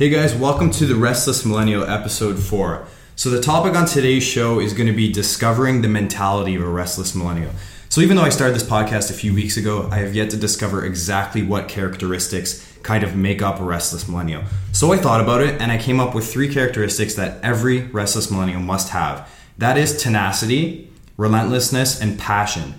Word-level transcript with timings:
Hey 0.00 0.08
guys, 0.08 0.34
welcome 0.34 0.70
to 0.70 0.86
the 0.86 0.94
Restless 0.94 1.44
Millennial 1.44 1.84
episode 1.84 2.38
4. 2.38 2.86
So, 3.16 3.28
the 3.28 3.38
topic 3.38 3.74
on 3.74 3.84
today's 3.84 4.22
show 4.22 4.58
is 4.58 4.72
going 4.72 4.86
to 4.86 4.94
be 4.94 5.12
discovering 5.12 5.82
the 5.82 5.88
mentality 5.88 6.54
of 6.54 6.62
a 6.62 6.68
restless 6.70 7.14
millennial. 7.14 7.52
So, 7.90 8.00
even 8.00 8.16
though 8.16 8.22
I 8.22 8.30
started 8.30 8.54
this 8.54 8.62
podcast 8.62 9.10
a 9.10 9.12
few 9.12 9.34
weeks 9.34 9.58
ago, 9.58 9.90
I 9.92 9.98
have 9.98 10.14
yet 10.14 10.30
to 10.30 10.38
discover 10.38 10.86
exactly 10.86 11.42
what 11.42 11.68
characteristics 11.68 12.66
kind 12.82 13.04
of 13.04 13.14
make 13.14 13.42
up 13.42 13.60
a 13.60 13.62
restless 13.62 14.08
millennial. 14.08 14.44
So, 14.72 14.90
I 14.90 14.96
thought 14.96 15.20
about 15.20 15.42
it 15.42 15.60
and 15.60 15.70
I 15.70 15.76
came 15.76 16.00
up 16.00 16.14
with 16.14 16.32
three 16.32 16.50
characteristics 16.50 17.12
that 17.16 17.38
every 17.44 17.82
restless 17.88 18.30
millennial 18.30 18.62
must 18.62 18.88
have 18.88 19.28
that 19.58 19.76
is 19.76 20.02
tenacity, 20.02 20.90
relentlessness, 21.18 22.00
and 22.00 22.18
passion. 22.18 22.72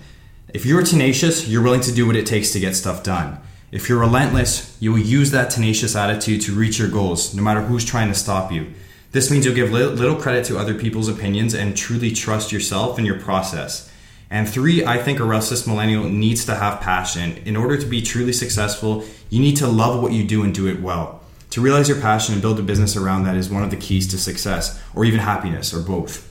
If 0.52 0.66
you're 0.66 0.82
tenacious, 0.82 1.46
you're 1.46 1.62
willing 1.62 1.82
to 1.82 1.92
do 1.92 2.04
what 2.04 2.16
it 2.16 2.26
takes 2.26 2.50
to 2.50 2.58
get 2.58 2.74
stuff 2.74 3.04
done. 3.04 3.38
If 3.72 3.88
you're 3.88 4.00
relentless, 4.00 4.76
you 4.80 4.92
will 4.92 4.98
use 4.98 5.30
that 5.30 5.48
tenacious 5.48 5.96
attitude 5.96 6.42
to 6.42 6.54
reach 6.54 6.78
your 6.78 6.90
goals, 6.90 7.34
no 7.34 7.42
matter 7.42 7.62
who's 7.62 7.86
trying 7.86 8.08
to 8.08 8.14
stop 8.14 8.52
you. 8.52 8.70
This 9.12 9.30
means 9.30 9.46
you'll 9.46 9.54
give 9.54 9.72
little 9.72 10.20
credit 10.20 10.44
to 10.46 10.58
other 10.58 10.74
people's 10.74 11.08
opinions 11.08 11.54
and 11.54 11.74
truly 11.74 12.10
trust 12.10 12.52
yourself 12.52 12.98
and 12.98 13.06
your 13.06 13.18
process. 13.18 13.90
And 14.28 14.46
three, 14.46 14.84
I 14.84 14.98
think 14.98 15.20
a 15.20 15.24
restless 15.24 15.66
millennial 15.66 16.04
needs 16.04 16.44
to 16.44 16.54
have 16.54 16.82
passion. 16.82 17.38
In 17.46 17.56
order 17.56 17.78
to 17.78 17.86
be 17.86 18.02
truly 18.02 18.34
successful, 18.34 19.06
you 19.30 19.40
need 19.40 19.56
to 19.56 19.66
love 19.66 20.02
what 20.02 20.12
you 20.12 20.24
do 20.24 20.42
and 20.42 20.54
do 20.54 20.66
it 20.66 20.82
well. 20.82 21.22
To 21.50 21.62
realize 21.62 21.88
your 21.88 22.00
passion 22.00 22.34
and 22.34 22.42
build 22.42 22.58
a 22.58 22.62
business 22.62 22.94
around 22.94 23.24
that 23.24 23.36
is 23.36 23.48
one 23.48 23.62
of 23.62 23.70
the 23.70 23.76
keys 23.78 24.06
to 24.08 24.18
success, 24.18 24.82
or 24.94 25.06
even 25.06 25.20
happiness, 25.20 25.72
or 25.72 25.80
both. 25.80 26.30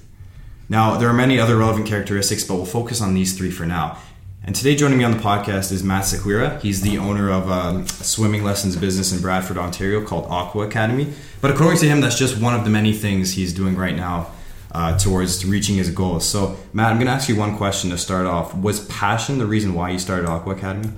Now, 0.70 0.96
there 0.98 1.10
are 1.10 1.13
many 1.13 1.40
other 1.40 1.58
relevant 1.58 1.88
characteristics, 1.88 2.44
but 2.44 2.55
we'll 2.55 2.66
focus 2.66 3.02
on 3.02 3.16
these 3.16 3.35
three 3.35 3.52
for 3.52 3.66
now. 3.66 3.98
And 4.44 4.55
today, 4.55 4.76
joining 4.76 4.98
me 4.98 5.04
on 5.04 5.12
the 5.12 5.20
podcast 5.20 5.72
is 5.72 5.84
Matt 5.84 6.04
Sequeira. 6.04 6.59
He's 6.62 6.82
the 6.82 6.98
owner 6.98 7.30
of 7.30 7.48
um, 7.52 7.84
a 7.84 7.88
swimming 7.88 8.44
lessons 8.44 8.76
business 8.76 9.13
in 9.13 9.22
Bradford, 9.22 9.59
Ontario 9.59 10.04
called 10.04 10.26
Aqua 10.32 10.66
Academy. 10.66 11.13
But 11.41 11.52
according 11.52 11.77
to 11.82 11.88
him, 11.88 12.02
that's 12.02 12.18
just 12.18 12.41
one 12.41 12.55
of 12.55 12.63
the 12.63 12.72
many 12.72 12.91
things 12.91 13.34
he's 13.34 13.54
doing 13.54 13.76
right 13.76 13.96
now 13.96 14.32
uh, 14.72 14.98
towards 14.98 15.46
reaching 15.46 15.76
his 15.76 15.91
goals. 15.91 16.27
So, 16.27 16.57
Matt, 16.74 16.90
I'm 16.90 16.98
going 16.98 17.05
to 17.05 17.13
ask 17.13 17.30
you 17.30 17.35
one 17.35 17.55
question 17.55 17.91
to 17.91 17.99
start 17.99 18.26
off. 18.26 18.55
Was 18.55 18.84
passion 18.88 19.38
the 19.38 19.46
reason 19.46 19.76
why 19.76 19.91
you 19.91 19.99
started 19.99 20.27
Aqua 20.27 20.55
Academy? 20.55 20.90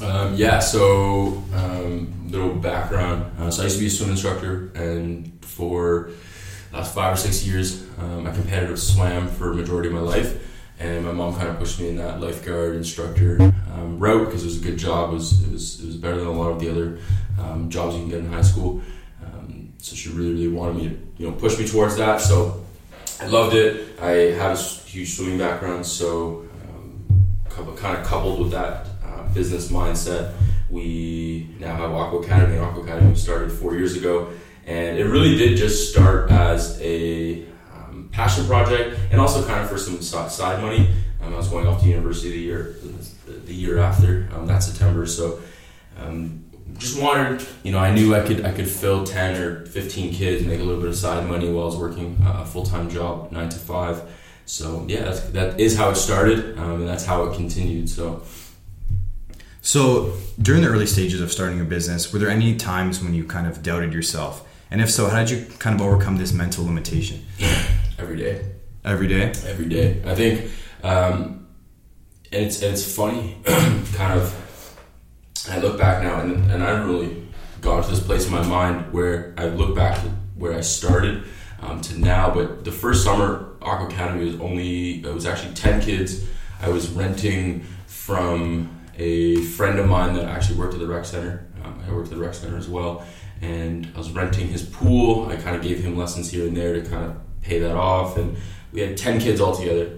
Um, 0.00 0.36
yeah, 0.36 0.60
so 0.60 1.42
um, 1.54 2.28
little 2.30 2.54
background. 2.54 3.36
Uh, 3.36 3.50
so 3.50 3.62
I 3.62 3.64
used 3.64 3.78
to 3.78 3.80
be 3.80 3.88
a 3.88 3.90
swim 3.90 4.10
instructor, 4.10 4.70
and 4.76 5.44
for 5.44 6.10
last 6.72 6.94
five 6.94 7.14
or 7.14 7.16
six 7.16 7.44
years, 7.44 7.82
um, 7.98 8.28
I 8.28 8.32
competitive 8.32 8.78
swam 8.78 9.26
for 9.26 9.50
a 9.50 9.54
majority 9.56 9.88
of 9.88 9.94
my 9.94 10.00
life 10.00 10.40
and 10.82 11.04
my 11.04 11.12
mom 11.12 11.34
kind 11.36 11.48
of 11.48 11.58
pushed 11.58 11.78
me 11.80 11.90
in 11.90 11.96
that 11.96 12.20
lifeguard 12.20 12.74
instructor 12.74 13.40
um, 13.72 14.00
route 14.00 14.26
because 14.26 14.42
it 14.42 14.46
was 14.46 14.60
a 14.60 14.64
good 14.64 14.76
job. 14.76 15.10
It 15.10 15.14
was, 15.14 15.42
it 15.42 15.52
was, 15.52 15.80
it 15.80 15.86
was 15.86 15.96
better 15.96 16.16
than 16.16 16.26
a 16.26 16.32
lot 16.32 16.50
of 16.50 16.58
the 16.58 16.70
other 16.70 16.98
um, 17.38 17.70
jobs 17.70 17.94
you 17.94 18.00
can 18.00 18.10
get 18.10 18.18
in 18.18 18.32
high 18.32 18.42
school. 18.42 18.82
Um, 19.24 19.72
so 19.78 19.94
she 19.94 20.08
really, 20.10 20.32
really 20.32 20.48
wanted 20.48 20.76
me 20.76 20.88
to, 20.88 20.98
you 21.18 21.30
know, 21.30 21.36
push 21.36 21.56
me 21.56 21.68
towards 21.68 21.96
that. 21.96 22.20
So 22.20 22.64
I 23.20 23.26
loved 23.26 23.54
it. 23.54 24.00
I 24.00 24.10
had 24.34 24.56
a 24.56 24.56
huge 24.56 25.14
swimming 25.14 25.38
background, 25.38 25.86
so 25.86 26.48
um, 26.68 27.76
kind 27.76 27.96
of 27.96 28.04
coupled 28.04 28.40
with 28.40 28.50
that 28.50 28.86
uh, 29.04 29.22
business 29.32 29.68
mindset, 29.68 30.34
we 30.68 31.48
now 31.60 31.76
have 31.76 31.92
Aqua 31.92 32.20
Academy. 32.20 32.58
Aqua 32.58 32.82
Academy 32.82 33.14
started 33.14 33.52
four 33.52 33.76
years 33.76 33.94
ago, 33.94 34.32
and 34.66 34.98
it 34.98 35.04
really 35.04 35.36
did 35.36 35.56
just 35.56 35.92
start 35.92 36.30
as 36.32 36.80
a 36.80 37.44
passion 38.12 38.46
project, 38.46 38.98
and 39.10 39.20
also 39.20 39.44
kind 39.46 39.60
of 39.60 39.68
for 39.68 39.78
some 39.78 40.00
side 40.00 40.62
money. 40.62 40.90
Um, 41.20 41.34
I 41.34 41.36
was 41.36 41.48
going 41.48 41.66
off 41.66 41.80
to 41.82 41.88
university 41.88 42.30
the 42.30 42.38
year 42.38 42.76
the 43.26 43.54
year 43.54 43.78
after 43.78 44.28
um, 44.34 44.46
that 44.46 44.62
September, 44.62 45.06
so 45.06 45.40
um, 45.98 46.44
just 46.78 47.00
wanted 47.00 47.46
you 47.62 47.72
know 47.72 47.78
I 47.78 47.94
knew 47.94 48.14
I 48.14 48.20
could 48.20 48.44
I 48.44 48.52
could 48.52 48.68
fill 48.68 49.04
ten 49.04 49.40
or 49.40 49.66
fifteen 49.66 50.12
kids, 50.12 50.44
make 50.44 50.60
a 50.60 50.62
little 50.62 50.80
bit 50.80 50.90
of 50.90 50.96
side 50.96 51.26
money 51.28 51.50
while 51.50 51.64
I 51.64 51.66
was 51.66 51.76
working 51.76 52.16
a 52.24 52.44
full 52.44 52.64
time 52.64 52.90
job 52.90 53.32
nine 53.32 53.48
to 53.48 53.58
five. 53.58 54.02
So 54.44 54.84
yeah, 54.88 55.04
that's, 55.04 55.20
that 55.30 55.60
is 55.60 55.76
how 55.76 55.90
it 55.90 55.96
started, 55.96 56.58
um, 56.58 56.80
and 56.80 56.88
that's 56.88 57.04
how 57.04 57.24
it 57.24 57.34
continued. 57.34 57.88
So. 57.88 58.22
So, 59.64 60.14
during 60.40 60.62
the 60.62 60.68
early 60.68 60.86
stages 60.86 61.20
of 61.20 61.30
starting 61.30 61.60
a 61.60 61.64
business, 61.64 62.12
were 62.12 62.18
there 62.18 62.28
any 62.28 62.56
times 62.56 63.00
when 63.00 63.14
you 63.14 63.22
kind 63.22 63.46
of 63.46 63.62
doubted 63.62 63.94
yourself? 63.94 64.44
And 64.72 64.80
if 64.80 64.90
so, 64.90 65.08
how 65.08 65.20
did 65.22 65.30
you 65.30 65.46
kind 65.60 65.80
of 65.80 65.86
overcome 65.86 66.16
this 66.16 66.32
mental 66.32 66.64
limitation? 66.64 67.24
every 68.02 68.16
day. 68.16 68.44
Every 68.84 69.06
day. 69.06 69.32
Every 69.46 69.68
day. 69.68 70.02
I 70.04 70.14
think 70.14 70.50
um, 70.82 71.46
it's 72.32 72.60
it's 72.62 72.96
funny, 72.96 73.36
kind 73.94 74.20
of. 74.20 74.38
I 75.48 75.58
look 75.58 75.78
back 75.78 76.02
now, 76.02 76.20
and 76.20 76.50
and 76.50 76.62
I 76.62 76.70
haven't 76.70 76.88
really 76.88 77.28
got 77.60 77.84
to 77.84 77.90
this 77.90 78.00
place 78.00 78.26
in 78.26 78.32
my 78.32 78.44
mind 78.44 78.92
where 78.92 79.34
I 79.36 79.46
look 79.46 79.76
back 79.76 80.00
to 80.02 80.08
where 80.34 80.52
I 80.52 80.60
started 80.62 81.24
um, 81.60 81.80
to 81.82 81.98
now. 81.98 82.34
But 82.34 82.64
the 82.64 82.72
first 82.72 83.04
summer, 83.04 83.56
Aqua 83.62 83.86
Academy 83.86 84.24
was 84.24 84.40
only 84.40 85.04
it 85.04 85.14
was 85.14 85.26
actually 85.26 85.54
ten 85.54 85.80
kids. 85.80 86.26
I 86.60 86.68
was 86.68 86.88
renting 86.88 87.64
from 87.86 88.80
a 88.98 89.36
friend 89.42 89.78
of 89.78 89.88
mine 89.88 90.14
that 90.14 90.24
actually 90.24 90.58
worked 90.58 90.74
at 90.74 90.80
the 90.80 90.86
rec 90.86 91.04
center. 91.04 91.46
Um, 91.64 91.82
I 91.86 91.92
worked 91.92 92.08
at 92.08 92.14
the 92.14 92.20
rec 92.20 92.34
center 92.34 92.56
as 92.56 92.68
well, 92.68 93.06
and 93.40 93.88
I 93.94 93.98
was 93.98 94.10
renting 94.10 94.48
his 94.48 94.62
pool. 94.64 95.28
I 95.28 95.36
kind 95.36 95.54
of 95.54 95.62
gave 95.62 95.78
him 95.78 95.96
lessons 95.96 96.30
here 96.30 96.46
and 96.48 96.56
there 96.56 96.74
to 96.74 96.82
kind 96.82 97.04
of 97.04 97.21
pay 97.42 97.58
that 97.60 97.76
off. 97.76 98.16
And 98.16 98.36
we 98.72 98.80
had 98.80 98.96
10 98.96 99.20
kids 99.20 99.40
all 99.40 99.54
together. 99.54 99.90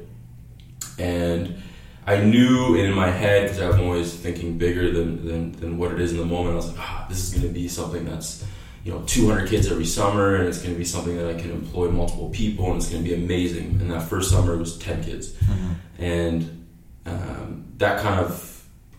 And 0.99 1.63
I 2.07 2.23
knew 2.23 2.75
in 2.75 2.93
my 2.93 3.11
head, 3.11 3.51
because 3.51 3.61
I'm 3.61 3.81
always 3.81 4.13
thinking 4.13 4.59
bigger 4.59 4.91
than, 4.91 5.27
than, 5.27 5.53
than 5.53 5.79
what 5.79 5.93
it 5.93 6.01
is 6.01 6.13
in 6.13 6.19
the 6.19 6.27
moment, 6.27 6.53
I 6.53 6.57
was 6.57 6.69
like, 6.69 6.81
ah, 6.81 7.07
this 7.09 7.25
is 7.25 7.31
going 7.31 7.47
to 7.47 7.55
be 7.55 7.69
something 7.69 8.05
that's, 8.05 8.45
you 8.85 8.93
know, 8.93 9.03
200 9.07 9.49
kids 9.49 9.71
every 9.71 9.87
summer, 9.87 10.37
and 10.37 10.49
it's 10.49 10.59
going 10.59 10.75
to 10.75 10.79
be 10.79 10.85
something 10.85 11.17
that 11.17 11.35
I 11.35 11.41
can 11.41 11.51
employ 11.51 11.91
multiple 11.91 12.29
people, 12.31 12.67
and 12.67 12.77
it's 12.77 12.91
going 12.91 13.03
to 13.03 13.09
be 13.09 13.15
amazing. 13.15 13.79
And 13.81 13.91
that 13.91 14.03
first 14.03 14.31
summer 14.31 14.57
was 14.57 14.77
10 14.79 15.03
kids. 15.05 15.33
Mm-hmm. 15.33 15.73
And 15.99 16.67
um, 17.07 17.65
that 17.79 18.03
kind 18.03 18.21
of 18.21 18.55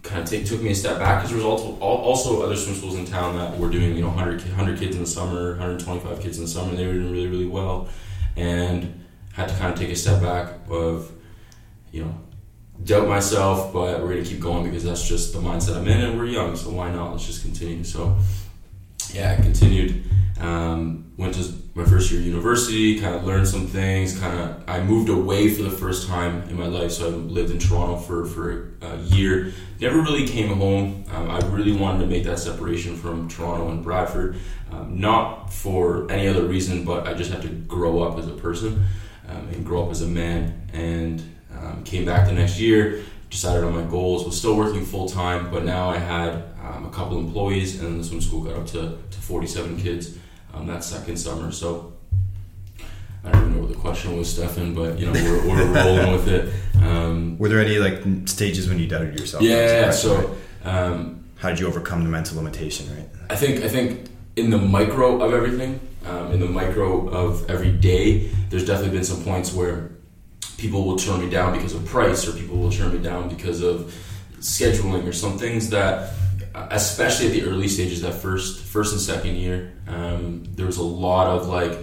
kind 0.06 0.22
of 0.22 0.30
take, 0.30 0.46
took 0.46 0.62
me 0.62 0.72
a 0.72 0.76
step 0.76 1.00
back 1.00 1.18
because 1.18 1.32
there 1.32 1.38
was 1.38 1.46
also, 1.46 1.80
also 1.80 2.44
other 2.44 2.56
swim 2.56 2.76
schools 2.76 2.96
in 2.96 3.06
town 3.06 3.36
that 3.38 3.58
were 3.58 3.70
doing 3.70 3.96
you 3.96 4.02
know 4.02 4.10
100, 4.10 4.42
100 4.42 4.80
kids 4.80 4.96
in 4.96 5.02
the 5.02 5.08
summer 5.08 5.52
125 5.52 6.20
kids 6.20 6.38
in 6.38 6.44
the 6.44 6.50
summer 6.50 6.70
and 6.70 6.78
they 6.78 6.86
were 6.86 6.94
doing 6.94 7.12
really 7.12 7.28
really 7.28 7.48
well 7.48 7.90
and 8.36 9.04
had 9.34 9.50
to 9.50 9.56
kind 9.56 9.74
of 9.74 9.80
take 9.80 9.90
a 9.90 9.96
step 9.96 10.22
back 10.22 10.54
of, 10.70 11.12
you 11.92 12.04
know, 12.04 12.16
doubt 12.84 13.08
myself, 13.08 13.74
but 13.74 14.02
we're 14.02 14.10
gonna 14.10 14.26
keep 14.26 14.40
going 14.40 14.64
because 14.64 14.84
that's 14.84 15.08
just 15.08 15.34
the 15.34 15.40
mindset 15.40 15.78
I'm 15.78 15.88
in, 15.88 16.02
and 16.02 16.18
we're 16.18 16.26
young, 16.26 16.56
so 16.56 16.70
why 16.70 16.92
not? 16.92 17.12
Let's 17.12 17.26
just 17.26 17.42
continue. 17.42 17.84
So, 17.84 18.18
yeah, 19.14 19.36
I 19.38 19.42
continued. 19.42 20.04
Um, 20.40 21.14
went 21.18 21.34
to 21.36 21.54
my 21.76 21.86
first 21.86 22.12
year 22.12 22.20
of 22.20 22.26
university, 22.26 23.00
kind 23.00 23.16
of 23.16 23.24
learned 23.24 23.48
some 23.48 23.68
things. 23.68 24.20
Kind 24.20 24.38
of, 24.38 24.64
I 24.68 24.82
moved 24.82 25.10
away 25.10 25.54
for 25.54 25.64
the 25.64 25.70
first 25.70 26.08
time 26.08 26.44
in 26.50 26.58
my 26.58 26.68
life. 26.68 26.92
So 26.92 27.08
I 27.08 27.10
lived 27.10 27.52
in 27.52 27.60
Toronto 27.60 27.98
for 27.98 28.26
for 28.26 28.74
a 28.82 28.98
year. 28.98 29.54
Never 29.80 30.02
really 30.02 30.28
came 30.28 30.58
home. 30.58 31.06
Um, 31.14 31.30
I 31.30 31.40
really 31.48 31.72
wanted 31.72 32.00
to 32.00 32.08
make 32.08 32.26
that 32.26 32.40
separation 32.40 32.96
from 32.96 33.30
Toronto 33.30 33.70
and 33.70 33.82
Bradford, 33.84 34.38
um, 34.76 35.00
not 35.00 35.54
for 35.54 36.10
any 36.12 36.28
other 36.28 36.44
reason, 36.44 36.84
but 36.84 37.08
I 37.08 37.14
just 37.14 37.32
had 37.32 37.42
to 37.44 37.50
grow 37.50 38.02
up 38.04 38.18
as 38.18 38.28
a 38.28 38.34
person 38.34 38.86
um, 39.30 39.48
and 39.50 39.66
grow 39.66 39.86
up 39.86 39.92
as 39.92 40.02
a 40.02 40.08
man. 40.08 40.68
And 40.74 41.24
um, 41.58 41.84
came 41.84 42.06
back 42.06 42.28
the 42.28 42.34
next 42.34 42.60
year, 42.60 43.04
decided 43.30 43.64
on 43.64 43.74
my 43.74 43.90
goals. 43.90 44.26
Was 44.26 44.38
still 44.38 44.56
working 44.56 44.86
full 44.86 45.08
time, 45.08 45.50
but 45.52 45.64
now 45.64 45.90
I 45.90 45.98
had 45.98 46.44
um, 46.62 46.86
a 46.86 46.90
couple 46.90 47.18
employees, 47.18 47.82
and 47.82 48.00
the 48.00 48.04
swim 48.04 48.22
school 48.22 48.44
got 48.44 48.56
up 48.56 48.68
to, 48.68 48.98
to 49.10 49.22
47 49.22 49.78
kids 49.78 50.18
um, 50.54 50.68
that 50.68 50.84
second 50.84 51.18
summer. 51.18 51.52
So 51.52 51.94
I 53.24 53.32
don't 53.32 53.42
even 53.42 53.56
know 53.56 53.62
what 53.62 53.70
the 53.70 53.80
question 53.80 54.18
was, 54.18 54.32
Stefan, 54.32 54.74
but 54.74 55.00
you 55.00 55.06
know 55.06 55.14
we're, 55.14 55.48
we're 55.48 55.66
rolling 55.74 56.12
with 56.12 56.28
it. 56.28 56.54
Um, 56.84 57.38
Were 57.38 57.50
there 57.50 57.60
any 57.60 57.78
like 57.80 58.04
stages 58.28 58.68
when 58.68 58.80
you 58.80 58.88
doubted 58.88 59.18
yourself? 59.20 59.44
Yeah. 59.44 59.86
Yeah. 59.86 59.92
So 59.92 60.36
um, 60.64 61.24
how 61.38 61.50
did 61.50 61.60
you 61.60 61.68
overcome 61.68 62.04
the 62.04 62.10
mental 62.10 62.38
limitation? 62.38 62.94
Right. 62.96 63.08
I 63.30 63.36
think 63.36 63.64
I 63.64 63.70
think 63.70 64.10
in 64.36 64.50
the 64.50 64.58
micro 64.58 65.22
of 65.22 65.34
everything, 65.34 65.80
um, 66.06 66.32
in 66.32 66.40
the 66.40 66.48
micro 66.48 67.08
of 67.10 67.50
every 67.50 67.72
day, 67.72 68.30
there's 68.50 68.66
definitely 68.66 68.98
been 68.98 69.06
some 69.06 69.24
points 69.24 69.54
where 69.54 69.92
people 70.58 70.86
will 70.86 70.98
turn 70.98 71.20
me 71.22 71.30
down 71.30 71.54
because 71.54 71.74
of 71.74 71.86
price, 71.86 72.28
or 72.28 72.34
people 72.34 72.58
will 72.58 72.72
turn 72.72 72.94
me 72.94 73.00
down 73.00 73.30
because 73.30 73.62
of 73.62 73.94
scheduling, 74.40 75.08
or 75.08 75.14
some 75.14 75.38
things 75.38 75.70
that 75.70 76.14
especially 76.72 77.28
at 77.28 77.34
the 77.34 77.44
early 77.44 77.68
stages, 77.68 78.02
that 78.02 78.14
first 78.14 78.64
first 78.64 78.94
and 78.94 79.02
second 79.02 79.36
year, 79.36 79.74
um, 79.88 80.44
there 80.56 80.66
was 80.66 80.78
a 80.78 80.84
lot 80.84 81.28
of 81.28 81.48
like, 81.48 81.78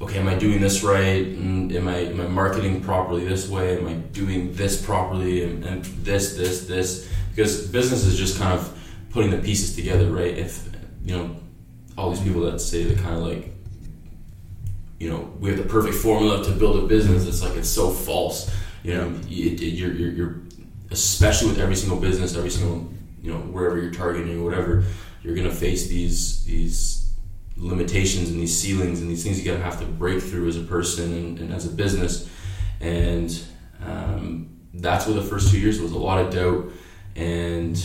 okay, 0.00 0.18
am 0.18 0.28
I 0.28 0.34
doing 0.34 0.60
this 0.60 0.82
right? 0.82 1.26
Am 1.26 1.88
I 1.88 1.96
am 1.96 2.20
I 2.20 2.26
marketing 2.28 2.82
properly 2.82 3.24
this 3.24 3.48
way? 3.48 3.78
Am 3.78 3.86
I 3.86 3.94
doing 3.94 4.52
this 4.54 4.84
properly? 4.84 5.44
And, 5.44 5.64
and 5.64 5.84
this 5.84 6.36
this 6.36 6.66
this 6.66 7.10
because 7.30 7.66
business 7.66 8.04
is 8.04 8.16
just 8.16 8.38
kind 8.38 8.58
of 8.58 8.72
putting 9.10 9.30
the 9.30 9.38
pieces 9.38 9.74
together, 9.74 10.10
right? 10.10 10.36
If 10.36 10.66
you 11.04 11.16
know 11.16 11.36
all 11.96 12.10
these 12.10 12.22
people 12.22 12.42
that 12.42 12.60
say 12.60 12.84
that 12.84 12.98
kind 12.98 13.16
of 13.16 13.22
like 13.22 13.52
you 14.98 15.10
know 15.10 15.32
we 15.40 15.50
have 15.50 15.58
the 15.58 15.64
perfect 15.64 15.94
formula 15.94 16.42
to 16.44 16.50
build 16.52 16.82
a 16.82 16.86
business 16.86 17.26
it's 17.26 17.42
like 17.42 17.56
it's 17.56 17.68
so 17.68 17.90
false 17.90 18.54
you 18.82 18.94
know 18.94 19.08
it, 19.28 19.60
it, 19.60 19.74
you're, 19.74 19.92
you're, 19.92 20.10
you're 20.10 20.36
especially 20.90 21.48
with 21.48 21.58
every 21.58 21.76
single 21.76 21.98
business 21.98 22.36
every 22.36 22.50
single 22.50 22.90
you 23.26 23.32
know 23.32 23.40
wherever 23.40 23.76
you're 23.76 23.92
targeting 23.92 24.40
or 24.40 24.44
whatever, 24.44 24.84
you're 25.22 25.34
gonna 25.34 25.50
face 25.50 25.88
these 25.88 26.44
these 26.44 27.12
limitations 27.56 28.30
and 28.30 28.40
these 28.40 28.56
ceilings 28.56 29.00
and 29.00 29.10
these 29.10 29.24
things 29.24 29.38
you 29.38 29.50
gotta 29.50 29.62
have 29.62 29.80
to 29.80 29.84
break 29.84 30.22
through 30.22 30.46
as 30.46 30.56
a 30.56 30.62
person 30.62 31.12
and, 31.12 31.38
and 31.40 31.52
as 31.52 31.66
a 31.66 31.70
business. 31.70 32.30
And 32.80 33.36
um, 33.84 34.60
that's 34.74 35.06
where 35.06 35.16
the 35.16 35.22
first 35.22 35.50
two 35.50 35.58
years 35.58 35.80
was 35.80 35.90
a 35.90 35.98
lot 35.98 36.24
of 36.24 36.32
doubt. 36.32 36.70
And 37.16 37.84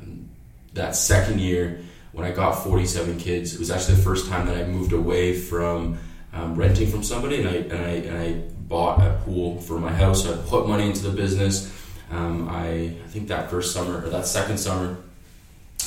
um, 0.00 0.28
that 0.72 0.96
second 0.96 1.40
year, 1.40 1.80
when 2.18 2.26
I 2.26 2.34
got 2.34 2.64
47 2.64 3.16
kids, 3.16 3.54
it 3.54 3.60
was 3.60 3.70
actually 3.70 3.94
the 3.94 4.02
first 4.02 4.28
time 4.28 4.46
that 4.48 4.56
I 4.56 4.64
moved 4.64 4.92
away 4.92 5.38
from 5.38 5.98
um, 6.32 6.56
renting 6.56 6.90
from 6.90 7.04
somebody, 7.04 7.40
and 7.40 7.48
I 7.48 7.52
and 7.52 7.84
I 7.84 7.90
and 7.90 8.18
I 8.18 8.32
bought 8.66 9.00
a 9.00 9.20
pool 9.24 9.60
for 9.60 9.78
my 9.78 9.92
house. 9.92 10.24
So 10.24 10.34
I 10.34 10.36
put 10.48 10.66
money 10.66 10.86
into 10.86 11.02
the 11.02 11.16
business. 11.16 11.72
Um, 12.10 12.48
I 12.48 12.92
I 13.04 13.08
think 13.08 13.28
that 13.28 13.50
first 13.50 13.72
summer 13.72 14.04
or 14.04 14.08
that 14.10 14.26
second 14.26 14.58
summer, 14.58 14.96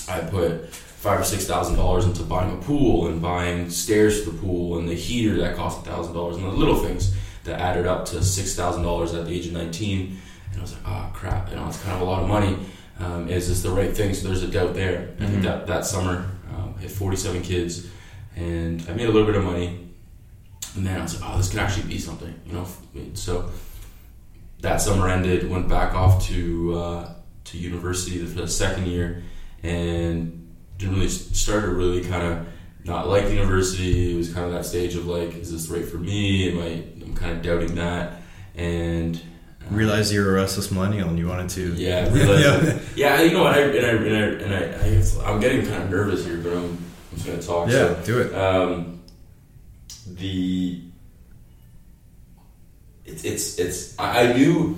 I 0.07 0.22
put 0.22 0.74
five 0.74 1.19
or 1.19 1.25
six 1.25 1.45
thousand 1.45 1.75
dollars 1.75 2.06
into 2.06 2.24
buying 2.24 2.57
a 2.57 2.62
pool 2.62 3.07
and 3.07 3.22
buying 3.22 3.69
stairs 3.69 4.24
for 4.24 4.30
the 4.30 4.38
pool 4.38 4.77
and 4.77 4.88
the 4.88 4.95
heater 4.95 5.36
that 5.39 5.57
cost 5.57 5.86
a 5.86 5.89
thousand 5.89 6.13
dollars 6.13 6.38
and 6.38 6.45
the 6.45 6.51
little 6.51 6.77
things 6.77 7.13
that 7.44 7.60
added 7.60 7.86
up 7.86 8.06
to 8.06 8.24
six 8.24 8.56
thousand 8.56 8.84
dollars 8.84 9.13
at 9.13 9.25
the 9.25 9.34
age 9.34 9.48
of 9.48 9.51
nineteen. 9.54 10.18
And 10.51 10.60
I 10.60 10.62
was 10.62 10.72
like, 10.72 10.84
oh 10.86 11.10
crap, 11.13 11.50
you 11.50 11.57
know, 11.57 11.68
it's 11.68 11.84
kind 11.84 11.94
of 11.94 12.01
a 12.01 12.06
lot 12.06 12.24
of 12.24 12.30
money. 12.30 12.57
Um, 13.01 13.27
is 13.30 13.50
this 13.50 13.63
the 13.63 13.71
right 13.71 13.95
thing? 13.95 14.13
So 14.13 14.27
there's 14.27 14.44
a 14.44 14.48
doubt 14.48 14.75
there. 14.75 15.00
Mm-hmm. 15.00 15.24
I 15.24 15.27
think 15.27 15.44
that 15.44 15.68
that 15.68 15.86
summer, 15.86 16.30
um, 16.53 16.75
I 16.77 16.81
had 16.83 16.92
47 16.92 17.42
kids, 17.42 17.88
and 18.36 18.86
I 18.88 18.94
made 18.94 19.07
a 19.07 19.12
little 19.12 19.25
bit 19.25 19.36
of 19.36 19.44
money. 19.44 19.88
And 20.75 20.86
then 20.86 21.00
I 21.00 21.03
was 21.03 21.19
like, 21.19 21.30
oh, 21.30 21.38
this 21.38 21.50
could 21.50 21.59
actually 21.59 21.88
be 21.88 21.98
something, 21.98 22.33
you 22.45 22.53
know. 22.53 22.68
So 23.15 23.50
that 24.62 24.80
summer 24.80 25.09
ended, 25.09 25.50
went 25.50 25.68
back 25.68 25.94
off 25.95 26.25
to 26.27 26.75
uh, 26.75 27.13
to 27.45 27.57
university 27.57 28.24
for 28.25 28.42
the 28.42 28.48
second 28.48 28.88
year, 28.88 29.24
and 29.63 30.56
didn't 30.77 30.95
really 30.95 31.09
start 31.09 31.63
to 31.63 31.71
really 31.71 32.03
kind 32.03 32.24
of 32.24 32.48
not 32.86 33.07
like 33.07 33.30
university. 33.30 34.13
It 34.13 34.18
was 34.18 34.33
kind 34.33 34.45
of 34.45 34.53
that 34.53 34.65
stage 34.65 34.95
of 34.95 35.07
like, 35.07 35.36
is 35.36 35.51
this 35.51 35.68
right 35.69 35.86
for 35.86 35.98
me? 35.98 36.51
Am 36.51 36.59
I? 36.59 37.03
I'm 37.03 37.15
kind 37.15 37.31
of 37.36 37.42
doubting 37.42 37.75
that, 37.75 38.21
and 38.56 39.21
realize 39.69 40.13
you're 40.13 40.30
a 40.31 40.42
restless 40.42 40.72
millennial 40.72 41.10
and 41.10 41.18
you 41.18 41.28
wanted 41.28 41.50
to. 41.52 41.74
Yeah, 41.74 42.13
yeah. 42.13 42.80
yeah. 42.96 43.22
You 43.22 43.31
know, 43.31 43.48
and 43.48 43.56
I 43.56 43.60
and 43.60 43.86
I 43.86 43.90
and 43.90 44.16
I, 44.16 44.46
and 44.46 44.56
I, 44.56 45.25
I 45.25 45.31
am 45.31 45.40
getting 45.40 45.66
kind 45.66 45.84
of 45.84 45.90
nervous 45.90 46.25
here, 46.25 46.38
but 46.38 46.54
I'm, 46.54 46.66
I'm 46.66 47.16
just 47.16 47.25
gonna 47.25 47.42
talk. 47.42 47.69
Yeah, 47.69 48.02
so, 48.02 48.06
do 48.06 48.22
it. 48.22 48.36
Um, 48.36 49.02
the 50.08 50.81
it's 53.06 53.24
it's 53.24 53.60
it's 53.60 54.00
I, 54.00 54.24
I 54.24 54.34
knew 54.34 54.78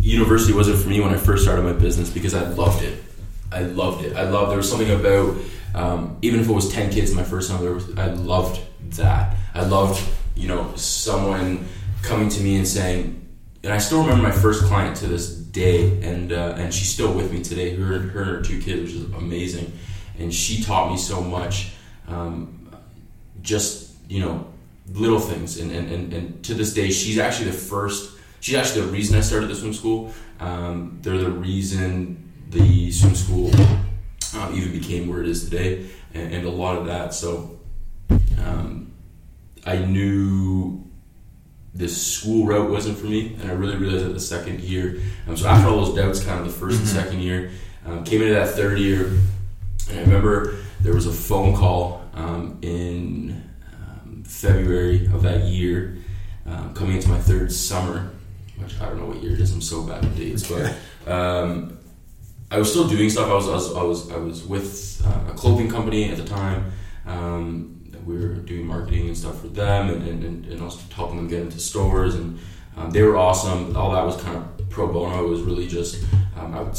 university 0.00 0.52
wasn't 0.52 0.78
for 0.78 0.88
me 0.88 1.00
when 1.00 1.12
I 1.12 1.16
first 1.16 1.42
started 1.42 1.62
my 1.62 1.72
business 1.72 2.10
because 2.10 2.34
I 2.34 2.46
loved 2.48 2.82
it. 2.82 3.02
I 3.50 3.62
loved 3.62 4.04
it. 4.04 4.16
I 4.16 4.22
loved 4.22 4.50
there 4.50 4.58
was 4.58 4.68
something 4.68 4.90
about 4.90 5.36
um, 5.74 6.18
even 6.22 6.40
if 6.40 6.48
it 6.48 6.52
was 6.52 6.72
ten 6.72 6.90
kids 6.90 7.14
my 7.14 7.24
first 7.24 7.50
time, 7.50 7.62
there 7.62 7.72
was, 7.72 7.96
I 7.96 8.06
loved 8.06 8.60
that. 8.96 9.36
I 9.54 9.64
loved 9.64 10.02
you 10.34 10.48
know 10.48 10.72
someone 10.76 11.66
coming 12.02 12.28
to 12.28 12.40
me 12.40 12.56
and 12.56 12.66
saying, 12.66 13.27
and 13.68 13.74
I 13.74 13.78
still 13.78 14.00
remember 14.00 14.22
my 14.22 14.32
first 14.32 14.64
client 14.64 14.96
to 14.96 15.06
this 15.06 15.28
day, 15.36 16.00
and 16.00 16.32
uh, 16.32 16.54
and 16.56 16.72
she's 16.72 16.88
still 16.88 17.12
with 17.12 17.30
me 17.30 17.42
today. 17.42 17.76
Her 17.76 17.98
her 17.98 18.22
and 18.22 18.30
her 18.30 18.40
two 18.40 18.62
kids, 18.62 18.80
which 18.80 18.92
is 18.92 19.12
amazing, 19.12 19.70
and 20.18 20.32
she 20.32 20.62
taught 20.62 20.90
me 20.90 20.96
so 20.96 21.20
much. 21.20 21.72
Um, 22.06 22.70
just 23.42 23.92
you 24.08 24.20
know 24.20 24.46
little 24.94 25.20
things 25.20 25.58
and, 25.58 25.70
and, 25.70 25.92
and, 25.92 26.12
and, 26.14 26.42
to 26.42 26.54
this 26.54 26.72
day 26.72 26.90
she's 26.90 27.18
actually 27.18 27.50
the 27.50 27.56
first 27.56 28.18
she's 28.40 28.54
actually 28.54 28.80
the 28.80 28.88
reason 28.88 29.16
i 29.18 29.20
started 29.20 29.48
the 29.48 29.54
swim 29.54 29.74
school 29.74 30.12
um, 30.40 30.98
they're 31.02 31.18
the 31.18 31.30
reason 31.30 32.32
the 32.48 32.90
swim 32.90 33.14
school 33.14 33.50
uh, 34.34 34.50
even 34.54 34.72
became 34.72 35.06
where 35.06 35.20
it 35.20 35.28
is 35.28 35.44
today 35.44 35.86
and, 36.14 36.32
and 36.32 36.46
a 36.46 36.50
lot 36.50 36.78
of 36.78 36.86
that 36.86 37.12
so 37.12 37.58
um, 38.42 38.90
i 39.66 39.76
knew 39.76 40.87
this 41.74 42.00
school 42.00 42.46
route 42.46 42.70
wasn't 42.70 42.96
for 42.96 43.06
me 43.06 43.36
and 43.40 43.50
i 43.50 43.54
really 43.54 43.76
realized 43.76 44.04
that 44.04 44.12
the 44.12 44.20
second 44.20 44.60
year 44.60 45.00
um, 45.26 45.36
so 45.36 45.46
after 45.46 45.68
all 45.68 45.84
those 45.84 45.94
doubts 45.94 46.24
kind 46.24 46.40
of 46.40 46.46
the 46.46 46.66
1st 46.66 46.70
mm-hmm. 46.70 46.80
and 46.80 46.88
second 46.88 47.20
year 47.20 47.50
um, 47.86 48.04
came 48.04 48.22
into 48.22 48.34
that 48.34 48.48
third 48.48 48.78
year 48.78 49.06
and 49.90 49.98
i 49.98 50.00
remember 50.00 50.56
there 50.80 50.94
was 50.94 51.06
a 51.06 51.12
phone 51.12 51.54
call 51.54 52.02
um, 52.14 52.58
in 52.62 53.48
February 54.28 55.06
of 55.06 55.22
that 55.22 55.44
year, 55.44 55.96
um, 56.46 56.74
coming 56.74 56.96
into 56.96 57.08
my 57.08 57.18
third 57.18 57.50
summer, 57.50 58.10
which 58.58 58.78
I 58.80 58.86
don't 58.86 58.98
know 58.98 59.06
what 59.06 59.22
year 59.22 59.32
it 59.32 59.40
is. 59.40 59.52
I'm 59.52 59.62
so 59.62 59.82
bad 59.82 60.04
with 60.04 60.16
dates, 60.16 60.48
but 60.48 60.74
um, 61.10 61.78
I 62.50 62.58
was 62.58 62.70
still 62.70 62.86
doing 62.86 63.08
stuff. 63.08 63.28
I 63.28 63.34
was 63.34 63.48
I 63.48 63.54
was 63.54 63.74
I 63.74 63.82
was, 63.82 64.12
I 64.12 64.16
was 64.18 64.44
with 64.44 65.02
uh, 65.06 65.32
a 65.32 65.34
clothing 65.34 65.70
company 65.70 66.10
at 66.10 66.18
the 66.18 66.24
time. 66.24 66.72
We 68.08 68.16
were 68.16 68.34
doing 68.36 68.66
marketing 68.66 69.08
and 69.08 69.16
stuff 69.16 69.38
for 69.42 69.48
them, 69.48 69.90
and, 69.90 70.24
and, 70.24 70.46
and 70.46 70.62
also 70.62 70.80
helping 70.94 71.16
them 71.16 71.28
get 71.28 71.42
into 71.42 71.60
stores, 71.60 72.14
and 72.14 72.38
um, 72.74 72.90
they 72.90 73.02
were 73.02 73.18
awesome. 73.18 73.76
All 73.76 73.92
that 73.92 74.04
was 74.06 74.16
kind 74.22 74.38
of 74.38 74.70
pro 74.70 74.90
bono. 74.90 75.26
It 75.26 75.28
was 75.28 75.42
really 75.42 75.68
just 75.68 76.02
um, 76.38 76.54
I 76.54 76.62
would. 76.62 76.78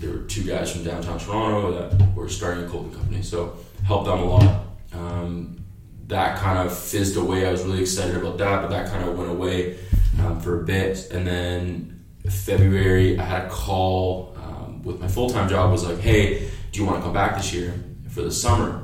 There 0.00 0.10
were 0.10 0.26
two 0.26 0.42
guys 0.42 0.72
from 0.72 0.84
downtown 0.84 1.18
Toronto 1.18 1.72
that 1.72 2.16
were 2.16 2.28
starting 2.28 2.64
a 2.64 2.68
clothing 2.68 2.94
company, 2.94 3.22
so 3.22 3.58
helped 3.84 4.06
them 4.06 4.20
a 4.20 4.24
lot. 4.24 4.64
Um, 4.94 5.64
that 6.06 6.38
kind 6.38 6.58
of 6.58 6.76
fizzed 6.76 7.16
away. 7.16 7.46
I 7.46 7.52
was 7.52 7.62
really 7.62 7.82
excited 7.82 8.16
about 8.16 8.38
that, 8.38 8.62
but 8.62 8.70
that 8.70 8.90
kind 8.90 9.06
of 9.06 9.18
went 9.18 9.30
away 9.30 9.78
um, 10.20 10.40
for 10.40 10.62
a 10.62 10.64
bit. 10.64 11.10
And 11.10 11.26
then 11.26 12.04
February, 12.28 13.18
I 13.18 13.24
had 13.24 13.44
a 13.46 13.50
call 13.50 14.34
um, 14.36 14.82
with 14.82 14.98
my 14.98 15.08
full 15.08 15.28
time 15.28 15.48
job. 15.48 15.70
Was 15.70 15.84
like, 15.84 15.98
hey, 16.00 16.50
do 16.72 16.80
you 16.80 16.86
want 16.86 16.98
to 16.98 17.02
come 17.02 17.12
back 17.12 17.36
this 17.36 17.52
year 17.52 17.74
for 18.08 18.22
the 18.22 18.32
summer? 18.32 18.83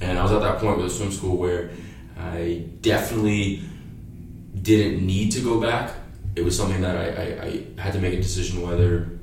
And 0.00 0.18
I 0.18 0.22
was 0.22 0.32
at 0.32 0.40
that 0.40 0.58
point 0.58 0.76
with 0.76 0.86
a 0.86 0.90
swim 0.90 1.10
school 1.10 1.36
where 1.36 1.70
I 2.18 2.64
definitely 2.80 3.62
didn't 4.60 5.04
need 5.04 5.32
to 5.32 5.40
go 5.40 5.60
back. 5.60 5.94
It 6.36 6.44
was 6.44 6.56
something 6.56 6.80
that 6.82 6.96
I, 6.96 7.08
I, 7.08 7.78
I 7.78 7.80
had 7.80 7.92
to 7.94 8.00
make 8.00 8.14
a 8.14 8.22
decision 8.22 8.62
whether 8.62 9.18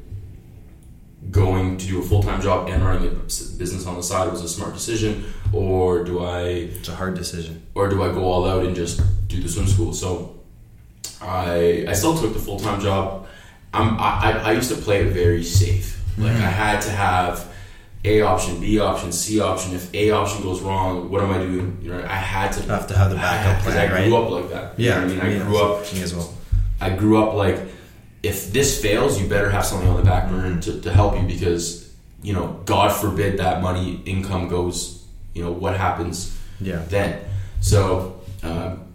going 1.32 1.78
to 1.78 1.88
do 1.88 2.00
a 2.00 2.04
full 2.04 2.22
time 2.22 2.42
job 2.42 2.70
and 2.70 2.84
running 2.84 3.08
a 3.08 3.10
business 3.10 3.86
on 3.88 3.96
the 3.96 4.04
side 4.04 4.32
was 4.32 4.44
a 4.44 4.50
smart 4.50 4.74
decision, 4.74 5.26
or 5.54 6.04
do 6.04 6.24
I? 6.24 6.42
It's 6.42 6.90
a 6.90 6.96
hard 6.96 7.16
decision. 7.16 7.66
Or 7.74 7.90
do 7.90 8.04
I 8.04 8.10
go 8.10 8.26
all 8.26 8.48
out 8.48 8.66
and 8.66 8.76
just 8.76 9.02
do 9.28 9.42
the 9.42 9.50
swim 9.50 9.68
school? 9.68 9.94
So 9.94 10.36
I 11.22 11.86
I 11.88 11.94
still 11.94 12.18
took 12.18 12.34
the 12.34 12.40
full 12.40 12.60
time 12.60 12.80
job. 12.80 13.28
I'm, 13.74 14.00
I 14.00 14.42
I 14.44 14.52
used 14.54 14.70
to 14.70 14.78
play 14.78 15.02
it 15.02 15.14
very 15.14 15.44
safe. 15.44 16.02
Like 16.18 16.32
mm-hmm. 16.32 16.44
I 16.44 16.50
had 16.50 16.82
to 16.82 16.92
have 16.92 17.54
a 18.06 18.22
option, 18.22 18.60
B 18.60 18.80
option, 18.80 19.12
C 19.12 19.40
option. 19.40 19.76
If 19.76 19.94
A 19.94 20.12
option 20.12 20.44
goes 20.44 20.62
wrong, 20.62 21.10
what 21.10 21.22
am 21.22 21.32
I 21.32 21.40
doing? 21.40 21.78
You 21.82 21.92
know, 21.92 22.04
I 22.04 22.16
had 22.16 22.52
to 22.54 22.64
have 22.64 22.88
to 22.88 22.98
have 22.98 23.10
the 23.10 23.16
backup 23.16 23.64
plan. 23.64 23.78
I 23.78 24.06
grew 24.06 24.16
up 24.18 24.30
like 24.30 24.50
that. 24.50 24.80
Yeah, 24.80 25.06
you 25.06 25.16
know 25.16 25.22
I 25.22 25.28
mean, 25.30 25.42
I 25.42 25.46
grew 25.46 25.58
up 25.58 25.94
me 25.94 26.02
as 26.02 26.14
well. 26.14 26.34
I 26.80 26.90
grew 26.90 27.22
up 27.24 27.34
like 27.34 27.60
if 28.24 28.52
this 28.52 28.82
fails, 28.82 29.20
you 29.22 29.28
better 29.28 29.50
have 29.50 29.66
something 29.66 29.88
on 29.88 29.98
the 29.98 30.04
back 30.04 30.30
burner 30.30 30.52
mm-hmm. 30.52 30.60
to, 30.60 30.82
to 30.82 30.92
help 30.92 31.16
you 31.16 31.28
because 31.28 31.86
you 32.26 32.34
know, 32.34 32.60
God 32.66 32.90
forbid 32.90 33.38
that 33.38 33.62
money 33.62 34.02
income 34.06 34.48
goes. 34.48 35.06
You 35.34 35.44
know 35.44 35.52
what 35.52 35.78
happens 35.78 36.38
yeah. 36.60 36.84
then. 36.88 37.22
So 37.62 38.22
um, 38.42 38.88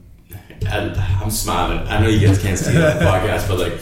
I, 0.67 1.21
am 1.23 1.31
smiling. 1.31 1.87
I 1.87 2.01
know 2.01 2.09
you 2.09 2.27
guys 2.27 2.43
can't 2.43 2.59
see 2.59 2.73
the 2.73 2.81
podcast, 3.01 3.49
but 3.49 3.59
like 3.59 3.73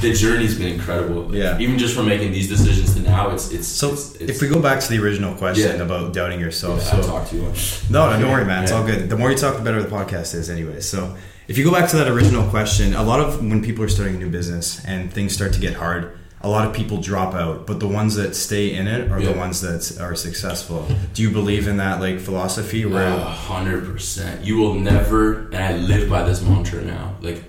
the 0.00 0.12
journey's 0.12 0.58
been 0.58 0.74
incredible. 0.74 1.34
Yeah. 1.34 1.58
Even 1.58 1.78
just 1.78 1.94
from 1.94 2.06
making 2.06 2.32
these 2.32 2.48
decisions 2.48 2.94
to 2.94 3.00
now, 3.00 3.30
it's 3.30 3.50
it's. 3.50 3.66
So 3.66 3.92
it's, 3.92 4.14
it's, 4.16 4.30
if 4.30 4.42
we 4.42 4.48
go 4.48 4.60
back 4.60 4.80
to 4.80 4.88
the 4.88 5.02
original 5.02 5.34
question 5.34 5.76
yeah. 5.76 5.82
about 5.82 6.12
doubting 6.12 6.40
yourself, 6.40 6.80
yeah, 6.80 6.90
so 6.90 6.98
I 6.98 7.02
talk 7.02 7.28
too 7.28 7.42
much. 7.42 7.88
No, 7.90 8.10
no, 8.10 8.18
don't 8.18 8.30
worry, 8.30 8.44
man. 8.44 8.62
It's 8.62 8.72
all 8.72 8.84
good. 8.84 9.08
The 9.08 9.16
more 9.16 9.30
you 9.30 9.36
talk, 9.36 9.56
the 9.56 9.62
better 9.62 9.82
the 9.82 9.88
podcast 9.88 10.34
is, 10.34 10.50
anyway. 10.50 10.80
So 10.80 11.16
if 11.48 11.58
you 11.58 11.64
go 11.64 11.72
back 11.72 11.88
to 11.90 11.96
that 11.96 12.08
original 12.08 12.48
question, 12.48 12.94
a 12.94 13.02
lot 13.02 13.20
of 13.20 13.40
when 13.40 13.62
people 13.62 13.84
are 13.84 13.88
starting 13.88 14.16
a 14.16 14.18
new 14.18 14.30
business 14.30 14.84
and 14.84 15.12
things 15.12 15.32
start 15.32 15.52
to 15.54 15.60
get 15.60 15.74
hard, 15.74 16.18
a 16.40 16.48
lot 16.48 16.66
of 16.68 16.74
people 16.74 17.00
drop 17.00 17.34
out, 17.34 17.66
but 17.66 17.80
the 17.80 17.88
ones 17.88 18.14
that 18.14 18.36
stay 18.36 18.74
in 18.74 18.86
it 18.86 19.10
are 19.10 19.18
yeah. 19.18 19.32
the 19.32 19.38
ones 19.38 19.60
that 19.62 20.00
are 20.00 20.14
successful. 20.14 20.86
Do 21.12 21.22
you 21.22 21.30
believe 21.30 21.66
in 21.66 21.78
that 21.78 22.00
like 22.00 22.20
philosophy 22.20 22.84
where 22.84 23.10
hundred 23.18 23.84
percent 23.86 24.44
you 24.44 24.56
will 24.58 24.74
never 24.74 25.46
and 25.48 25.56
I 25.56 25.72
live 25.76 26.08
by 26.08 26.22
this 26.22 26.40
mantra 26.40 26.82
now. 26.82 27.16
Like 27.20 27.42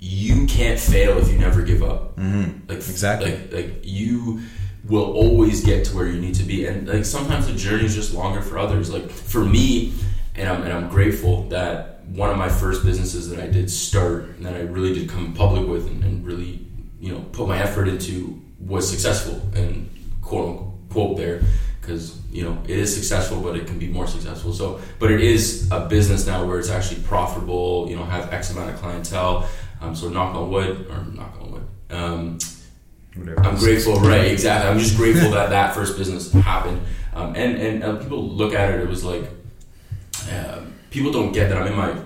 you 0.00 0.46
can't 0.46 0.80
fail 0.80 1.18
if 1.18 1.30
you 1.30 1.38
never 1.38 1.62
give 1.62 1.82
up. 1.82 2.16
Mm-hmm. 2.16 2.68
Like 2.68 2.78
exactly. 2.78 3.32
Like 3.32 3.52
like 3.52 3.80
you 3.82 4.40
will 4.84 5.12
always 5.12 5.62
get 5.62 5.84
to 5.84 5.94
where 5.94 6.06
you 6.06 6.20
need 6.20 6.34
to 6.36 6.42
be, 6.42 6.66
and 6.66 6.88
like 6.88 7.04
sometimes 7.04 7.46
the 7.46 7.54
journey 7.54 7.84
is 7.84 7.94
just 7.94 8.14
longer 8.14 8.40
for 8.40 8.58
others. 8.58 8.90
Like 8.90 9.10
for 9.10 9.44
me, 9.44 9.92
and 10.34 10.48
I'm 10.48 10.62
and 10.62 10.72
I'm 10.72 10.88
grateful 10.88 11.48
that 11.50 12.02
one 12.06 12.30
of 12.30 12.38
my 12.38 12.48
first 12.48 12.84
businesses 12.84 13.28
that 13.28 13.38
I 13.38 13.46
did 13.46 13.70
start 13.70 14.24
and 14.24 14.46
that 14.46 14.54
I 14.54 14.62
really 14.62 14.94
did 14.94 15.08
come 15.08 15.32
public 15.34 15.68
with 15.68 15.86
and, 15.86 16.02
and 16.02 16.26
really, 16.26 16.66
you 16.98 17.12
know, 17.12 17.20
put 17.32 17.46
my 17.46 17.58
effort 17.58 17.86
into 17.86 18.42
was 18.58 18.88
successful 18.90 19.40
and 19.54 19.88
quote 20.22 20.48
unquote 20.48 21.16
there 21.16 21.42
because 21.80 22.20
you 22.30 22.44
know 22.44 22.58
it 22.64 22.78
is 22.78 22.94
successful 22.94 23.40
but 23.40 23.56
it 23.56 23.66
can 23.66 23.78
be 23.78 23.88
more 23.88 24.06
successful 24.06 24.52
so 24.52 24.80
but 24.98 25.10
it 25.10 25.20
is 25.20 25.66
a 25.72 25.88
business 25.88 26.26
now 26.26 26.44
where 26.44 26.58
it's 26.58 26.68
actually 26.68 27.00
profitable 27.02 27.86
you 27.88 27.96
know 27.96 28.04
have 28.04 28.32
x 28.32 28.50
amount 28.50 28.70
of 28.70 28.76
clientele 28.76 29.48
um, 29.80 29.94
so 29.94 30.08
knock 30.08 30.34
on 30.34 30.50
wood 30.50 30.86
or 30.90 31.04
knock 31.12 31.36
on 31.40 31.52
wood 31.52 31.66
um, 31.90 32.38
I'm 33.16 33.56
grateful, 33.56 33.96
right? 33.96 34.26
Exactly. 34.26 34.70
I'm 34.70 34.78
just 34.78 34.96
grateful 34.96 35.30
that 35.32 35.50
that 35.50 35.74
first 35.74 35.98
business 35.98 36.32
happened. 36.32 36.80
Um, 37.12 37.34
and 37.34 37.56
and 37.56 37.82
uh, 37.82 37.96
people 37.96 38.22
look 38.22 38.54
at 38.54 38.70
it, 38.70 38.80
it 38.80 38.88
was 38.88 39.04
like 39.04 39.24
um, 40.32 40.72
people 40.90 41.10
don't 41.10 41.32
get 41.32 41.48
that 41.48 41.58
I'm 41.58 41.66
in 41.66 41.76
my 41.76 42.00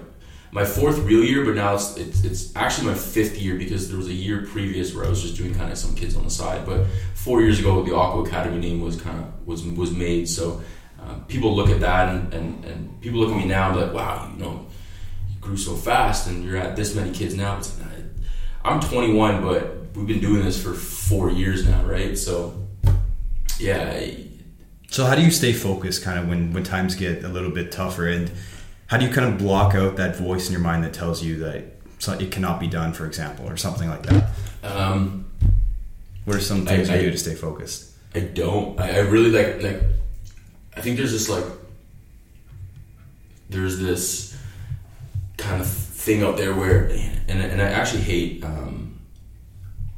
my 0.50 0.64
fourth 0.64 0.99
real 1.00 1.23
year, 1.23 1.45
but 1.45 1.57
now 1.57 1.75
it's, 1.75 1.97
it's 1.97 2.25
it's 2.25 2.57
actually 2.57 2.87
my 2.87 2.95
fifth 2.95 3.37
year 3.38 3.57
because 3.57 3.88
there 3.88 3.99
was 3.99 4.09
a 4.09 4.14
year 4.14 4.47
previous 4.47 4.95
where 4.95 5.04
I 5.04 5.09
was 5.09 5.21
just 5.21 5.37
doing 5.37 5.54
kind 5.54 5.71
of 5.71 5.76
some 5.76 5.95
kids 5.95 6.16
on 6.16 6.25
the 6.25 6.31
side. 6.31 6.64
But 6.64 6.87
four 7.14 7.43
years 7.43 7.59
ago, 7.59 7.83
the 7.83 7.95
Aqua 7.95 8.23
Academy 8.23 8.59
name 8.59 8.81
was 8.81 9.00
kind 9.00 9.19
of 9.21 9.47
was 9.47 9.62
was 9.64 9.90
made. 9.90 10.28
So 10.28 10.62
uh, 11.02 11.16
people 11.28 11.54
look 11.54 11.69
at 11.69 11.81
that 11.81 12.09
and, 12.09 12.33
and, 12.33 12.64
and 12.64 13.00
people 13.02 13.21
look 13.21 13.31
at 13.31 13.37
me 13.37 13.45
now 13.45 13.66
and 13.69 13.75
be 13.75 13.85
like, 13.85 13.93
wow, 13.93 14.31
you 14.33 14.43
know, 14.43 14.66
grew 15.45 15.57
so 15.57 15.77
fast 15.77 16.27
and 16.27 16.43
you're 16.43 16.57
at 16.57 16.75
this 16.75 16.95
many 16.95 17.13
kids 17.13 17.35
now. 17.35 17.59
It's, 17.59 17.79
I'm 18.65 18.81
21, 18.81 19.43
but 19.43 19.95
we've 19.95 20.07
been 20.07 20.21
doing 20.21 20.43
this 20.43 20.61
for 20.61 20.73
four 20.73 21.31
years 21.31 21.69
now, 21.69 21.85
right? 21.85 22.17
So 22.17 22.67
yeah. 23.59 24.09
So 24.91 25.05
how 25.05 25.15
do 25.15 25.23
you 25.23 25.31
stay 25.31 25.53
focused, 25.53 26.03
kind 26.03 26.19
of 26.19 26.29
when 26.29 26.53
when 26.53 26.65
times 26.65 26.95
get 26.95 27.25
a 27.25 27.29
little 27.29 27.51
bit 27.51 27.71
tougher 27.71 28.09
and 28.09 28.31
how 28.87 28.97
do 28.97 29.07
you 29.07 29.13
kind 29.13 29.33
of 29.33 29.39
block 29.39 29.75
out 29.75 29.97
that 29.97 30.17
voice 30.17 30.47
in 30.47 30.53
your 30.53 30.63
mind 30.63 30.85
that 30.85 30.95
tells 30.95 31.23
you 31.23 31.37
that 31.39 31.65
it 32.21 32.31
cannot 32.31 32.61
be 32.61 32.67
done, 32.67 32.93
for 32.93 33.07
example, 33.07 33.49
or 33.49 33.57
something 33.57 33.89
like 33.89 34.03
that? 34.05 34.31
Um, 34.63 35.27
what 36.25 36.37
are 36.37 36.41
some 36.41 36.67
things 36.67 36.91
I, 36.91 36.97
you 36.97 37.03
do 37.03 37.11
to 37.11 37.19
stay 37.19 37.35
focused? 37.35 37.93
I 38.15 38.21
don't. 38.21 38.79
I, 38.81 38.97
I 38.97 39.01
really 39.01 39.31
like 39.31 39.63
like. 39.63 39.83
I 40.77 40.81
think 40.81 40.97
there's 40.97 41.13
this 41.13 41.29
like. 41.29 41.45
There's 43.51 43.79
this 43.79 44.37
kind 45.37 45.61
of 45.61 45.69
thing 45.69 46.23
out 46.23 46.37
there 46.37 46.55
where, 46.55 46.87
and 47.29 47.41
and 47.41 47.61
I 47.61 47.67
actually 47.67 48.03
hate. 48.03 48.45
Um, 48.45 48.91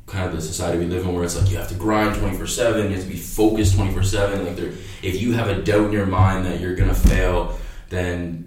kind 0.06 0.24
of 0.24 0.36
the 0.36 0.40
society 0.40 0.78
we 0.78 0.84
live 0.86 1.04
in 1.04 1.12
where 1.12 1.24
it's 1.24 1.36
like 1.36 1.50
you 1.50 1.56
have 1.56 1.66
to 1.66 1.74
grind 1.74 2.14
24-7 2.14 2.84
you 2.84 2.94
have 2.94 3.02
to 3.02 3.08
be 3.08 3.16
focused 3.16 3.74
24-7 3.74 4.46
like 4.46 4.54
there, 4.54 4.70
if 5.02 5.20
you 5.20 5.32
have 5.32 5.48
a 5.48 5.60
doubt 5.60 5.86
in 5.86 5.90
your 5.90 6.06
mind 6.06 6.46
that 6.46 6.60
you're 6.60 6.76
gonna 6.76 6.94
fail 6.94 7.58
then 7.88 8.46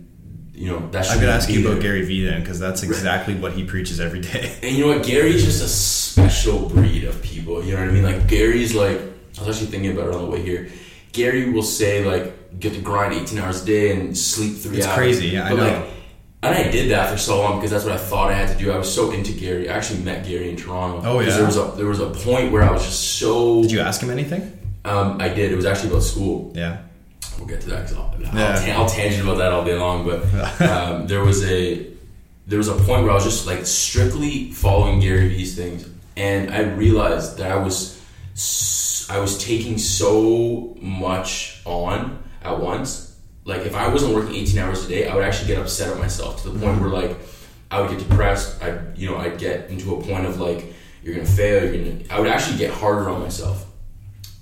you 0.60 0.68
know 0.68 0.90
that 0.90 1.10
I'm 1.10 1.22
gonna 1.22 1.32
ask 1.32 1.50
you 1.50 1.66
about 1.66 1.82
Gary 1.82 2.04
Vee 2.04 2.26
then 2.26 2.42
because 2.42 2.60
that's 2.60 2.84
exactly 2.84 3.34
right. 3.34 3.42
what 3.42 3.54
he 3.54 3.64
preaches 3.64 4.02
every 4.02 4.20
day. 4.20 4.58
And 4.62 4.76
you 4.76 4.86
know 4.86 4.94
what, 4.94 5.06
Gary's 5.06 5.46
just 5.46 5.64
a 5.64 5.70
special 5.70 6.68
breed 6.68 7.06
of 7.06 7.22
people. 7.22 7.64
You 7.64 7.76
know 7.76 7.80
what 7.80 7.90
I 7.90 7.94
mean? 7.94 8.04
Like 8.04 8.28
Gary's 8.28 8.76
like 8.76 9.00
I 9.00 9.46
was 9.46 9.56
actually 9.56 9.72
thinking 9.72 9.92
about 9.92 10.10
it 10.10 10.16
on 10.16 10.26
the 10.26 10.30
way 10.30 10.42
here. 10.42 10.70
Gary 11.14 11.50
will 11.50 11.64
say 11.64 12.04
like 12.04 12.60
get 12.60 12.74
to 12.74 12.82
grind 12.82 13.14
18 13.14 13.40
hours 13.40 13.64
a 13.64 13.66
day 13.66 13.98
and 13.98 14.18
sleep 14.18 14.58
three 14.58 14.80
it's 14.80 14.86
hours. 14.86 14.98
It's 14.98 15.20
crazy, 15.20 15.28
yeah, 15.30 15.50
but 15.50 15.60
I 15.60 15.64
know. 15.64 15.80
Like, 15.80 15.90
and 16.42 16.56
I 16.56 16.70
did 16.72 16.92
that 16.92 17.12
for 17.12 17.18
so 17.18 17.40
long 17.40 17.58
because 17.58 17.72
that's 17.72 17.84
what 17.84 17.94
I 17.94 17.98
thought 17.98 18.32
I 18.32 18.34
had 18.34 18.50
to 18.50 18.64
do. 18.64 18.72
I 18.72 18.78
was 18.78 18.94
so 18.94 19.12
into 19.12 19.34
Gary. 19.34 19.70
I 19.70 19.76
actually 19.76 20.04
met 20.04 20.26
Gary 20.26 20.50
in 20.50 20.56
Toronto. 20.56 21.02
Oh 21.04 21.20
yeah. 21.20 21.36
There 21.36 21.46
was 21.46 21.58
a 21.58 21.72
there 21.76 21.88
was 21.88 22.00
a 22.00 22.10
point 22.10 22.52
where 22.52 22.64
I 22.64 22.72
was 22.72 22.86
just 22.86 23.18
so. 23.20 23.62
Did 23.62 23.72
you 23.72 23.82
ask 23.82 24.02
him 24.02 24.10
anything? 24.10 24.58
Um, 24.86 25.20
I 25.20 25.30
did. 25.30 25.52
It 25.52 25.56
was 25.56 25.66
actually 25.66 25.90
about 25.90 26.04
school. 26.04 26.52
Yeah 26.56 26.84
we'll 27.40 27.48
get 27.48 27.62
to 27.62 27.70
that 27.70 27.88
because 27.88 27.98
I'll, 27.98 28.16
yeah. 28.20 28.74
I'll, 28.76 28.82
I'll, 28.82 28.90
tangent 28.90 29.24
about 29.24 29.38
that 29.38 29.52
all 29.52 29.64
day 29.64 29.76
long. 29.76 30.06
But 30.06 30.62
um, 30.62 31.08
there 31.08 31.24
was 31.24 31.44
a 31.44 31.88
there 32.48 32.58
was 32.58 32.68
a 32.68 32.76
point 32.76 33.04
where 33.04 33.12
I 33.12 33.16
was 33.16 33.24
just 33.24 33.48
like 33.48 33.66
strictly 33.66 34.52
following 34.52 35.00
Gary 35.00 35.30
Vee's 35.30 35.56
things, 35.56 35.88
and 36.18 36.52
I 36.52 36.62
realized 36.62 37.38
that 37.38 37.52
I 37.52 37.56
was 37.56 37.98
I 39.10 39.20
was 39.20 39.44
taking 39.44 39.78
so 39.78 40.76
much 40.82 41.62
on 41.66 42.22
at 42.44 42.60
once. 42.60 43.09
Like 43.50 43.66
if 43.66 43.76
I 43.76 43.88
wasn't 43.88 44.14
working 44.14 44.36
18 44.36 44.60
hours 44.60 44.86
a 44.86 44.88
day, 44.88 45.08
I 45.08 45.16
would 45.16 45.24
actually 45.24 45.48
get 45.48 45.58
upset 45.58 45.92
at 45.92 45.98
myself 45.98 46.44
to 46.44 46.50
the 46.50 46.60
point 46.60 46.80
mm-hmm. 46.80 46.92
where 46.92 47.02
like 47.02 47.18
I 47.72 47.82
would 47.82 47.90
get 47.90 48.00
depressed. 48.00 48.62
I 48.64 48.80
you 48.96 49.10
know 49.10 49.18
I'd 49.18 49.40
get 49.40 49.72
into 49.72 49.96
a 49.96 50.04
point 50.04 50.28
of 50.28 50.40
like 50.40 50.74
you're 51.04 51.16
gonna 51.16 51.28
fail. 51.28 51.64
You're 51.64 51.84
gonna. 51.84 52.04
I 52.12 52.20
would 52.20 52.30
actually 52.30 52.60
get 52.60 52.72
harder 52.72 53.10
on 53.10 53.22
myself. 53.22 53.66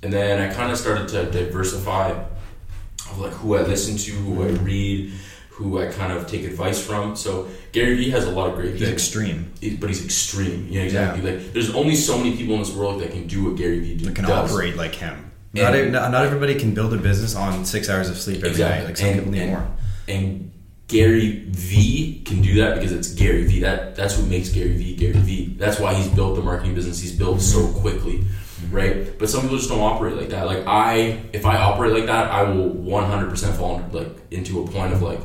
And 0.03 0.11
then 0.11 0.39
I 0.39 0.53
kind 0.53 0.71
of 0.71 0.77
started 0.77 1.07
to 1.09 1.31
diversify 1.31 2.09
of 2.09 3.17
like 3.17 3.31
who 3.31 3.55
I 3.55 3.61
listen 3.61 3.97
to, 3.97 4.11
who 4.11 4.43
I 4.43 4.49
read, 4.61 5.13
who 5.51 5.81
I 5.81 5.87
kind 5.87 6.11
of 6.11 6.27
take 6.27 6.43
advice 6.43 6.85
from. 6.85 7.15
So 7.15 7.47
Gary 7.71 7.95
Vee 7.95 8.09
has 8.09 8.25
a 8.25 8.31
lot 8.31 8.49
of 8.49 8.55
great. 8.55 8.75
He's 8.75 8.89
extreme, 8.89 9.53
but 9.79 9.89
he's 9.89 10.03
extreme. 10.03 10.67
Yeah, 10.69 10.81
exactly. 10.81 11.23
Yeah. 11.23 11.37
Like 11.37 11.53
there's 11.53 11.73
only 11.73 11.95
so 11.95 12.17
many 12.17 12.35
people 12.35 12.55
in 12.55 12.59
this 12.59 12.75
world 12.75 13.01
that 13.01 13.11
can 13.11 13.25
do 13.25 13.45
what 13.45 13.55
Gary 13.55 13.79
Vee 13.79 13.95
do, 13.95 14.05
that 14.05 14.15
can 14.15 14.25
does. 14.25 14.51
operate 14.51 14.75
like 14.75 14.95
him. 14.95 15.26
And 15.59 15.91
not, 15.91 16.11
not 16.11 16.25
everybody 16.25 16.55
can 16.55 16.73
build 16.73 16.93
a 16.93 16.97
business 16.97 17.35
on 17.35 17.65
six 17.65 17.89
hours 17.89 18.09
of 18.09 18.17
sleep 18.17 18.37
every 18.37 18.49
exactly. 18.49 18.79
night. 18.79 18.87
Like 18.87 18.97
some 18.97 19.07
and, 19.07 19.17
people 19.17 19.31
need 19.31 19.41
and, 19.41 19.51
more. 19.51 19.67
And 20.07 20.51
Gary 20.87 21.45
Vee 21.49 22.23
can 22.25 22.41
do 22.41 22.55
that 22.61 22.75
because 22.75 22.91
it's 22.91 23.13
Gary 23.13 23.45
Vee. 23.45 23.61
That 23.61 23.95
that's 23.95 24.17
what 24.17 24.27
makes 24.27 24.49
Gary 24.49 24.75
Vee 24.77 24.95
Gary 24.95 25.13
Vee. 25.13 25.55
That's 25.57 25.79
why 25.79 25.93
he's 25.93 26.07
built 26.07 26.35
the 26.35 26.41
marketing 26.41 26.75
business 26.75 26.99
he's 26.99 27.17
built 27.17 27.41
so 27.41 27.67
quickly 27.73 28.25
right? 28.71 29.17
But 29.17 29.29
some 29.29 29.41
people 29.41 29.57
just 29.57 29.69
don't 29.69 29.81
operate 29.81 30.15
like 30.15 30.29
that. 30.29 30.45
Like 30.45 30.65
I, 30.65 31.23
if 31.33 31.45
I 31.45 31.57
operate 31.57 31.93
like 31.93 32.05
that, 32.07 32.31
I 32.31 32.43
will 32.43 32.69
100% 32.71 33.55
fall 33.55 33.83
like 33.91 34.09
into 34.31 34.61
a 34.61 34.67
point 34.67 34.93
of 34.93 35.01
like, 35.01 35.21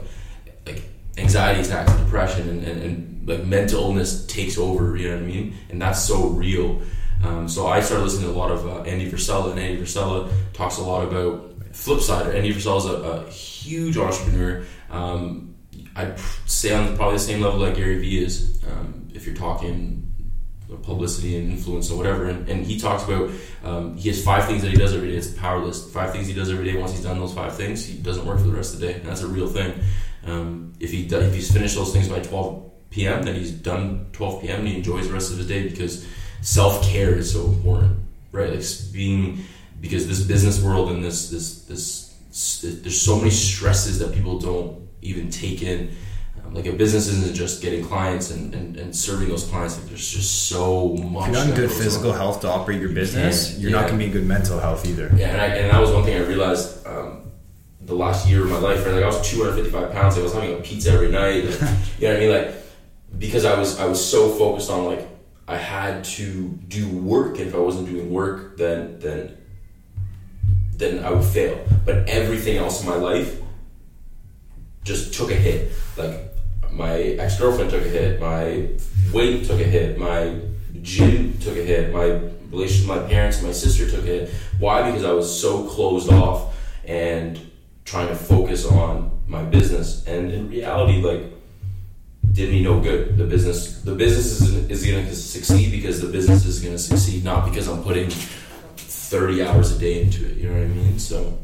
like 0.67 0.83
anxiety 1.19 1.61
attacks, 1.61 1.93
depression, 1.95 2.49
and, 2.49 2.65
and, 2.65 2.83
and 2.83 3.29
like 3.29 3.45
mental 3.45 3.83
illness 3.83 4.27
takes 4.27 4.59
over. 4.59 4.97
You 4.97 5.11
know 5.11 5.17
what 5.17 5.25
I 5.25 5.27
mean? 5.27 5.57
And 5.71 5.81
that's 5.81 6.03
so 6.03 6.29
real. 6.29 6.83
Um, 7.23 7.49
so 7.49 7.67
I 7.67 7.81
started 7.81 8.05
listening 8.05 8.27
to 8.27 8.33
a 8.33 8.39
lot 8.39 8.51
of 8.51 8.67
uh, 8.67 8.83
Andy 8.83 9.11
Frisella, 9.11 9.53
and 9.53 9.61
Andy 9.61 9.81
Frisella 9.81 10.31
talks 10.53 10.79
a 10.79 10.83
lot 10.83 11.07
about 11.07 11.53
flip 11.73 12.01
side. 12.01 12.35
Andy 12.35 12.53
Frisella 12.53 12.79
is 12.79 12.85
a, 12.87 12.93
a 12.93 13.31
huge 13.31 13.97
entrepreneur. 13.97 14.65
Um, 14.91 15.55
I'd 15.95 16.19
say 16.47 16.75
on 16.75 16.97
probably 16.97 17.17
the 17.17 17.23
same 17.23 17.41
level 17.41 17.61
that 17.61 17.77
Gary 17.77 17.99
Vee 17.99 18.25
is. 18.25 18.63
Um, 18.69 19.09
if 19.15 19.27
you're 19.27 19.37
talking 19.37 20.03
publicity 20.83 21.37
and 21.37 21.51
influence 21.51 21.91
or 21.91 21.97
whatever. 21.97 22.27
And, 22.27 22.49
and 22.49 22.65
he 22.65 22.79
talks 22.79 23.05
about 23.05 23.31
um, 23.65 23.97
he 23.97 24.09
has 24.09 24.23
five 24.25 24.47
things 24.47 24.63
that 24.63 24.71
he 24.71 24.77
does 24.77 24.95
every 24.95 25.11
day. 25.11 25.17
It's 25.17 25.33
a 25.33 25.39
power 25.39 25.59
list. 25.59 25.91
Five 25.91 26.13
things 26.13 26.27
he 26.27 26.35
does 26.35 26.51
every 26.51 26.65
day. 26.65 26.77
Once 26.79 26.93
he's 26.93 27.03
done 27.03 27.19
those 27.19 27.35
five 27.35 27.57
things, 27.57 27.85
he 27.85 27.99
doesn't 27.99 28.27
work 28.27 28.39
for 28.39 28.47
the 28.47 28.53
rest 28.53 28.75
of 28.75 28.81
the 28.81 28.89
day. 28.89 28.95
And 28.95 29.05
that's 29.05 29.23
a 29.23 29.27
real 29.27 29.49
thing. 29.49 29.75
Um, 30.25 30.73
if 30.81 30.91
he 30.91 31.07
does, 31.07 31.25
if 31.25 31.35
he's 31.35 31.53
finished 31.53 31.77
those 31.77 31.93
things 31.93 32.09
by 32.09 32.21
12 32.21 32.71
p.m., 32.91 33.23
then 33.23 33.35
he's 33.35 33.53
done 33.53 34.07
12 34.13 34.43
p.m. 34.43 34.61
and 34.61 34.69
he 34.69 34.77
enjoys 34.77 35.09
the 35.09 35.15
rest 35.15 35.33
of 35.33 35.39
his 35.39 35.47
day 35.47 35.69
because 35.69 36.07
self 36.43 36.85
care 36.85 37.15
is 37.15 37.33
so 37.33 37.47
important, 37.47 37.99
right? 38.31 38.51
Like 38.51 38.65
being 38.93 39.45
because 39.81 40.07
this 40.07 40.21
business 40.21 40.63
world 40.63 40.91
and 40.91 41.03
this 41.03 41.31
this 41.31 41.63
this 41.63 42.09
there's 42.83 43.01
so 43.01 43.17
many 43.17 43.31
stresses 43.31 43.99
that 43.99 44.15
people 44.15 44.39
don't 44.39 44.89
even 45.01 45.31
take 45.31 45.63
in 45.63 45.91
like 46.55 46.67
a 46.67 46.73
business 46.73 47.07
isn't 47.09 47.35
just 47.35 47.63
getting 47.63 47.85
clients 47.85 48.31
and, 48.31 48.55
and, 48.55 48.77
and 48.77 48.95
serving 48.95 49.29
those 49.29 49.45
clients. 49.45 49.79
Like 49.79 49.89
there's 49.89 50.07
just 50.07 50.49
so 50.49 50.95
much. 50.97 51.29
If 51.29 51.35
you're 51.35 51.45
not 51.45 51.49
in 51.49 51.55
good 51.55 51.71
physical 51.71 52.13
on. 52.13 52.19
health 52.19 52.41
to 52.43 52.49
operate 52.49 52.81
your 52.81 52.91
business, 52.91 53.59
you 53.59 53.69
are 53.69 53.71
yeah. 53.71 53.77
not 53.77 53.89
going 53.89 53.99
to 53.99 53.99
be 53.99 54.05
in 54.07 54.13
good 54.13 54.27
mental 54.27 54.59
health 54.59 54.87
either. 54.87 55.11
Yeah, 55.17 55.29
and, 55.29 55.41
I, 55.41 55.47
and 55.47 55.71
that 55.71 55.81
was 55.81 55.91
one 55.91 56.05
thing 56.05 56.17
I 56.17 56.27
realized 56.27 56.87
um, 56.87 57.31
the 57.81 57.95
last 57.95 58.29
year 58.29 58.43
of 58.43 58.51
my 58.51 58.59
life. 58.59 58.85
Right, 58.85 58.95
like 58.95 59.05
I 59.05 59.07
was 59.07 59.29
255 59.31 59.93
pounds. 59.93 60.19
I 60.19 60.23
was 60.23 60.35
having 60.35 60.53
a 60.53 60.57
pizza 60.57 60.91
every 60.91 61.11
night. 61.11 61.45
Like, 61.45 61.61
you 61.99 62.09
know 62.09 62.15
what 62.15 62.17
I 62.17 62.21
mean? 62.21 62.31
Like 62.31 62.55
because 63.19 63.45
I 63.45 63.59
was 63.59 63.79
I 63.79 63.87
was 63.87 64.05
so 64.05 64.29
focused 64.31 64.71
on 64.71 64.85
like 64.85 65.07
I 65.49 65.57
had 65.57 66.05
to 66.05 66.49
do 66.69 66.89
work. 66.89 67.39
And 67.39 67.49
if 67.49 67.55
I 67.55 67.59
wasn't 67.59 67.89
doing 67.89 68.11
work, 68.11 68.57
then 68.57 68.99
then 69.01 69.37
then 70.77 71.05
I 71.05 71.11
would 71.11 71.25
fail. 71.25 71.65
But 71.85 72.09
everything 72.09 72.57
else 72.57 72.83
in 72.83 72.89
my 72.89 72.97
life 72.97 73.41
just 74.85 75.15
took 75.15 75.31
a 75.31 75.35
hit. 75.35 75.73
Like 75.97 76.33
my 76.71 76.95
ex 76.95 77.39
girlfriend 77.39 77.71
took 77.71 77.83
a 77.83 77.89
hit, 77.89 78.21
my 78.21 78.69
weight 79.13 79.47
took 79.47 79.61
a 79.61 79.65
hit, 79.65 79.99
my 79.99 80.41
gym 80.81 81.39
took 81.39 81.57
a 81.57 81.63
hit, 81.63 81.93
my 81.93 82.21
relationship 82.51 82.89
with 82.89 83.03
my 83.03 83.09
parents, 83.09 83.43
my 83.43 83.53
sister 83.53 83.89
took 83.91 84.01
a 84.01 84.07
hit. 84.07 84.31
Why? 84.59 84.91
Because 84.91 85.05
I 85.05 85.13
was 85.13 85.41
so 85.41 85.69
closed 85.69 86.11
off 86.11 86.57
and 86.87 87.39
trying 87.85 88.09
to 88.09 88.15
focus 88.15 88.67
on 88.67 89.23
my 89.27 89.43
business. 89.43 90.07
And 90.07 90.31
in 90.31 90.49
reality, 90.49 91.03
like, 91.03 91.33
did 92.33 92.51
me 92.51 92.63
no 92.63 92.81
good. 92.81 93.17
The 93.17 93.25
business, 93.25 93.83
the 93.83 93.95
business 93.95 94.41
is, 94.41 94.71
is 94.71 94.87
going 94.87 95.07
to 95.07 95.15
succeed 95.15 95.71
because 95.71 96.01
the 96.01 96.09
business 96.09 96.47
is 96.47 96.61
going 96.61 96.75
to 96.75 96.79
succeed, 96.79 97.25
not 97.25 97.45
because 97.45 97.69
I'm 97.69 97.83
putting 97.83 98.11
30 98.11 99.43
hours 99.43 99.77
a 99.77 99.79
day 99.79 100.03
into 100.03 100.25
it. 100.27 100.39
You 100.39 100.49
know 100.49 100.55
what 100.55 100.65
I 100.65 100.69
mean? 100.69 100.99
So 100.99 101.39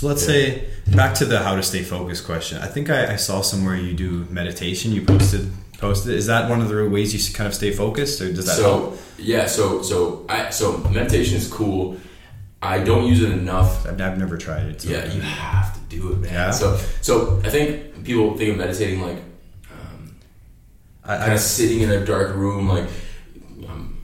so 0.00 0.06
let's 0.06 0.22
yeah. 0.22 0.28
say 0.28 0.68
back 0.96 1.14
to 1.16 1.26
the 1.26 1.40
how 1.40 1.56
to 1.56 1.62
stay 1.62 1.82
focused 1.82 2.24
question. 2.24 2.58
I 2.58 2.66
think 2.66 2.88
I, 2.88 3.12
I, 3.12 3.16
saw 3.16 3.42
somewhere 3.42 3.76
you 3.76 3.92
do 3.92 4.26
meditation. 4.30 4.92
You 4.92 5.04
posted 5.04 5.50
posted. 5.76 6.14
Is 6.14 6.26
that 6.26 6.48
one 6.48 6.62
of 6.62 6.70
the 6.70 6.88
ways 6.88 7.12
you 7.12 7.34
kind 7.34 7.46
of 7.46 7.54
stay 7.54 7.70
focused, 7.70 8.18
or 8.22 8.32
does 8.32 8.46
that 8.46 8.56
so, 8.56 8.62
help? 8.62 8.98
Yeah. 9.18 9.46
So 9.46 9.82
so 9.82 10.24
I 10.26 10.48
so 10.48 10.78
meditation 10.78 11.36
is 11.36 11.48
cool. 11.48 11.98
I 12.62 12.80
don't 12.82 13.06
use 13.06 13.22
it 13.22 13.30
enough. 13.30 13.86
I've, 13.86 14.00
I've 14.00 14.18
never 14.18 14.36
tried 14.36 14.66
it. 14.66 14.82
So. 14.82 14.90
Yeah, 14.90 15.10
you 15.12 15.20
have 15.20 15.74
to 15.74 15.80
do 15.96 16.12
it, 16.12 16.18
man. 16.18 16.32
Yeah. 16.32 16.50
So 16.50 16.78
so 17.00 17.40
I 17.44 17.48
think 17.48 18.04
people 18.04 18.36
think 18.36 18.50
of 18.50 18.58
meditating 18.58 19.00
like 19.00 19.18
um, 19.70 20.16
I, 21.04 21.16
kind 21.16 21.32
of 21.32 21.40
sitting 21.40 21.80
in 21.80 21.90
a 21.90 22.04
dark 22.04 22.34
room, 22.34 22.68
like 22.68 22.88
um, 23.68 24.02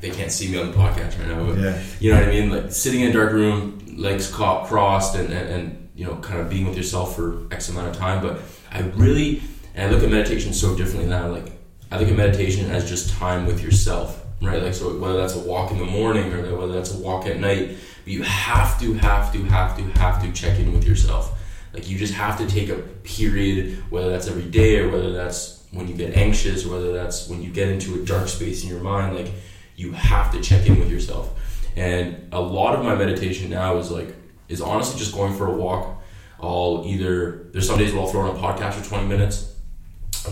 they 0.00 0.10
can't 0.10 0.30
see 0.30 0.50
me 0.50 0.58
on 0.58 0.70
the 0.70 0.76
podcast 0.76 1.18
right 1.18 1.28
now, 1.28 1.44
but 1.46 1.58
yeah. 1.58 1.82
you 1.98 2.12
know 2.12 2.20
what 2.20 2.28
I 2.28 2.32
mean. 2.32 2.50
Like 2.50 2.70
sitting 2.70 3.00
in 3.00 3.10
a 3.10 3.12
dark 3.12 3.32
room, 3.32 3.76
legs 3.96 4.30
crossed 4.30 5.16
and, 5.16 5.32
and, 5.32 5.48
and, 5.48 5.82
you 5.94 6.04
know 6.04 6.14
kind 6.16 6.38
of 6.38 6.50
being 6.50 6.66
with 6.66 6.76
yourself 6.76 7.16
for 7.16 7.46
x 7.50 7.70
amount 7.70 7.88
of 7.88 7.96
time 7.96 8.20
but 8.20 8.38
i 8.70 8.80
really 8.96 9.40
and 9.74 9.88
i 9.88 9.90
look 9.90 10.02
at 10.02 10.10
meditation 10.10 10.52
so 10.52 10.76
differently 10.76 11.08
now 11.08 11.26
like 11.26 11.50
i 11.90 11.98
look 11.98 12.06
at 12.06 12.14
meditation 12.14 12.70
as 12.70 12.86
just 12.86 13.08
time 13.14 13.46
with 13.46 13.62
yourself 13.62 14.22
right 14.42 14.62
like 14.62 14.74
so 14.74 14.94
whether 14.98 15.16
that's 15.16 15.34
a 15.34 15.38
walk 15.38 15.70
in 15.70 15.78
the 15.78 15.86
morning 15.86 16.30
or 16.34 16.54
whether 16.54 16.74
that's 16.74 16.94
a 16.94 16.98
walk 16.98 17.26
at 17.26 17.40
night 17.40 17.78
but 18.06 18.12
you 18.12 18.22
have 18.22 18.78
to, 18.78 18.94
have 18.94 19.32
to, 19.32 19.42
have 19.46 19.76
to, 19.76 19.82
have 19.98 20.22
to 20.22 20.30
check 20.30 20.60
in 20.60 20.72
with 20.72 20.86
yourself. 20.86 21.36
Like 21.74 21.90
you 21.90 21.98
just 21.98 22.14
have 22.14 22.38
to 22.38 22.46
take 22.46 22.68
a 22.68 22.76
period, 22.76 23.82
whether 23.90 24.10
that's 24.10 24.28
every 24.28 24.44
day 24.44 24.78
or 24.78 24.92
whether 24.92 25.12
that's 25.12 25.64
when 25.72 25.88
you 25.88 25.94
get 25.94 26.16
anxious 26.16 26.64
or 26.64 26.70
whether 26.70 26.92
that's 26.92 27.28
when 27.28 27.42
you 27.42 27.50
get 27.50 27.68
into 27.68 28.00
a 28.00 28.06
dark 28.06 28.28
space 28.28 28.62
in 28.62 28.68
your 28.68 28.78
mind. 28.78 29.16
Like 29.16 29.32
you 29.74 29.90
have 29.90 30.30
to 30.30 30.40
check 30.40 30.68
in 30.68 30.78
with 30.78 30.88
yourself. 30.88 31.32
And 31.74 32.28
a 32.30 32.40
lot 32.40 32.76
of 32.76 32.84
my 32.84 32.94
meditation 32.94 33.50
now 33.50 33.76
is 33.78 33.90
like 33.90 34.14
is 34.46 34.60
honestly 34.60 35.00
just 35.00 35.12
going 35.12 35.34
for 35.34 35.48
a 35.48 35.56
walk. 35.56 36.00
I'll 36.40 36.84
either 36.86 37.48
there's 37.50 37.66
some 37.66 37.76
days 37.76 37.92
where 37.92 38.02
I'll 38.02 38.08
throw 38.08 38.30
on 38.30 38.36
a 38.36 38.38
podcast 38.38 38.74
for 38.74 38.88
20 38.88 39.08
minutes, 39.08 39.52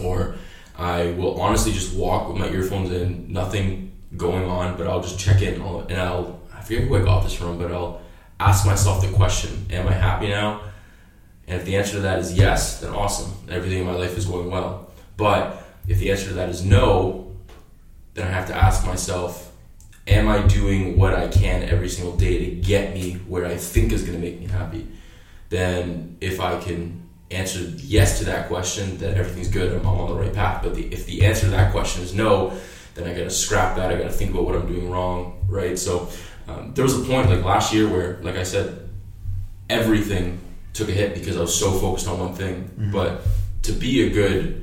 or 0.01 0.37
I 0.79 1.07
will 1.07 1.41
honestly 1.41 1.73
just 1.73 1.93
walk 1.93 2.29
with 2.29 2.39
my 2.39 2.49
earphones 2.51 2.93
in, 2.93 3.33
nothing 3.33 3.91
going 4.17 4.45
on, 4.45 4.77
but 4.77 4.87
I'll 4.87 5.03
just 5.03 5.19
check 5.19 5.43
in 5.43 5.55
and 5.55 5.93
I'll, 5.93 6.41
forget 6.65 6.85
who 6.85 6.97
I 6.97 7.03
got 7.03 7.23
this 7.23 7.35
from, 7.35 7.59
but 7.59 7.73
I'll 7.73 8.01
ask 8.41 8.67
myself 8.67 9.03
the 9.03 9.13
question: 9.13 9.67
Am 9.71 9.87
I 9.87 9.93
happy 9.93 10.29
now? 10.29 10.63
And 11.47 11.61
if 11.61 11.67
the 11.67 11.77
answer 11.77 11.93
to 11.93 12.01
that 12.01 12.19
is 12.19 12.35
yes, 12.35 12.81
then 12.81 12.93
awesome. 12.93 13.33
Everything 13.51 13.81
in 13.81 13.87
my 13.87 13.95
life 13.95 14.17
is 14.17 14.25
going 14.25 14.51
well. 14.51 14.91
But 15.17 15.63
if 15.87 15.99
the 15.99 16.11
answer 16.11 16.29
to 16.29 16.35
that 16.35 16.49
is 16.49 16.65
no, 16.65 17.33
then 18.15 18.27
I 18.27 18.31
have 18.31 18.47
to 18.49 18.55
ask 18.55 18.87
myself, 18.87 19.53
am 20.07 20.29
I 20.29 20.47
doing 20.47 20.97
what 20.99 21.15
I 21.15 21.29
can 21.29 21.63
every 21.63 21.89
single 21.89 22.17
day 22.17 22.39
to 22.39 22.57
get 22.57 22.95
me 22.95 23.15
where 23.29 23.45
I 23.45 23.57
think 23.57 23.93
is 23.93 24.03
going 24.03 24.21
to 24.21 24.25
make 24.25 24.41
me 24.41 24.47
happy? 24.47 24.87
Then 25.51 26.17
if 26.21 26.41
I 26.41 26.59
can 26.61 27.03
answer 27.31 27.61
yes 27.61 28.19
to 28.19 28.25
that 28.27 28.49
question, 28.49 28.97
then 28.99 29.17
everything's 29.17 29.49
good. 29.49 29.73
I'm, 29.73 29.87
I'm 29.87 30.01
on 30.01 30.09
the 30.09 30.21
right 30.21 30.33
path. 30.33 30.63
But 30.63 30.75
the, 30.75 30.93
if 30.93 31.07
the 31.07 31.27
answer 31.27 31.43
to 31.43 31.51
that 31.51 31.73
question 31.73 32.03
is 32.03 32.15
no, 32.15 32.59
then 32.95 33.07
I 33.07 33.13
got 33.13 33.25
to 33.25 33.31
scrap 33.31 33.77
that. 33.77 33.91
I 33.91 33.97
got 33.97 34.05
to 34.05 34.13
think 34.13 34.31
about 34.31 34.45
what 34.45 34.55
I'm 34.55 34.67
doing 34.67 34.91
wrong, 34.91 35.45
right? 35.49 35.79
So 35.79 36.09
um, 36.49 36.73
there 36.75 36.85
was 36.85 36.99
a 37.01 37.05
point 37.05 37.31
like 37.31 37.45
last 37.45 37.73
year 37.73 37.89
where, 37.89 38.19
like 38.23 38.37
I 38.37 38.43
said, 38.43 38.89
everything 39.71 40.41
took 40.73 40.89
a 40.89 40.93
hit 40.93 41.15
because 41.15 41.37
I 41.37 41.41
was 41.41 41.59
so 41.59 41.73
focused 41.73 42.09
on 42.09 42.19
one 42.19 42.35
thing. 42.35 42.65
Mm-hmm. 42.65 42.93
But 42.93 43.23
to 43.63 43.73
be 43.73 44.07
a 44.07 44.11
good 44.11 44.61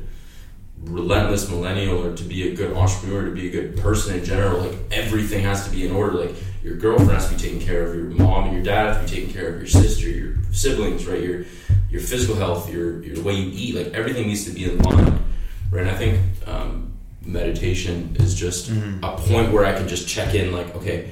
relentless 0.84 1.50
millennial 1.50 2.04
or 2.04 2.16
to 2.16 2.24
be 2.24 2.52
a 2.52 2.56
good 2.56 2.76
entrepreneur, 2.76 3.26
to 3.26 3.32
be 3.32 3.48
a 3.48 3.52
good 3.52 3.78
person 3.78 4.18
in 4.18 4.26
general, 4.26 4.62
like 4.62 4.78
everything 4.92 5.44
has 5.44 5.66
to 5.66 5.72
be 5.72 5.86
in 5.86 5.92
order. 5.92 6.14
Like 6.14 6.36
your 6.64 6.76
girlfriend 6.76 7.12
has 7.12 7.30
to 7.30 7.36
be 7.36 7.42
taken 7.42 7.60
care 7.60 7.88
of, 7.88 7.96
your 7.96 8.06
mom 8.06 8.46
and 8.46 8.54
your 8.54 8.64
dad 8.64 8.94
have 8.94 9.06
to 9.06 9.12
be 9.12 9.22
taken 9.22 9.34
care 9.34 9.50
of, 9.50 9.56
your 9.58 9.68
sister, 9.68 10.10
your 10.10 10.36
siblings, 10.52 11.06
right? 11.06 11.22
Your 11.22 11.46
your 11.90 12.02
physical 12.02 12.36
health, 12.36 12.72
your, 12.72 13.04
your 13.04 13.16
the 13.16 13.22
way 13.22 13.34
you 13.34 13.52
eat, 13.54 13.76
like 13.76 13.94
everything 13.94 14.28
needs 14.28 14.46
to 14.46 14.52
be 14.52 14.64
in 14.64 14.78
line, 14.80 15.20
right? 15.70 15.82
And 15.82 15.90
I 15.90 15.96
think 15.96 16.20
um, 16.48 16.94
meditation 17.26 18.16
is 18.20 18.34
just 18.34 18.72
mm-hmm. 18.72 19.04
a 19.04 19.18
point 19.18 19.52
where 19.52 19.66
I 19.66 19.74
can 19.74 19.88
just 19.88 20.08
check 20.08 20.34
in, 20.34 20.54
like, 20.54 20.74
okay, 20.76 21.12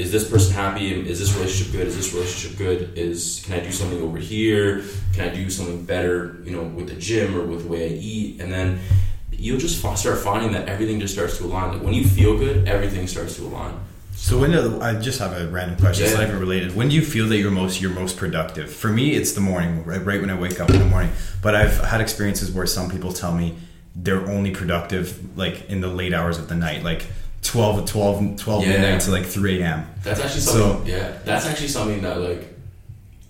is 0.00 0.10
this 0.10 0.28
person 0.28 0.54
happy? 0.54 1.08
Is 1.08 1.18
this 1.18 1.34
relationship 1.34 1.72
good? 1.72 1.86
Is 1.86 1.96
this 1.96 2.14
relationship 2.14 2.56
good? 2.56 2.96
Is 2.96 3.42
can 3.44 3.54
I 3.54 3.60
do 3.60 3.70
something 3.70 4.00
over 4.00 4.16
here? 4.16 4.82
Can 5.12 5.28
I 5.28 5.34
do 5.34 5.50
something 5.50 5.84
better? 5.84 6.40
You 6.42 6.52
know, 6.52 6.62
with 6.62 6.88
the 6.88 6.94
gym 6.94 7.36
or 7.36 7.44
with 7.44 7.64
the 7.64 7.68
way 7.68 7.84
I 7.84 7.92
eat, 7.92 8.40
and 8.40 8.50
then 8.50 8.80
you'll 9.30 9.58
just 9.58 9.78
start 9.98 10.18
finding 10.18 10.52
that 10.52 10.68
everything 10.68 11.00
just 11.00 11.12
starts 11.12 11.36
to 11.38 11.44
align. 11.44 11.74
Like 11.74 11.82
when 11.82 11.92
you 11.92 12.04
feel 12.04 12.38
good, 12.38 12.66
everything 12.66 13.06
starts 13.06 13.36
to 13.36 13.42
align. 13.42 13.74
So 14.12 14.38
when 14.38 14.52
do, 14.52 14.80
I 14.80 14.94
just 14.94 15.18
have 15.18 15.32
a 15.32 15.48
random 15.48 15.78
question, 15.78 16.04
yeah. 16.04 16.10
it's 16.10 16.18
not 16.18 16.28
even 16.28 16.40
related. 16.40 16.74
When 16.74 16.88
do 16.88 16.94
you 16.94 17.02
feel 17.02 17.26
that 17.28 17.38
you're 17.38 17.50
most 17.50 17.80
you're 17.80 17.92
most 17.92 18.16
productive? 18.16 18.72
For 18.72 18.88
me, 18.88 19.14
it's 19.14 19.32
the 19.32 19.40
morning, 19.40 19.84
right, 19.84 20.04
right 20.04 20.20
when 20.20 20.30
I 20.30 20.38
wake 20.38 20.60
up 20.60 20.70
in 20.70 20.78
the 20.78 20.86
morning. 20.86 21.10
But 21.42 21.54
I've 21.54 21.76
had 21.78 22.00
experiences 22.00 22.50
where 22.50 22.66
some 22.66 22.90
people 22.90 23.12
tell 23.12 23.34
me 23.34 23.56
they're 23.94 24.26
only 24.26 24.50
productive 24.50 25.36
like 25.36 25.68
in 25.68 25.82
the 25.82 25.88
late 25.88 26.14
hours 26.14 26.38
of 26.38 26.48
the 26.48 26.54
night, 26.54 26.82
like 26.82 27.06
12, 27.42 27.86
12, 27.86 28.36
12 28.36 28.62
yeah. 28.62 28.68
midnight 28.68 29.00
to 29.02 29.10
like 29.10 29.24
3 29.24 29.62
a.m. 29.62 29.86
That's 30.02 30.20
actually 30.20 30.40
something. 30.40 30.86
So, 30.86 30.92
yeah, 30.92 31.18
that's 31.24 31.46
actually 31.46 31.68
something 31.68 32.02
that 32.02 32.20
like 32.20 32.54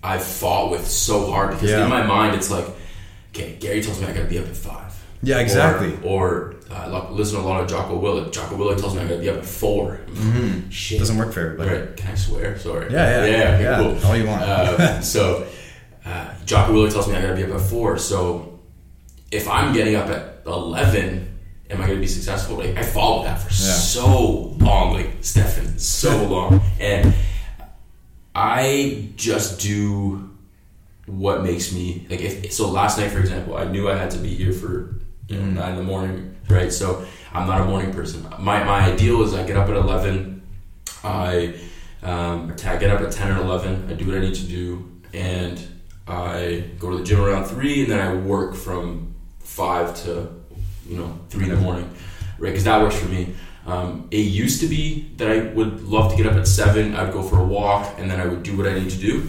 I 0.03 0.17
fought 0.17 0.71
with 0.71 0.87
so 0.87 1.29
hard 1.31 1.51
because 1.51 1.69
yeah. 1.69 1.83
in 1.83 1.89
my 1.89 2.03
mind 2.03 2.35
it's 2.35 2.51
like, 2.51 2.65
okay, 3.29 3.55
Gary 3.59 3.81
tells 3.81 3.99
me 4.01 4.07
I 4.07 4.13
gotta 4.13 4.25
be 4.25 4.39
up 4.39 4.47
at 4.47 4.55
five. 4.55 4.91
Yeah, 5.23 5.39
exactly. 5.39 5.97
Or, 6.03 6.29
or 6.29 6.55
uh, 6.71 7.09
listen 7.11 7.37
to 7.37 7.43
a 7.43 7.47
lot 7.47 7.61
of 7.61 7.69
Jocko 7.69 8.01
Willink. 8.01 8.31
Jocko 8.31 8.57
Willink 8.57 8.79
tells 8.79 8.95
me 8.95 9.01
I 9.01 9.07
gotta 9.07 9.21
be 9.21 9.29
up 9.29 9.37
at 9.37 9.45
4 9.45 9.99
mm-hmm. 10.07 10.69
Shit, 10.69 10.99
doesn't 10.99 11.17
work 11.17 11.31
for 11.31 11.41
everybody. 11.41 11.69
Right. 11.69 11.97
Can 11.97 12.11
I 12.11 12.15
swear? 12.15 12.57
Sorry. 12.57 12.91
Yeah, 12.91 13.25
yeah, 13.25 13.25
yeah. 13.25 13.59
yeah. 13.59 13.77
Cool. 13.77 14.05
All 14.09 14.17
you 14.17 14.25
want. 14.25 14.41
uh, 14.41 15.01
so, 15.01 15.47
uh, 16.05 16.33
Jocko 16.45 16.73
Willink 16.73 16.91
tells 16.91 17.07
me 17.07 17.15
I 17.15 17.21
gotta 17.21 17.35
be 17.35 17.43
up 17.43 17.51
at 17.51 17.61
four. 17.61 17.97
So, 17.97 18.59
if 19.29 19.47
I'm 19.47 19.73
getting 19.73 19.95
up 19.95 20.07
at 20.09 20.41
eleven 20.47 21.30
am 21.71 21.81
I 21.81 21.87
going 21.87 21.97
to 21.97 22.01
be 22.01 22.07
successful? 22.07 22.57
Like 22.57 22.75
I 22.75 22.83
followed 22.83 23.25
that 23.25 23.39
for 23.39 23.49
yeah. 23.49 23.73
so 23.73 24.55
long, 24.59 24.93
like 24.93 25.09
Stefan, 25.21 25.77
so 25.79 26.25
long, 26.25 26.61
and 26.79 27.13
I 28.35 29.09
just 29.15 29.59
do 29.59 30.29
what 31.05 31.43
makes 31.43 31.71
me 31.71 32.05
like. 32.09 32.21
If 32.21 32.53
so, 32.53 32.69
last 32.69 32.97
night, 32.97 33.11
for 33.11 33.19
example, 33.19 33.57
I 33.57 33.65
knew 33.65 33.89
I 33.89 33.95
had 33.95 34.11
to 34.11 34.17
be 34.17 34.29
here 34.35 34.53
for 34.53 34.99
you 35.27 35.37
know 35.37 35.43
mm. 35.43 35.53
nine 35.53 35.71
in 35.71 35.77
the 35.77 35.83
morning, 35.83 36.35
right? 36.49 36.71
So 36.71 37.05
I'm 37.33 37.47
not 37.47 37.61
a 37.61 37.65
morning 37.65 37.93
person. 37.93 38.23
My 38.39 38.63
my 38.63 38.91
ideal 38.91 39.23
is 39.23 39.33
I 39.33 39.45
get 39.45 39.57
up 39.57 39.69
at 39.69 39.75
eleven. 39.75 40.43
I 41.03 41.55
um, 42.03 42.55
I 42.65 42.77
get 42.77 42.89
up 42.89 43.01
at 43.01 43.11
ten 43.11 43.31
or 43.31 43.41
eleven. 43.41 43.89
I 43.89 43.93
do 43.93 44.07
what 44.07 44.17
I 44.17 44.19
need 44.19 44.35
to 44.35 44.45
do, 44.45 44.91
and 45.13 45.61
I 46.07 46.65
go 46.79 46.91
to 46.91 46.97
the 46.97 47.03
gym 47.03 47.21
around 47.21 47.45
three, 47.45 47.83
and 47.83 47.91
then 47.91 47.99
I 47.99 48.13
work 48.15 48.55
from 48.55 49.15
five 49.39 49.95
to 50.03 50.40
you 50.87 50.97
know 50.97 51.19
three 51.29 51.45
in 51.45 51.49
the 51.51 51.57
morning, 51.57 51.89
right? 52.39 52.49
Because 52.49 52.63
that 52.65 52.81
works 52.81 52.97
for 52.97 53.07
me. 53.07 53.33
Um, 53.65 54.07
it 54.11 54.17
used 54.17 54.59
to 54.61 54.67
be 54.67 55.11
that 55.17 55.29
I 55.29 55.39
would 55.53 55.83
love 55.83 56.11
to 56.11 56.17
get 56.17 56.25
up 56.25 56.33
at 56.33 56.47
seven. 56.47 56.95
I'd 56.95 57.13
go 57.13 57.21
for 57.21 57.39
a 57.39 57.43
walk, 57.43 57.95
and 57.97 58.09
then 58.09 58.19
I 58.19 58.25
would 58.25 58.43
do 58.43 58.57
what 58.57 58.67
I 58.67 58.73
need 58.73 58.89
to 58.89 58.97
do. 58.97 59.27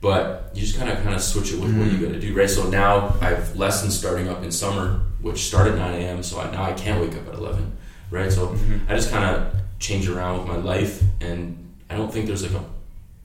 But 0.00 0.50
you 0.54 0.60
just 0.60 0.78
kind 0.78 0.90
of 0.90 1.02
kind 1.02 1.14
of 1.14 1.22
switch 1.22 1.52
it 1.52 1.58
with 1.58 1.70
mm-hmm. 1.70 1.80
what 1.80 1.92
you 1.92 2.06
got 2.06 2.12
to 2.12 2.20
do, 2.20 2.36
right? 2.36 2.48
So 2.48 2.68
now 2.68 3.16
I 3.20 3.30
have 3.30 3.56
lessons 3.56 3.98
starting 3.98 4.28
up 4.28 4.42
in 4.42 4.52
summer, 4.52 5.00
which 5.20 5.38
start 5.38 5.66
at 5.66 5.76
nine 5.76 5.94
a.m. 6.00 6.22
So 6.22 6.38
I, 6.38 6.50
now 6.50 6.62
I 6.62 6.74
can't 6.74 7.00
wake 7.00 7.16
up 7.16 7.26
at 7.28 7.34
eleven, 7.34 7.76
right? 8.10 8.30
So 8.30 8.48
mm-hmm. 8.48 8.90
I 8.90 8.94
just 8.94 9.10
kind 9.10 9.24
of 9.24 9.54
change 9.78 10.08
around 10.08 10.38
with 10.38 10.48
my 10.48 10.56
life, 10.56 11.02
and 11.20 11.74
I 11.90 11.96
don't 11.96 12.12
think 12.12 12.26
there's 12.26 12.42
like 12.42 12.60
a 12.60 12.64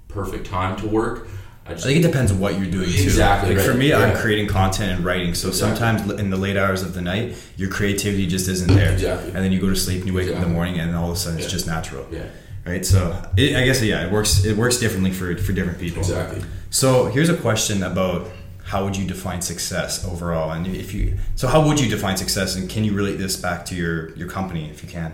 perfect 0.08 0.48
time 0.48 0.76
to 0.78 0.88
work. 0.88 1.28
I, 1.72 1.74
just, 1.74 1.86
I, 1.86 1.90
think 1.90 2.04
it 2.04 2.08
depends 2.08 2.32
on 2.32 2.40
what 2.40 2.60
you're 2.60 2.70
doing 2.70 2.90
too. 2.90 3.04
Exactly. 3.04 3.50
Like 3.50 3.60
right. 3.60 3.72
for 3.72 3.78
me, 3.78 3.90
yeah. 3.90 4.00
I'm 4.00 4.18
creating 4.18 4.48
content 4.48 4.92
and 4.92 5.06
writing. 5.06 5.34
So 5.34 5.50
exactly. 5.50 5.78
sometimes 5.78 6.20
in 6.20 6.30
the 6.30 6.38
late 6.38 6.58
hours 6.58 6.82
of 6.84 6.94
the 6.94 7.02
night, 7.02 7.36
your 7.58 7.70
creativity 7.70 8.28
just 8.28 8.48
isn't 8.48 8.74
there. 8.74 8.94
Exactly. 8.94 9.28
And 9.28 9.38
then 9.38 9.52
you 9.52 9.60
go 9.60 9.70
to 9.70 9.76
sleep 9.76 10.00
and 10.00 10.08
you 10.08 10.14
wake 10.14 10.24
exactly. 10.24 10.42
up 10.42 10.48
in 10.48 10.50
the 10.50 10.56
morning, 10.56 10.80
and 10.80 10.96
all 10.96 11.10
of 11.10 11.16
a 11.16 11.20
sudden 11.20 11.40
yeah. 11.40 11.44
it's 11.46 11.52
just 11.52 11.68
natural. 11.68 12.06
Yeah. 12.12 12.28
Right. 12.66 12.86
So 12.86 13.22
it, 13.38 13.56
I 13.56 13.66
guess 13.66 13.82
yeah, 13.82 14.06
it 14.06 14.12
works. 14.12 14.46
It 14.46 14.56
works 14.56 14.78
differently 14.78 15.12
for 15.12 15.36
for 15.38 15.54
different 15.54 15.80
people. 15.80 16.00
Exactly. 16.00 16.44
So 16.70 17.06
here's 17.06 17.30
a 17.30 17.38
question 17.38 17.84
about 17.84 18.28
how 18.64 18.86
would 18.86 18.96
you 18.96 19.06
define 19.08 19.42
success 19.42 20.06
overall, 20.06 20.52
and 20.52 20.68
if 20.68 20.94
you 20.94 21.18
so 21.36 21.48
how 21.48 21.66
would 21.68 21.80
you 21.80 21.90
define 21.90 22.18
success, 22.18 22.56
and 22.56 22.70
can 22.70 22.84
you 22.84 22.94
relate 22.94 23.18
this 23.18 23.36
back 23.36 23.66
to 23.66 23.76
your 23.76 24.16
your 24.16 24.30
company 24.30 24.70
if 24.70 24.84
you 24.84 24.90
can? 24.90 25.14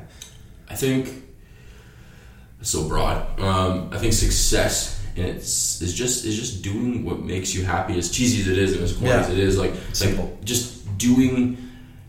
I 0.70 0.76
think 0.76 1.24
so 2.62 2.88
broad. 2.88 3.40
Um, 3.40 3.90
I 3.94 3.98
think 3.98 4.14
success 4.14 4.97
and 5.18 5.28
it's 5.28 5.82
it's 5.82 5.94
just 5.94 6.26
it's 6.26 6.36
just 6.36 6.62
doing 6.62 7.04
what 7.04 7.22
makes 7.22 7.54
you 7.54 7.66
happy. 7.66 7.98
As 7.98 8.12
cheesy 8.12 8.42
as 8.42 8.48
it 8.48 8.58
is, 8.58 8.74
and 8.74 8.84
as 8.84 8.94
corny 8.94 9.10
yeah. 9.10 9.20
as 9.20 9.30
it 9.30 9.40
is, 9.40 9.58
like 9.58 9.74
Simple. 9.94 10.26
like 10.26 10.44
just 10.44 10.98
doing 10.98 11.58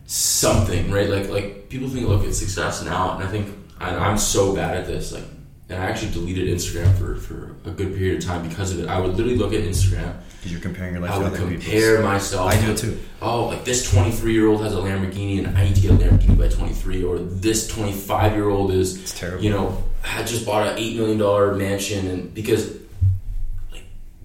something, 0.05 0.91
right? 0.91 1.09
Like 1.09 1.29
like 1.29 1.69
people 1.69 1.89
think 1.89 2.07
look 2.07 2.25
at 2.25 2.33
success 2.33 2.83
now, 2.83 3.15
and 3.15 3.23
I 3.23 3.27
think 3.27 3.47
I, 3.79 3.95
I'm 3.95 4.17
so 4.17 4.55
bad 4.55 4.75
at 4.75 4.85
this. 4.85 5.11
Like, 5.11 5.23
and 5.69 5.81
I 5.81 5.85
actually 5.85 6.11
deleted 6.11 6.47
Instagram 6.47 6.95
for 6.97 7.15
for 7.15 7.55
a 7.65 7.71
good 7.71 7.95
period 7.95 8.21
of 8.21 8.27
time 8.27 8.47
because 8.47 8.71
of 8.71 8.79
it. 8.79 8.89
I 8.89 8.99
would 8.99 9.15
literally 9.15 9.37
look 9.37 9.53
at 9.53 9.61
Instagram. 9.61 10.15
Because 10.37 10.53
you're 10.53 10.61
comparing 10.61 10.93
your 10.93 11.01
life. 11.01 11.11
I 11.11 11.17
would 11.17 11.33
compare 11.33 11.97
people's. 11.97 12.05
myself. 12.05 12.49
I 12.49 12.65
do 12.65 12.75
too. 12.75 12.97
Oh, 13.21 13.47
like 13.47 13.65
this 13.65 13.91
23 13.91 14.31
year 14.31 14.47
old 14.47 14.61
has 14.63 14.73
a 14.73 14.77
Lamborghini, 14.77 15.39
and 15.39 15.57
I 15.57 15.65
need 15.65 15.75
to 15.75 15.81
get 15.81 15.91
a 15.91 15.95
Lamborghini 15.95 16.37
by 16.37 16.47
23. 16.47 17.03
Or 17.03 17.19
this 17.19 17.67
25 17.67 18.35
year 18.35 18.47
old 18.47 18.71
is, 18.71 19.01
it's 19.01 19.19
terrible. 19.19 19.43
You 19.43 19.49
know, 19.49 19.83
had 20.01 20.27
just 20.27 20.45
bought 20.45 20.65
an 20.65 20.77
eight 20.77 20.95
million 20.95 21.17
dollar 21.17 21.55
mansion, 21.55 22.07
and 22.07 22.33
because 22.33 22.77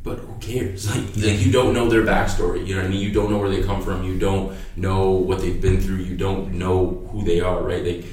but 0.04 0.18
who 0.18 0.34
cares? 0.38 0.84
Like, 0.94 1.16
like 1.16 1.44
you 1.44 1.50
don't 1.50 1.72
know 1.74 1.88
their 1.88 2.02
backstory. 2.02 2.66
You 2.66 2.76
know 2.76 2.82
what 2.82 2.88
I 2.88 2.90
mean? 2.90 3.00
You 3.00 3.10
don't 3.10 3.30
know 3.30 3.38
where 3.38 3.48
they 3.48 3.62
come 3.62 3.82
from. 3.82 4.04
You 4.04 4.18
don't 4.18 4.56
know 4.76 5.10
what 5.10 5.40
they've 5.40 5.60
been 5.60 5.80
through. 5.80 5.96
You 5.96 6.16
don't 6.16 6.52
know 6.52 7.08
who 7.10 7.24
they 7.24 7.40
are. 7.40 7.62
Right? 7.62 7.84
Like, 7.84 8.04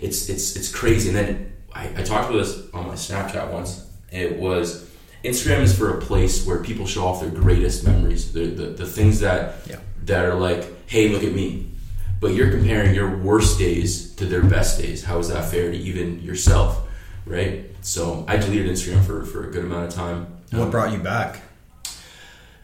it's 0.00 0.30
it's 0.30 0.56
it's 0.56 0.72
crazy. 0.72 1.08
And 1.08 1.18
then 1.18 1.52
I, 1.74 1.88
I 1.88 2.02
talked 2.02 2.30
about 2.30 2.38
this 2.38 2.72
on 2.72 2.86
my 2.86 2.94
Snapchat 2.94 3.52
once. 3.52 3.86
It 4.10 4.38
was 4.38 4.88
Instagram 5.24 5.60
is 5.60 5.76
for 5.76 5.98
a 5.98 6.00
place 6.00 6.46
where 6.46 6.62
people 6.62 6.86
show 6.86 7.04
off 7.04 7.20
their 7.20 7.30
greatest 7.30 7.84
memories, 7.84 8.32
the 8.32 8.46
the, 8.46 8.66
the 8.66 8.86
things 8.86 9.20
that 9.20 9.66
yeah. 9.68 9.80
that 10.04 10.24
are 10.24 10.34
like, 10.34 10.88
hey, 10.88 11.08
look 11.08 11.24
at 11.24 11.32
me. 11.32 11.66
But 12.20 12.34
you're 12.34 12.50
comparing 12.50 12.94
your 12.94 13.16
worst 13.16 13.58
days 13.58 14.14
to 14.16 14.26
their 14.26 14.42
best 14.42 14.78
days. 14.78 15.02
How 15.02 15.18
is 15.18 15.28
that 15.28 15.50
fair 15.50 15.70
to 15.70 15.76
even 15.76 16.22
yourself? 16.22 16.86
Right? 17.26 17.66
So 17.80 18.24
I 18.28 18.36
deleted 18.36 18.70
Instagram 18.70 19.04
for, 19.04 19.24
for 19.24 19.48
a 19.48 19.50
good 19.50 19.64
amount 19.64 19.86
of 19.86 19.94
time 19.94 20.39
what 20.50 20.62
um, 20.62 20.70
brought 20.70 20.92
you 20.92 20.98
back? 20.98 21.40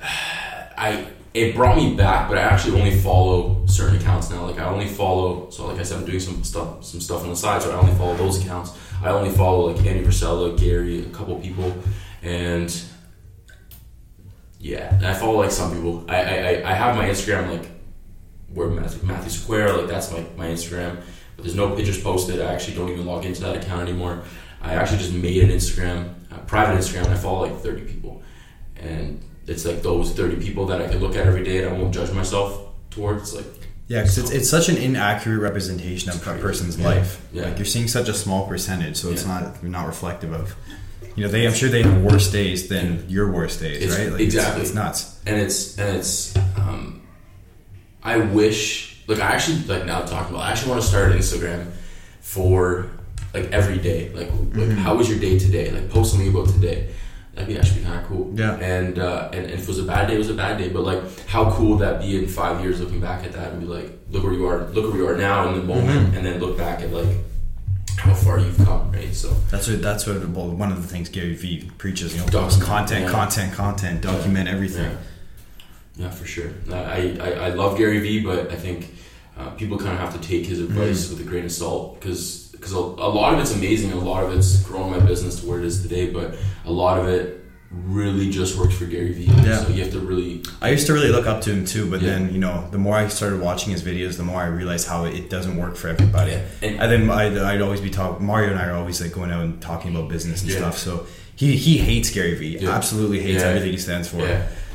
I 0.00 1.06
it 1.36 1.54
brought 1.54 1.76
me 1.76 1.94
back, 1.94 2.30
but 2.30 2.38
I 2.38 2.42
actually 2.42 2.78
only 2.80 2.98
follow 2.98 3.66
certain 3.66 3.96
accounts 3.96 4.30
now. 4.30 4.46
Like 4.46 4.58
I 4.58 4.64
only 4.64 4.88
follow, 4.88 5.50
so 5.50 5.66
like 5.66 5.78
I 5.78 5.82
said, 5.82 5.98
I'm 5.98 6.06
doing 6.06 6.18
some 6.18 6.42
stuff, 6.42 6.82
some 6.82 7.00
stuff 7.00 7.24
on 7.24 7.28
the 7.28 7.36
side, 7.36 7.62
so 7.62 7.70
I 7.70 7.78
only 7.78 7.92
follow 7.94 8.16
those 8.16 8.42
accounts. 8.42 8.72
I 9.02 9.10
only 9.10 9.30
follow 9.30 9.70
like 9.70 9.84
Andy 9.84 10.02
Frisella, 10.02 10.58
Gary, 10.58 11.00
a 11.00 11.10
couple 11.10 11.38
people, 11.38 11.76
and 12.22 12.74
yeah, 14.58 14.98
I 15.04 15.12
follow 15.12 15.38
like 15.40 15.50
some 15.50 15.74
people. 15.74 16.06
I 16.08 16.16
I, 16.16 16.70
I 16.70 16.72
have 16.72 16.96
my 16.96 17.06
Instagram 17.06 17.50
like 17.50 17.70
where 18.54 18.68
Matthew, 18.68 19.06
Matthew 19.06 19.30
Square 19.30 19.76
like 19.76 19.88
that's 19.88 20.10
my 20.10 20.24
my 20.36 20.46
Instagram, 20.46 20.96
but 21.36 21.44
there's 21.44 21.54
no 21.54 21.76
pictures 21.76 22.02
posted. 22.02 22.40
I 22.40 22.54
actually 22.54 22.76
don't 22.76 22.88
even 22.88 23.04
log 23.04 23.26
into 23.26 23.42
that 23.42 23.56
account 23.56 23.88
anymore. 23.88 24.22
I 24.62 24.74
actually 24.74 24.98
just 24.98 25.12
made 25.12 25.42
an 25.42 25.50
Instagram, 25.50 26.14
a 26.30 26.38
private 26.38 26.78
Instagram, 26.80 27.06
I 27.08 27.14
follow 27.14 27.46
like 27.48 27.60
30 27.60 27.82
people, 27.82 28.22
and 28.76 29.20
it's 29.46 29.64
like 29.64 29.82
those 29.82 30.12
30 30.12 30.36
people 30.36 30.66
that 30.66 30.80
I 30.82 30.88
can 30.88 30.98
look 30.98 31.14
at 31.16 31.26
every 31.26 31.44
day 31.44 31.64
and 31.64 31.74
I 31.74 31.78
won't 31.78 31.94
judge 31.94 32.10
myself 32.12 32.62
towards 32.90 33.34
like 33.34 33.46
Yeah, 33.88 34.00
because 34.02 34.18
it's, 34.18 34.30
it's 34.32 34.50
such 34.50 34.68
an 34.68 34.76
inaccurate 34.76 35.38
representation 35.38 36.10
of 36.10 36.26
a 36.26 36.38
person's 36.38 36.76
Yeah. 36.78 36.86
life. 36.86 37.20
Yeah. 37.32 37.44
Like 37.44 37.58
you're 37.58 37.64
seeing 37.64 37.86
such 37.88 38.08
a 38.08 38.14
small 38.14 38.46
percentage, 38.48 38.96
so 38.96 39.10
it's 39.10 39.22
Yeah. 39.24 39.40
not 39.40 39.62
not 39.62 39.86
reflective 39.86 40.32
of. 40.32 40.54
You 41.14 41.24
know, 41.24 41.30
they. 41.30 41.46
I'm 41.46 41.54
sure 41.54 41.68
they 41.70 41.82
have 41.82 42.02
worse 42.02 42.30
days 42.30 42.68
than 42.68 43.04
your 43.08 43.30
worst 43.32 43.60
days, 43.60 43.82
It's- 43.82 43.96
right? 43.98 44.10
Like 44.12 44.20
exactly. 44.20 44.60
It's, 44.62 44.70
it's 44.70 44.74
nuts. 44.76 45.18
and 45.26 45.36
it's 45.40 45.78
and 45.78 45.96
it's 45.96 46.34
um, 46.56 47.02
I 48.02 48.18
wish 48.18 49.02
like 49.06 49.20
I 49.20 49.28
actually 49.34 49.58
like 49.64 49.86
now 49.86 50.00
talking 50.02 50.34
about 50.34 50.44
I 50.46 50.50
actually 50.50 50.70
want 50.72 50.82
to 50.82 50.88
start 50.88 51.12
an 51.12 51.18
Instagram 51.18 51.66
for 52.20 52.90
like 53.36 53.50
every 53.52 53.78
day 53.78 54.00
like 54.18 54.30
like 54.30 54.68
Mm-hmm. 54.68 54.78
how 54.84 54.94
was 55.00 55.06
your 55.10 55.18
day 55.18 55.38
today 55.38 55.66
like 55.70 55.86
post 55.90 56.06
something 56.12 56.28
about 56.34 56.48
today 56.48 56.78
that'd 57.34 57.48
be 57.52 57.58
actually 57.58 57.82
kind 57.82 58.00
of 58.00 58.06
cool 58.10 58.24
Yeah. 58.34 58.54
and, 58.74 58.98
uh, 58.98 59.28
and 59.34 59.44
and 59.44 59.54
if 59.54 59.62
it 59.66 59.68
was 59.68 59.78
a 59.78 59.88
bad 59.94 60.08
day 60.08 60.14
it 60.14 60.22
was 60.26 60.30
a 60.30 60.34
bad 60.44 60.54
day 60.60 60.68
but 60.76 60.82
like 60.90 61.00
how 61.34 61.42
cool 61.54 61.70
would 61.72 61.80
that 61.86 62.00
be 62.00 62.16
in 62.18 62.26
five 62.26 62.56
years 62.62 62.80
looking 62.80 63.00
back 63.08 63.20
at 63.24 63.32
that 63.32 63.48
and 63.52 63.60
be 63.60 63.66
like 63.78 63.88
look 64.12 64.22
where 64.24 64.32
you 64.32 64.46
are 64.50 64.58
look 64.76 64.86
where 64.90 64.96
you 65.02 65.06
are 65.12 65.16
now 65.30 65.38
in 65.48 65.54
the 65.60 65.66
moment 65.74 66.00
Mhm. 66.12 66.16
and 66.16 66.22
then 66.26 66.40
look 66.40 66.56
back 66.56 66.80
at 66.84 66.90
like 67.00 67.12
how 67.98 68.14
far 68.14 68.38
you've 68.38 68.56
come 68.68 68.90
right 68.92 69.14
so 69.14 69.28
That's 69.50 69.66
what. 69.68 69.80
That's 69.82 70.06
what. 70.06 70.16
Well, 70.28 70.48
one 70.50 70.70
of 70.70 70.80
the 70.82 70.88
things 70.92 71.08
Gary 71.08 71.34
Vee 71.34 71.70
preaches. 71.78 72.14
You 72.14 72.20
know, 72.20 72.26
Document, 72.28 72.62
content, 72.62 73.04
yeah. 73.06 73.10
content, 73.18 73.50
content. 73.54 73.96
Document 74.02 74.48
everything. 74.48 74.90
Yeah, 75.96 76.04
yeah 76.04 76.10
for 76.10 76.26
sure. 76.26 76.50
I, 76.70 77.16
I, 77.26 77.30
I 77.46 77.48
love 77.50 77.78
Gary 77.78 78.00
Vee, 78.00 78.20
but 78.20 78.50
I 78.52 78.56
think 78.56 78.94
uh, 79.38 79.48
people 79.60 79.78
kind 79.78 79.92
of 79.94 79.98
have 79.98 80.14
to 80.20 80.28
take 80.28 80.44
his 80.44 80.60
advice 80.60 81.08
with 81.10 81.20
a 81.20 81.24
grain 81.24 81.46
of 81.46 81.52
salt 81.52 81.98
because 81.98 82.45
because 82.56 82.72
a, 82.72 82.78
a 82.78 83.10
lot 83.20 83.34
of 83.34 83.40
it's 83.40 83.54
amazing. 83.54 83.92
A 83.92 83.96
lot 83.96 84.24
of 84.24 84.32
it's 84.36 84.62
growing 84.62 84.90
my 84.90 85.00
business 85.00 85.40
to 85.40 85.46
where 85.46 85.58
it 85.58 85.64
is 85.64 85.82
today, 85.82 86.10
but 86.10 86.36
a 86.64 86.72
lot 86.72 86.98
of 86.98 87.08
it 87.08 87.42
really 87.70 88.30
just 88.30 88.56
works 88.56 88.74
for 88.76 88.86
Gary 88.86 89.12
Vee. 89.12 89.24
Yeah. 89.24 89.58
So 89.64 89.68
you 89.70 89.82
have 89.82 89.92
to 89.92 89.98
really 89.98 90.42
I 90.62 90.70
used 90.70 90.86
to 90.86 90.92
really 90.92 91.08
look 91.10 91.26
up 91.26 91.40
to 91.42 91.50
him 91.52 91.64
too, 91.64 91.90
but 91.90 92.00
Yeah. 92.00 92.10
then 92.10 92.32
you 92.32 92.38
know, 92.38 92.68
the 92.70 92.78
more 92.78 92.94
I 92.94 93.08
started 93.08 93.40
watching 93.40 93.72
his 93.72 93.82
videos, 93.82 94.16
the 94.16 94.22
more 94.22 94.40
I 94.40 94.46
realized 94.46 94.86
how 94.88 95.04
it 95.04 95.28
doesn't 95.30 95.56
work 95.56 95.76
for 95.76 95.88
everybody. 95.88 96.32
Yeah. 96.32 96.42
And- 96.62 96.80
And, 96.80 96.92
then 96.92 97.10
I'd, 97.10 97.36
I'd 97.36 97.60
always 97.60 97.80
be 97.80 97.90
talking. 97.90 98.24
Mario 98.24 98.50
and 98.50 98.58
I 98.58 98.66
are 98.68 98.76
always 98.76 99.00
like 99.02 99.12
going 99.12 99.30
out 99.30 99.42
and 99.42 99.60
talking 99.60 99.94
about 99.94 100.08
business 100.08 100.42
and 100.42 100.50
Yeah. 100.50 100.58
stuff. 100.58 100.78
So 100.78 101.06
he 101.34 101.56
he 101.56 101.78
hates 101.78 102.10
Gary 102.10 102.34
Vee. 102.36 102.66
Absolutely 102.66 103.20
hates 103.20 103.42
everything 103.42 103.72
he 103.72 103.78
stands 103.78 104.08
for. 104.08 104.26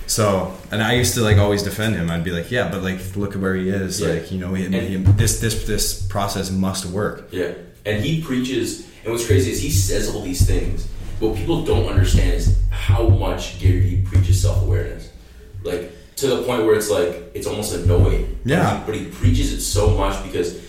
So, 0.08 0.54
and 0.72 0.84
I 0.84 0.94
used 0.96 1.14
to 1.14 1.22
like 1.22 1.38
always 1.38 1.64
defend 1.64 1.96
him. 1.96 2.12
I'd 2.12 2.26
be 2.26 2.32
like, 2.32 2.52
yeah, 2.52 2.70
but 2.70 2.84
like, 2.84 3.00
look 3.16 3.34
at 3.36 3.42
where 3.42 3.56
he 3.56 3.70
is. 3.70 4.02
Like, 4.02 4.30
you 4.32 4.40
know, 4.40 4.54
he, 4.54 4.68
he, 4.68 4.98
this 4.98 5.40
this 5.40 5.66
this 5.66 6.02
process 6.08 6.52
must 6.52 6.86
work. 6.86 7.30
Yeah, 7.32 7.54
and 7.86 8.04
he 8.04 8.22
preaches, 8.22 8.88
and 9.04 9.12
what's 9.12 9.26
crazy 9.26 9.52
is 9.52 9.62
he 9.62 9.72
says 9.72 10.14
all 10.14 10.22
these 10.22 10.46
things. 10.46 10.88
What 11.20 11.36
people 11.36 11.64
don't 11.64 11.88
understand 11.88 12.34
is 12.34 12.60
how 12.70 13.08
much 13.08 13.60
Gary 13.60 13.82
Vee 13.82 14.02
preaches 14.04 14.42
self 14.42 14.62
awareness, 14.64 15.12
like 15.64 15.92
to 16.18 16.28
the 16.28 16.44
point 16.44 16.66
where 16.66 16.76
it's 16.76 16.90
like 16.90 17.32
it's 17.34 17.48
almost 17.48 17.74
annoying. 17.74 18.40
Yeah. 18.44 18.84
but 18.86 18.96
he, 18.96 19.06
but 19.06 19.10
he 19.14 19.18
preaches 19.18 19.54
it 19.54 19.62
so 19.62 19.92
much 19.96 20.24
because, 20.24 20.60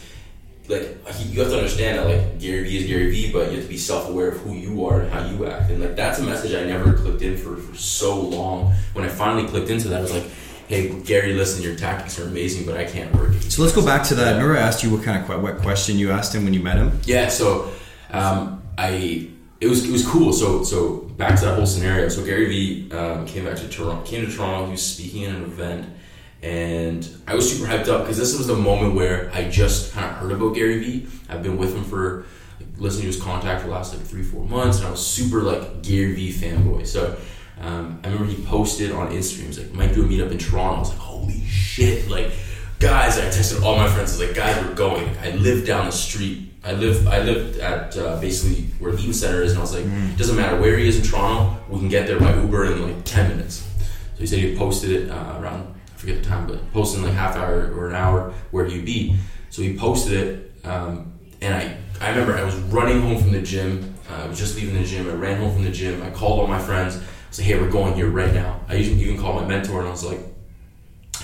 like, 0.68 1.07
he, 1.14 1.31
you 1.31 1.40
have 1.40 1.51
to 1.51 1.57
understand 1.57 1.98
that 1.98 2.07
like 2.07 2.40
Gary 2.40 2.64
Vee 2.64 2.79
is 2.79 2.87
Gary 2.87 3.11
Vee, 3.11 3.33
but 3.33 3.51
you 3.51 3.57
have 3.57 3.64
to 3.64 3.68
be 3.68 3.79
self 3.79 4.09
aware 4.09 4.29
of 4.29 4.38
who 4.38 4.55
you 4.55 4.85
are 4.87 5.01
and 5.01 5.12
how 5.12 5.27
you 5.27 5.46
act, 5.46 5.70
and 5.70 5.81
like 5.81 5.96
that's 5.96 6.18
a 6.18 6.22
message 6.22 6.55
I 6.55 6.64
never 6.64 6.92
clicked 6.92 7.22
in 7.22 7.37
for 7.37 7.57
for 7.57 7.77
so 7.77 8.20
long. 8.20 8.75
When 8.92 9.05
I 9.05 9.09
finally 9.09 9.48
clicked 9.48 9.70
into 9.70 9.88
that, 9.88 9.98
I 9.98 10.03
was 10.03 10.12
like. 10.12 10.25
Hey 10.73 10.89
Gary, 11.01 11.35
listen, 11.35 11.63
your 11.63 11.77
tactics 11.77 12.19
are 12.19 12.25
amazing, 12.25 12.65
but 12.65 12.79
I 12.79 12.85
can't 12.85 13.15
work. 13.15 13.35
it." 13.35 13.53
So 13.53 13.61
let's 13.61 13.75
go 13.75 13.85
back 13.85 14.05
to 14.05 14.15
that. 14.15 14.33
Remember, 14.33 14.57
I 14.57 14.61
asked 14.61 14.83
you 14.83 14.89
what 14.89 15.03
kind 15.03 15.23
of 15.23 15.43
what 15.43 15.59
question 15.59 15.99
you 15.99 16.11
asked 16.11 16.35
him 16.35 16.45
when 16.45 16.55
you 16.55 16.61
met 16.61 16.79
him. 16.79 16.99
Yeah, 17.05 17.29
so 17.29 17.71
um, 18.11 18.63
I 18.79 19.29
it 19.61 19.67
was 19.67 19.87
it 19.87 19.93
was 19.93 20.07
cool. 20.07 20.33
So 20.33 20.65
so 20.65 21.01
back 21.19 21.39
to 21.41 21.45
that 21.45 21.57
whole 21.57 21.67
scenario. 21.67 22.09
So 22.09 22.25
Gary 22.25 22.47
Vee 22.47 22.91
um, 22.93 23.27
came 23.27 23.45
back 23.45 23.57
to 23.57 23.69
Toronto. 23.69 24.03
Came 24.07 24.25
to 24.25 24.35
Toronto. 24.35 24.65
He 24.65 24.71
was 24.71 24.83
speaking 24.83 25.27
at 25.27 25.35
an 25.35 25.43
event, 25.43 25.93
and 26.41 27.07
I 27.27 27.35
was 27.35 27.53
super 27.53 27.71
hyped 27.71 27.89
up 27.89 28.05
because 28.05 28.17
this 28.17 28.39
was 28.39 28.47
the 28.47 28.57
moment 28.57 28.95
where 28.95 29.31
I 29.35 29.51
just 29.51 29.93
kind 29.93 30.07
of 30.07 30.13
heard 30.13 30.33
about 30.33 30.55
Gary 30.55 30.79
Vee. 30.79 31.07
I've 31.29 31.43
been 31.43 31.59
with 31.59 31.77
him 31.77 31.85
for 31.85 32.25
like, 32.59 32.69
listening 32.79 33.03
to 33.03 33.07
his 33.09 33.21
contact 33.21 33.61
for 33.61 33.67
the 33.67 33.75
last 33.75 33.95
like 33.95 34.07
three 34.07 34.23
four 34.23 34.47
months, 34.47 34.79
and 34.79 34.87
I 34.87 34.91
was 34.91 35.07
super 35.07 35.43
like 35.43 35.83
Gary 35.83 36.15
Vee 36.15 36.33
fanboy. 36.33 36.87
So. 36.87 37.19
Um, 37.62 38.01
I 38.03 38.09
remember 38.09 38.33
he 38.33 38.44
posted 38.44 38.90
on 38.90 39.12
Instagram, 39.12 39.46
he's 39.46 39.59
like, 39.59 39.72
might 39.72 39.94
do 39.94 40.03
a 40.03 40.07
meetup 40.07 40.33
in 40.33 40.38
Toronto. 40.38 40.77
I 40.77 40.79
was 40.81 40.88
like, 40.90 40.98
holy 40.98 41.40
shit, 41.44 42.11
like, 42.11 42.33
guys, 42.81 43.18
I 43.18 43.27
texted 43.27 43.62
all 43.62 43.77
my 43.77 43.87
friends, 43.88 44.11
I 44.11 44.18
was 44.18 44.20
like, 44.29 44.35
guys, 44.37 44.64
we're 44.64 44.75
going. 44.75 45.16
I 45.18 45.31
live 45.37 45.64
down 45.64 45.87
the 45.87 45.92
street. 45.92 46.48
I 46.64 46.72
live, 46.72 47.07
I 47.07 47.20
lived 47.22 47.59
at 47.61 47.96
uh, 47.96 48.20
basically 48.20 48.64
where 48.81 48.92
the 48.92 48.98
Eaton 48.98 49.14
Center 49.14 49.42
is, 49.42 49.53
and 49.53 49.59
I 49.59 49.62
was 49.62 49.75
like, 49.75 49.85
doesn't 50.16 50.37
matter 50.37 50.61
where 50.61 50.77
he 50.77 50.88
is 50.88 50.98
in 50.98 51.05
Toronto, 51.05 51.57
we 51.68 51.79
can 51.79 51.88
get 51.88 52.07
there 52.07 52.18
by 52.18 52.35
Uber 52.35 52.72
in 52.72 52.83
like 52.83 53.05
10 53.05 53.31
minutes. 53.31 53.66
So 54.14 54.18
he 54.18 54.27
said 54.27 54.40
he 54.40 54.57
posted 54.57 54.90
it 54.90 55.11
uh, 55.11 55.38
around, 55.40 55.75
I 55.94 55.96
forget 55.98 56.22
the 56.22 56.29
time, 56.29 56.46
but 56.48 56.72
posted 56.72 57.01
in 57.01 57.07
like 57.07 57.14
half 57.14 57.37
hour 57.37 57.72
or 57.77 57.88
an 57.88 57.94
hour 57.94 58.33
where 58.51 58.64
he'd 58.64 58.85
be. 58.85 59.16
So 59.51 59.62
he 59.62 59.77
posted 59.77 60.12
it, 60.12 60.66
um, 60.66 61.12
and 61.40 61.55
I, 61.55 61.77
I 62.01 62.11
remember 62.11 62.35
I 62.37 62.42
was 62.42 62.57
running 62.57 63.03
home 63.03 63.18
from 63.20 63.33
the 63.33 63.42
gym. 63.42 63.94
Uh, 64.11 64.25
I 64.25 64.27
was 64.27 64.38
just 64.38 64.57
leaving 64.57 64.75
the 64.75 64.85
gym. 64.85 65.09
I 65.09 65.14
ran 65.14 65.38
home 65.38 65.53
from 65.53 65.64
the 65.64 65.70
gym. 65.70 66.03
I 66.03 66.11
called 66.11 66.40
all 66.40 66.46
my 66.46 66.59
friends. 66.59 67.01
I 67.33 67.35
was 67.35 67.38
like, 67.38 67.49
hey, 67.49 67.59
we're 67.59 67.71
going 67.71 67.95
here 67.95 68.11
right 68.11 68.35
now. 68.35 68.61
I 68.68 68.77
even, 68.77 68.99
even 68.99 69.18
called 69.18 69.40
my 69.40 69.49
mentor 69.49 69.79
and 69.79 69.88
I 69.88 69.90
was 69.90 70.05
like, 70.05 70.18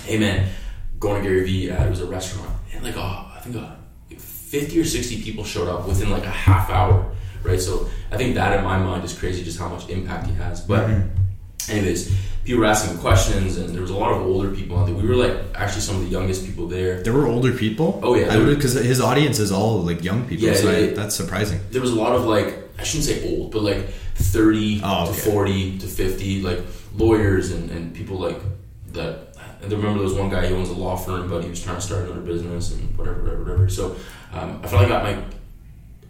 hey 0.05 0.17
man, 0.17 0.49
going 0.99 1.21
to 1.21 1.29
Gary 1.29 1.43
Vee. 1.45 1.69
Uh, 1.69 1.85
it 1.85 1.89
was 1.91 2.01
a 2.01 2.07
restaurant. 2.07 2.49
And 2.73 2.83
like, 2.83 2.97
oh, 2.97 3.31
I 3.35 3.39
think 3.41 3.55
uh, 3.55 3.75
50 4.17 4.79
or 4.79 4.85
60 4.85 5.21
people 5.21 5.43
showed 5.43 5.67
up 5.67 5.87
within 5.87 6.09
like 6.09 6.23
a 6.25 6.31
half 6.31 6.71
hour, 6.71 7.13
right? 7.43 7.61
So 7.61 7.87
I 8.11 8.17
think 8.17 8.33
that 8.33 8.57
in 8.57 8.65
my 8.65 8.79
mind 8.79 9.03
is 9.03 9.13
crazy 9.17 9.43
just 9.43 9.59
how 9.59 9.69
much 9.69 9.87
impact 9.89 10.25
he 10.25 10.33
has. 10.33 10.61
But, 10.61 10.89
anyways, 11.69 12.11
people 12.43 12.61
were 12.61 12.65
asking 12.65 12.97
questions 12.97 13.57
and 13.57 13.69
there 13.75 13.81
was 13.83 13.91
a 13.91 13.95
lot 13.95 14.11
of 14.11 14.23
older 14.25 14.49
people 14.49 14.79
out 14.79 14.87
there. 14.87 14.95
We 14.95 15.07
were 15.07 15.15
like 15.15 15.37
actually 15.53 15.81
some 15.81 15.97
of 15.97 16.01
the 16.01 16.07
youngest 16.09 16.43
people 16.43 16.67
there. 16.67 17.03
There 17.03 17.13
were 17.13 17.27
older 17.27 17.51
people. 17.53 17.99
Oh, 18.01 18.15
yeah, 18.15 18.35
because 18.45 18.73
his 18.73 18.99
audience 18.99 19.37
is 19.37 19.51
all 19.51 19.83
like 19.83 20.03
young 20.03 20.27
people. 20.27 20.47
Yeah, 20.47 20.55
so 20.55 20.71
yeah, 20.71 20.77
I- 20.77 20.79
yeah. 20.81 20.93
that's 20.95 21.13
surprising. 21.15 21.59
there 21.69 21.81
was 21.81 21.91
a 21.91 21.95
lot 21.95 22.13
of 22.13 22.25
like 22.25 22.55
I 22.79 22.83
shouldn't 22.83 23.05
say 23.05 23.29
old, 23.29 23.51
but 23.51 23.61
like 23.61 23.89
thirty 24.19 24.81
Oh, 24.83 25.05
to 25.05 25.11
okay. 25.11 25.31
forty 25.31 25.77
to 25.79 25.87
fifty, 25.87 26.41
like 26.41 26.59
lawyers 26.95 27.51
and, 27.51 27.69
and 27.71 27.93
people 27.93 28.17
like 28.17 28.39
that. 28.93 29.27
And 29.61 29.73
I 29.73 29.75
remember 29.75 29.99
there 29.99 30.07
was 30.07 30.13
one 30.13 30.29
guy 30.29 30.47
he 30.47 30.53
owns 30.53 30.69
a 30.69 30.73
law 30.73 30.95
firm, 30.95 31.29
but 31.29 31.43
he 31.43 31.49
was 31.49 31.61
trying 31.61 31.75
to 31.75 31.81
start 31.81 32.05
another 32.05 32.21
business 32.21 32.73
and 32.73 32.97
whatever, 32.97 33.21
whatever, 33.21 33.43
whatever. 33.43 33.69
So 33.69 33.95
um, 34.31 34.61
I 34.63 34.67
felt 34.67 34.83
like 34.83 34.85
I 34.85 34.87
got 34.89 35.03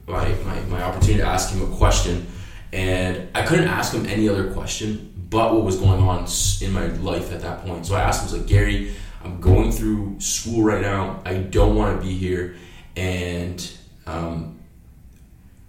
my, 0.08 0.26
my 0.28 0.36
my 0.44 0.60
my 0.62 0.84
opportunity 0.84 1.22
to 1.22 1.28
ask 1.28 1.52
him 1.54 1.62
a 1.72 1.76
question, 1.76 2.28
and 2.72 3.28
I 3.34 3.46
couldn't 3.46 3.68
ask 3.68 3.94
him 3.94 4.06
any 4.06 4.30
other 4.30 4.52
question 4.54 5.10
but 5.30 5.54
what 5.54 5.64
was 5.64 5.78
going 5.78 6.02
on 6.02 6.28
in 6.62 6.74
my 6.74 6.88
life 7.04 7.32
at 7.32 7.42
that 7.42 7.64
point. 7.64 7.86
So 7.86 7.96
I 7.96 8.02
asked 8.02 8.22
him, 8.22 8.30
I 8.30 8.32
was 8.32 8.40
like, 8.42 8.48
Gary, 8.50 8.96
I'm 9.24 9.40
going 9.40 9.72
through 9.72 10.20
school 10.20 10.64
right 10.64 10.82
now. 10.82 11.22
I 11.26 11.36
don't 11.36 11.76
want 11.76 12.00
to 12.00 12.06
be 12.06 12.18
here, 12.18 12.56
and 12.96 13.72
um, 14.08 14.59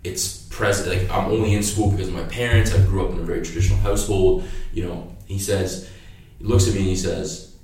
it's 0.03 0.45
present 0.49 0.89
like 0.89 1.11
I'm 1.11 1.31
only 1.31 1.55
in 1.55 1.63
school 1.63 1.91
because 1.91 2.09
of 2.09 2.15
my 2.15 2.25
parents. 2.25 2.75
I 2.75 2.79
grew 2.85 3.07
up 3.07 3.13
in 3.13 3.19
a 3.19 3.23
very 3.23 3.43
traditional 3.43 3.79
household. 3.79 4.45
You 4.73 4.87
know, 4.87 5.17
he 5.27 5.39
says, 5.39 5.91
he 6.39 6.45
looks 6.45 6.69
at 6.69 6.75
me 6.75 6.81
and 6.81 6.89
he 6.89 6.97
says, 6.97 7.55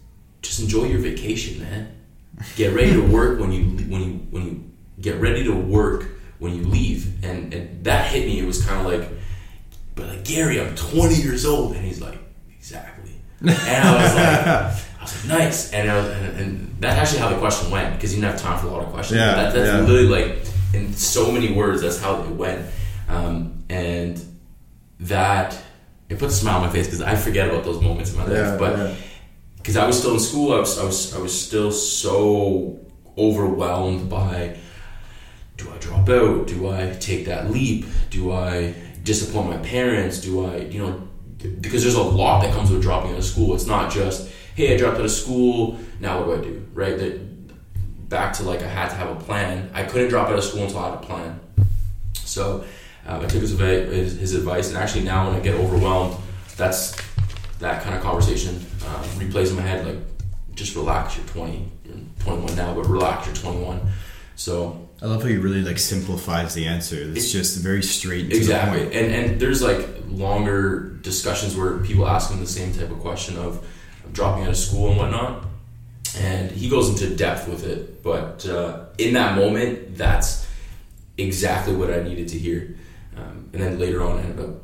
"Just 0.43 0.61
enjoy 0.61 0.85
your 0.85 0.99
vacation, 0.99 1.63
man. 1.63 1.95
Get 2.57 2.75
ready 2.75 2.93
to 2.93 3.01
work 3.01 3.41
when 3.41 3.53
you 3.53 3.65
when 3.87 4.03
you 4.03 4.13
when 4.31 4.45
you 4.45 4.71
get 5.01 5.21
ready 5.21 5.45
to 5.45 5.53
work 5.53 6.09
when 6.39 6.55
you 6.55 6.65
leave." 6.65 7.25
And 7.25 7.53
and 7.55 7.85
that 7.85 8.11
hit 8.11 8.27
me. 8.27 8.39
It 8.39 8.47
was 8.47 8.65
kind 8.65 8.87
of 8.87 8.93
like, 8.93 9.09
but 9.95 10.09
like 10.09 10.25
Gary, 10.25 10.61
I'm 10.61 10.75
20 10.75 11.15
years 11.15 11.47
old, 11.47 11.75
and 11.75 11.85
he's 11.85 12.01
like, 12.01 12.19
exactly. 12.57 13.13
And 13.41 13.51
I 13.51 14.03
was 14.03 14.15
like, 14.15 14.47
I 14.47 15.03
was 15.03 15.29
like, 15.29 15.39
nice. 15.39 15.73
And, 15.73 15.91
I 15.91 15.97
was, 15.97 16.07
and, 16.09 16.41
and 16.41 16.77
that's 16.81 16.99
actually 16.99 17.21
how 17.21 17.29
the 17.29 17.39
question 17.39 17.71
went 17.71 17.95
because 17.95 18.15
you 18.15 18.21
didn't 18.21 18.33
have 18.33 18.41
time 18.41 18.59
for 18.59 18.67
a 18.67 18.71
lot 18.71 18.83
of 18.83 18.93
questions. 18.93 19.19
Yeah, 19.19 19.35
that, 19.35 19.55
that's 19.55 19.69
yeah. 19.69 19.81
literally 19.81 20.09
like 20.09 20.47
in 20.77 20.93
so 20.93 21.33
many 21.33 21.53
words. 21.53 21.83
That's 21.83 21.99
how 21.99 22.23
it 22.23 22.29
went, 22.31 22.71
um, 23.09 23.65
and 23.69 24.23
that 25.01 25.59
it 26.09 26.19
puts 26.19 26.35
a 26.35 26.39
smile 26.39 26.57
on 26.57 26.67
my 26.67 26.73
face 26.73 26.87
because 26.87 27.03
I 27.03 27.17
forget 27.17 27.49
about 27.49 27.65
those 27.65 27.83
moments 27.83 28.13
in 28.13 28.19
my 28.19 28.27
life. 28.27 28.59
But 28.59 28.97
because 29.57 29.77
I 29.77 29.87
was 29.87 29.99
still 29.99 30.15
in 30.15 30.21
school, 30.21 30.53
I 30.53 30.61
was, 30.61 30.79
I 30.79 30.85
was 30.85 31.15
I 31.15 31.19
was 31.19 31.47
still 31.47 31.73
so 31.73 32.79
overwhelmed 33.19 34.09
by 34.09 34.57
do 35.57 35.71
I 35.73 35.79
drop 35.79 36.09
out? 36.09 36.47
Do 36.47 36.69
I 36.69 36.95
take 37.01 37.27
that 37.27 37.51
leap? 37.51 37.87
Do 38.11 38.33
I 38.33 38.75
disappoint 39.03 39.49
my 39.49 39.57
parents? 39.59 40.21
Do 40.21 40.47
I, 40.47 40.59
you 40.59 40.81
know, 40.81 41.09
because 41.61 41.83
there's 41.83 41.95
a 41.95 42.03
lot 42.03 42.43
that 42.43 42.53
comes 42.53 42.71
with 42.71 42.83
dropping 42.83 43.13
out 43.13 43.19
of 43.19 43.25
school. 43.25 43.55
It's 43.55 43.67
not 43.67 43.91
just, 43.91 44.31
hey, 44.55 44.75
I 44.75 44.77
dropped 44.77 44.99
out 44.99 45.05
of 45.05 45.11
school, 45.11 45.79
now 46.01 46.19
what 46.19 46.27
do 46.27 46.35
I 46.35 46.45
do? 46.45 46.69
Right? 46.75 46.99
That 46.99 47.26
back 48.09 48.33
to 48.35 48.43
like 48.45 48.63
I 48.63 48.69
had 48.69 48.89
to 48.91 48.95
have 48.97 49.11
a 49.11 49.21
plan. 49.21 49.71
I 49.75 49.85
couldn't 49.85 50.09
drop 50.09 50.29
out 50.29 50.39
of 50.39 50.45
school 50.45 50.63
until 50.65 50.79
I 50.81 50.91
had 50.91 50.95
a 50.95 51.07
plan. 51.07 51.41
So 52.15 52.65
Um, 53.09 53.23
I 53.23 53.27
took 53.27 53.41
his, 53.41 53.57
his 53.59 54.19
his 54.19 54.35
advice, 54.35 54.69
and 54.69 54.77
actually 54.79 55.05
now 55.05 55.27
when 55.27 55.37
I 55.37 55.41
get 55.41 55.55
overwhelmed, 55.55 56.17
that's 56.57 56.97
that 57.61 57.83
kind 57.85 57.95
of 57.95 58.03
conversation 58.03 58.55
um, 58.89 59.05
replays 59.21 59.51
in 59.51 59.57
my 59.57 59.63
head. 59.63 59.87
Like, 59.87 59.99
just 60.55 60.75
relax. 60.75 61.17
You're 61.17 61.27
20, 61.27 61.69
you're 61.85 61.97
21 62.21 62.57
now, 62.57 62.75
but 62.75 62.87
relax. 62.89 63.27
You're 63.27 63.37
21. 63.37 63.81
So 64.35 64.89
I 65.01 65.07
love 65.07 65.23
how 65.23 65.29
he 65.29 65.37
really 65.37 65.63
like 65.63 65.79
simplifies 65.79 66.55
the 66.55 66.67
answer. 66.67 66.97
It's 67.15 67.31
just 67.31 67.59
very 67.63 67.83
straight 67.83 68.31
to 68.31 68.37
exactly, 68.37 68.81
the 68.81 68.85
point. 68.87 68.97
and 68.97 69.15
and 69.15 69.41
there's 69.41 69.63
like 69.63 69.87
longer 70.09 70.97
discussions 71.03 71.55
where 71.57 71.79
people 71.79 72.09
ask 72.09 72.31
him 72.33 72.41
the 72.41 72.47
same 72.47 72.73
type 72.73 72.91
of 72.91 72.99
question 73.01 73.37
of 73.37 73.65
dropping 74.13 74.45
out 74.45 74.51
of 74.51 74.57
school 74.57 74.89
and 74.91 74.97
whatnot, 74.99 75.45
and 76.19 76.51
he 76.51 76.69
goes 76.69 76.89
into 76.89 77.15
depth 77.15 77.49
with 77.49 77.65
it. 77.65 78.03
But 78.03 78.47
uh, 78.47 78.87
in 78.99 79.15
that 79.15 79.37
moment, 79.37 79.97
that's 79.97 80.47
exactly 81.19 81.75
what 81.75 81.91
I 81.91 82.03
needed 82.03 82.29
to 82.29 82.39
hear. 82.39 82.77
Um, 83.17 83.51
and 83.53 83.63
then 83.63 83.79
later 83.79 84.03
on, 84.03 84.19
I 84.19 84.23
ended 84.23 84.41
up 84.45 84.63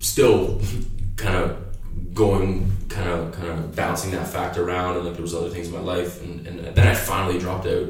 still 0.00 0.60
kind 1.16 1.36
of 1.36 1.64
going, 2.12 2.70
kind 2.88 3.08
of, 3.08 3.32
kind 3.32 3.48
of 3.48 3.74
bouncing 3.74 4.12
that 4.12 4.28
fact 4.28 4.56
around, 4.56 4.96
and 4.96 5.04
like 5.06 5.14
there 5.14 5.22
was 5.22 5.34
other 5.34 5.50
things 5.50 5.68
in 5.68 5.74
my 5.74 5.80
life, 5.80 6.22
and, 6.22 6.46
and 6.46 6.60
then 6.60 6.86
I 6.86 6.94
finally 6.94 7.38
dropped 7.38 7.66
out 7.66 7.88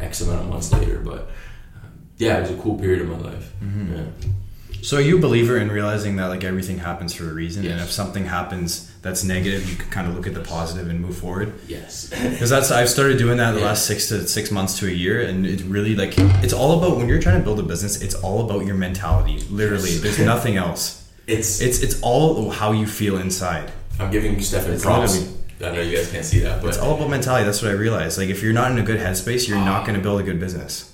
X 0.00 0.20
amount 0.20 0.42
of 0.42 0.48
months 0.48 0.72
later. 0.72 0.98
But 0.98 1.30
um, 1.76 1.92
yeah, 2.18 2.38
it 2.38 2.42
was 2.42 2.50
a 2.50 2.56
cool 2.56 2.78
period 2.78 3.02
of 3.02 3.08
my 3.08 3.30
life. 3.30 3.52
Yeah. 3.94 4.28
So 4.82 4.96
are 4.96 5.00
you 5.00 5.18
a 5.18 5.20
believer 5.20 5.58
in 5.58 5.70
realizing 5.70 6.16
that 6.16 6.26
like 6.26 6.42
everything 6.42 6.78
happens 6.78 7.14
for 7.14 7.30
a 7.30 7.32
reason, 7.32 7.64
and 7.64 7.80
if 7.80 7.92
something 7.92 8.24
happens 8.24 8.90
that's 9.00 9.22
negative, 9.22 9.70
you 9.70 9.76
can 9.76 9.88
kind 9.90 10.08
of 10.08 10.16
look 10.16 10.26
at 10.26 10.34
the 10.34 10.40
positive 10.40 10.88
and 10.90 11.00
move 11.00 11.16
forward? 11.16 11.52
Yes. 11.68 12.10
Because 12.32 12.50
that's 12.50 12.70
I've 12.72 12.88
started 12.88 13.16
doing 13.18 13.36
that 13.36 13.52
the 13.52 13.60
Yeah. 13.60 13.66
last 13.66 13.86
six 13.86 14.08
to 14.08 14.26
six 14.26 14.50
months 14.50 14.78
to 14.80 14.88
a 14.88 14.90
year, 14.90 15.22
and 15.22 15.46
it 15.46 15.62
really 15.62 15.94
like 15.94 16.14
it's 16.42 16.52
all 16.52 16.78
about 16.78 16.96
when 16.96 17.08
you're 17.08 17.20
trying 17.22 17.38
to 17.38 17.44
build 17.44 17.60
a 17.60 17.62
business. 17.62 18.02
It's 18.02 18.16
all 18.16 18.44
about 18.44 18.66
your 18.66 18.74
mentality. 18.74 19.38
Literally, 19.50 19.92
Yes. 19.92 20.02
there's 20.02 20.18
nothing 20.18 20.56
else. 20.56 21.04
It's 21.28 21.60
It's 21.60 21.78
it's 21.80 22.00
all 22.02 22.50
how 22.50 22.72
you 22.72 22.86
feel 22.86 23.18
inside. 23.18 23.70
I'm 24.00 24.10
giving 24.10 24.40
Stefan 24.42 24.72
It's 24.72 24.82
props. 24.82 25.28
I 25.60 25.70
know 25.70 25.80
you 25.80 25.96
guys 25.96 26.10
can't 26.10 26.24
see 26.24 26.40
that, 26.40 26.60
but 26.60 26.68
It's 26.68 26.78
all 26.78 26.96
about 26.96 27.08
mentality. 27.08 27.44
That's 27.44 27.62
what 27.62 27.70
I 27.70 27.74
realized. 27.74 28.18
Like 28.18 28.30
if 28.30 28.42
you're 28.42 28.52
not 28.52 28.72
in 28.72 28.78
a 28.78 28.82
good 28.82 28.98
headspace, 28.98 29.46
you're 29.46 29.58
ah. 29.58 29.64
not 29.64 29.86
going 29.86 29.96
to 29.96 30.02
build 30.02 30.20
a 30.20 30.24
good 30.24 30.40
business. 30.40 30.91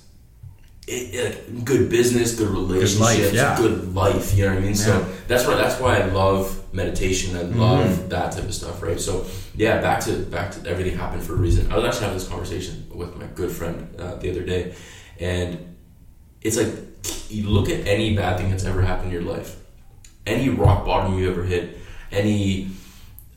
It, 0.89 1.13
it, 1.13 1.65
good 1.65 1.89
business, 1.89 2.35
good 2.35 2.49
relationships, 2.49 3.33
yeah. 3.33 3.55
good 3.57 3.93
life. 3.93 4.35
You 4.35 4.45
know 4.45 4.55
what 4.55 4.57
I 4.57 4.61
mean? 4.61 4.69
Yeah. 4.71 4.75
So 4.75 5.15
that's 5.27 5.45
why 5.45 5.55
that's 5.55 5.79
why 5.79 5.99
I 5.99 6.05
love 6.05 6.73
meditation. 6.73 7.35
I 7.37 7.43
love 7.43 8.09
that 8.09 8.31
type 8.31 8.43
of 8.43 8.53
stuff, 8.53 8.81
right? 8.81 8.99
So 8.99 9.25
yeah, 9.55 9.81
back 9.81 10.01
to 10.01 10.17
back 10.17 10.51
to 10.51 10.69
everything 10.69 10.97
happened 10.97 11.23
for 11.23 11.33
a 11.33 11.37
reason. 11.37 11.71
I 11.71 11.75
was 11.75 11.85
actually 11.85 12.01
having 12.01 12.17
this 12.17 12.27
conversation 12.27 12.87
with 12.93 13.15
my 13.17 13.27
good 13.27 13.51
friend 13.51 13.95
uh, 13.99 14.15
the 14.15 14.31
other 14.31 14.43
day, 14.43 14.73
and 15.19 15.75
it's 16.41 16.57
like 16.57 16.73
you 17.29 17.47
look 17.49 17.69
at 17.69 17.87
any 17.87 18.15
bad 18.15 18.37
thing 18.37 18.49
that's 18.49 18.65
ever 18.65 18.81
happened 18.81 19.13
in 19.13 19.13
your 19.13 19.31
life, 19.31 19.57
any 20.25 20.49
rock 20.49 20.85
bottom 20.85 21.17
you 21.19 21.29
ever 21.29 21.43
hit, 21.43 21.77
any 22.11 22.69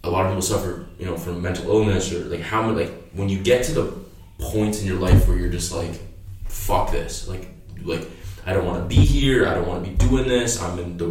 a 0.04 0.10
lot 0.10 0.24
of 0.24 0.32
people 0.32 0.42
suffer, 0.42 0.86
you 0.98 1.06
know, 1.06 1.16
from 1.16 1.42
mental 1.42 1.70
illness 1.70 2.12
or 2.12 2.24
like 2.24 2.40
how 2.40 2.62
many 2.62 2.84
like 2.84 2.92
when 3.12 3.28
you 3.28 3.38
get 3.38 3.64
to 3.64 3.72
the 3.72 3.94
points 4.38 4.80
in 4.80 4.86
your 4.86 4.98
life 4.98 5.28
where 5.28 5.36
you're 5.36 5.50
just 5.50 5.72
like, 5.72 6.00
fuck 6.52 6.90
this, 6.90 7.26
like 7.26 7.48
like 7.82 8.08
I 8.46 8.52
don't 8.52 8.66
want 8.66 8.82
to 8.82 8.94
be 8.94 9.02
here, 9.02 9.46
I 9.46 9.54
don't 9.54 9.66
want 9.66 9.84
to 9.84 9.90
be 9.90 9.96
doing 9.96 10.28
this, 10.28 10.60
I'm 10.60 10.78
in 10.78 10.96
the 10.96 11.10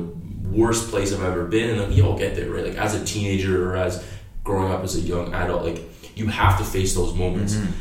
worst 0.49 0.89
place 0.89 1.13
I've 1.13 1.23
ever 1.23 1.45
been, 1.45 1.71
and 1.71 1.79
then 1.79 1.89
we 1.89 2.01
all 2.01 2.17
get 2.17 2.35
there, 2.35 2.49
right? 2.49 2.65
Like 2.65 2.75
as 2.75 2.93
a 2.93 3.03
teenager 3.03 3.69
or 3.69 3.77
as 3.77 4.05
growing 4.43 4.71
up 4.71 4.83
as 4.83 4.95
a 4.95 4.99
young 4.99 5.33
adult, 5.33 5.63
like 5.63 5.81
you 6.15 6.27
have 6.27 6.57
to 6.59 6.63
face 6.63 6.93
those 6.95 7.13
moments. 7.13 7.55
Mm-hmm. 7.55 7.71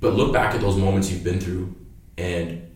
But 0.00 0.14
look 0.14 0.32
back 0.32 0.54
at 0.54 0.60
those 0.60 0.76
moments 0.76 1.10
you've 1.10 1.24
been 1.24 1.40
through 1.40 1.74
and 2.16 2.66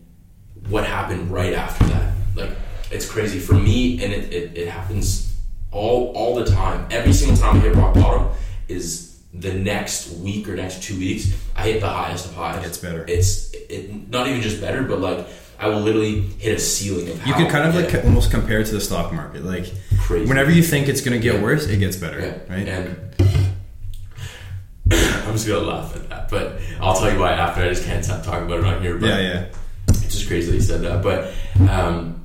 what 0.69 0.85
happened 0.85 1.31
right 1.31 1.53
after 1.53 1.85
that. 1.85 2.13
Like 2.35 2.51
it's 2.91 3.09
crazy 3.09 3.39
for 3.39 3.53
me, 3.53 4.03
and 4.03 4.13
it, 4.13 4.33
it, 4.33 4.57
it 4.57 4.67
happens 4.67 5.35
all 5.71 6.11
all 6.15 6.35
the 6.35 6.45
time. 6.45 6.87
Every 6.91 7.13
single 7.13 7.37
time 7.37 7.57
I 7.57 7.59
hit 7.59 7.75
rock 7.75 7.93
bottom 7.93 8.29
is 8.67 9.04
the 9.39 9.53
next 9.53 10.11
week 10.17 10.47
or 10.47 10.55
next 10.55 10.83
two 10.83 10.97
weeks. 10.97 11.33
I 11.55 11.63
hit 11.63 11.81
the 11.81 11.89
highest 11.89 12.25
of 12.27 12.35
highs. 12.35 12.59
It 12.59 12.63
gets 12.63 12.77
better. 12.77 13.05
It's 13.07 13.53
it, 13.53 14.09
not 14.09 14.27
even 14.27 14.41
just 14.41 14.61
better, 14.61 14.83
but 14.83 14.99
like 14.99 15.27
I 15.59 15.67
will 15.67 15.79
literally 15.81 16.21
hit 16.21 16.55
a 16.55 16.59
ceiling 16.59 17.09
of. 17.09 17.25
You 17.27 17.33
can 17.33 17.49
kind 17.49 17.67
of 17.67 17.75
like 17.75 18.03
almost 18.05 18.31
compare 18.31 18.59
it 18.59 18.65
to 18.67 18.73
the 18.73 18.81
stock 18.81 19.13
market. 19.13 19.43
Like 19.43 19.71
crazy. 19.99 20.27
whenever 20.27 20.51
you 20.51 20.63
think 20.63 20.87
it's 20.87 21.01
going 21.01 21.19
to 21.19 21.23
get 21.23 21.35
Yeah. 21.35 21.43
worse, 21.43 21.67
it 21.67 21.77
gets 21.77 21.95
better, 21.97 22.19
Yeah, 22.19 22.53
right? 22.53 22.67
And 22.67 22.97
I'm 24.91 25.33
just 25.33 25.47
gonna 25.47 25.61
laugh 25.61 25.95
at 25.95 26.09
that, 26.09 26.29
but 26.29 26.59
I'll 26.79 26.95
tell 26.95 27.11
you 27.11 27.19
why 27.19 27.31
after. 27.31 27.63
I 27.63 27.69
just 27.69 27.85
can't 27.85 28.05
stop 28.05 28.23
talking 28.23 28.45
about 28.45 28.59
it 28.59 28.65
on 28.65 28.81
here. 28.81 28.97
But 28.97 29.07
yeah, 29.07 29.19
yeah. 29.19 29.45
it's 29.89 30.13
just 30.15 30.27
crazy 30.27 30.51
that 30.51 30.57
you 30.57 30.61
said 30.61 30.81
that, 30.81 31.01
but 31.01 31.33
um, 31.69 32.23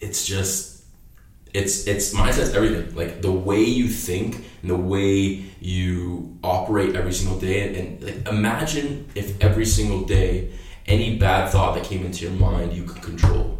it's 0.00 0.26
just 0.26 0.69
it's 1.54 1.86
it's 1.86 2.14
mindset's 2.14 2.54
everything. 2.54 2.94
Like 2.94 3.22
the 3.22 3.32
way 3.32 3.62
you 3.62 3.88
think 3.88 4.44
and 4.62 4.70
the 4.70 4.76
way 4.76 5.44
you 5.60 6.38
operate 6.42 6.96
every 6.96 7.12
single 7.12 7.38
day, 7.38 7.68
and, 7.68 7.76
and 7.76 8.02
like 8.02 8.28
imagine 8.28 9.08
if 9.14 9.40
every 9.42 9.66
single 9.66 10.04
day 10.04 10.52
any 10.86 11.16
bad 11.16 11.50
thought 11.50 11.74
that 11.74 11.84
came 11.84 12.04
into 12.04 12.24
your 12.24 12.32
mind 12.32 12.72
you 12.72 12.84
could 12.84 13.02
control. 13.02 13.58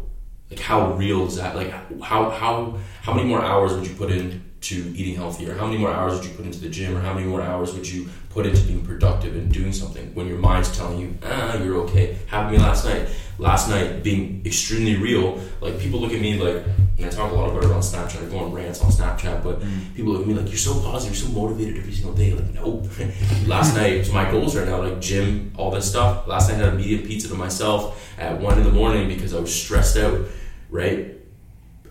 Like 0.49 0.59
how 0.59 0.93
real 0.93 1.27
is 1.27 1.37
that? 1.37 1.55
Like 1.55 1.71
how 2.01 2.29
how 2.29 2.77
how 3.01 3.13
many 3.13 3.27
more 3.27 3.41
hours 3.41 3.73
would 3.73 3.87
you 3.87 3.95
put 3.95 4.11
in 4.11 4.43
to 4.61 4.75
eating 4.95 5.15
healthy, 5.15 5.49
or 5.49 5.55
how 5.55 5.65
many 5.65 5.77
more 5.77 5.91
hours 5.91 6.13
would 6.15 6.25
you 6.25 6.35
put 6.35 6.45
into 6.45 6.59
the 6.59 6.69
gym, 6.69 6.95
or 6.95 7.01
how 7.01 7.13
many 7.13 7.25
more 7.25 7.41
hours 7.41 7.73
would 7.73 7.87
you 7.87 8.07
put 8.29 8.45
into 8.45 8.61
being 8.63 8.85
productive 8.85 9.35
and 9.35 9.51
doing 9.51 9.73
something 9.73 10.13
when 10.13 10.27
your 10.27 10.37
mind's 10.37 10.75
telling 10.77 10.99
you, 10.99 11.17
ah, 11.23 11.57
you're 11.61 11.77
okay. 11.77 12.17
Happened 12.27 12.53
to 12.53 12.59
me 12.59 12.63
last 12.63 12.85
night. 12.85 13.09
Last 13.37 13.69
night 13.69 14.03
being 14.03 14.41
extremely 14.45 14.95
real. 14.97 15.41
Like 15.61 15.79
people 15.79 15.99
look 15.99 16.13
at 16.13 16.21
me 16.21 16.39
like, 16.39 16.63
and 17.01 17.11
I 17.11 17.15
talk 17.15 17.31
a 17.31 17.35
oh. 17.35 17.39
lot 17.39 17.49
about 17.49 17.63
it 17.63 17.71
on 17.71 17.81
Snapchat. 17.81 18.27
I 18.27 18.29
go 18.29 18.39
on 18.39 18.53
rants 18.53 18.81
on 18.81 18.91
Snapchat, 18.91 19.43
but 19.43 19.59
mm. 19.59 19.95
people 19.95 20.13
look 20.13 20.21
at 20.21 20.27
me 20.27 20.33
like, 20.33 20.47
you're 20.47 20.57
so 20.57 20.73
positive, 20.81 21.17
you're 21.17 21.27
so 21.27 21.33
motivated 21.33 21.77
every 21.77 21.93
single 21.93 22.13
day. 22.13 22.33
Like, 22.33 22.53
nope. 22.53 22.85
last 23.47 23.75
night, 23.75 24.05
so 24.05 24.13
my 24.13 24.29
goals 24.29 24.55
right 24.55 24.67
now, 24.67 24.81
like 24.81 25.01
gym, 25.01 25.53
all 25.57 25.71
this 25.71 25.89
stuff. 25.89 26.27
Last 26.27 26.49
night 26.49 26.61
I 26.61 26.65
had 26.65 26.73
a 26.73 26.77
medium 26.77 27.03
pizza 27.03 27.27
to 27.29 27.35
myself 27.35 28.11
at 28.17 28.39
one 28.39 28.57
in 28.57 28.63
the 28.63 28.71
morning 28.71 29.07
because 29.07 29.33
I 29.33 29.39
was 29.39 29.53
stressed 29.53 29.97
out, 29.97 30.21
right? 30.69 31.17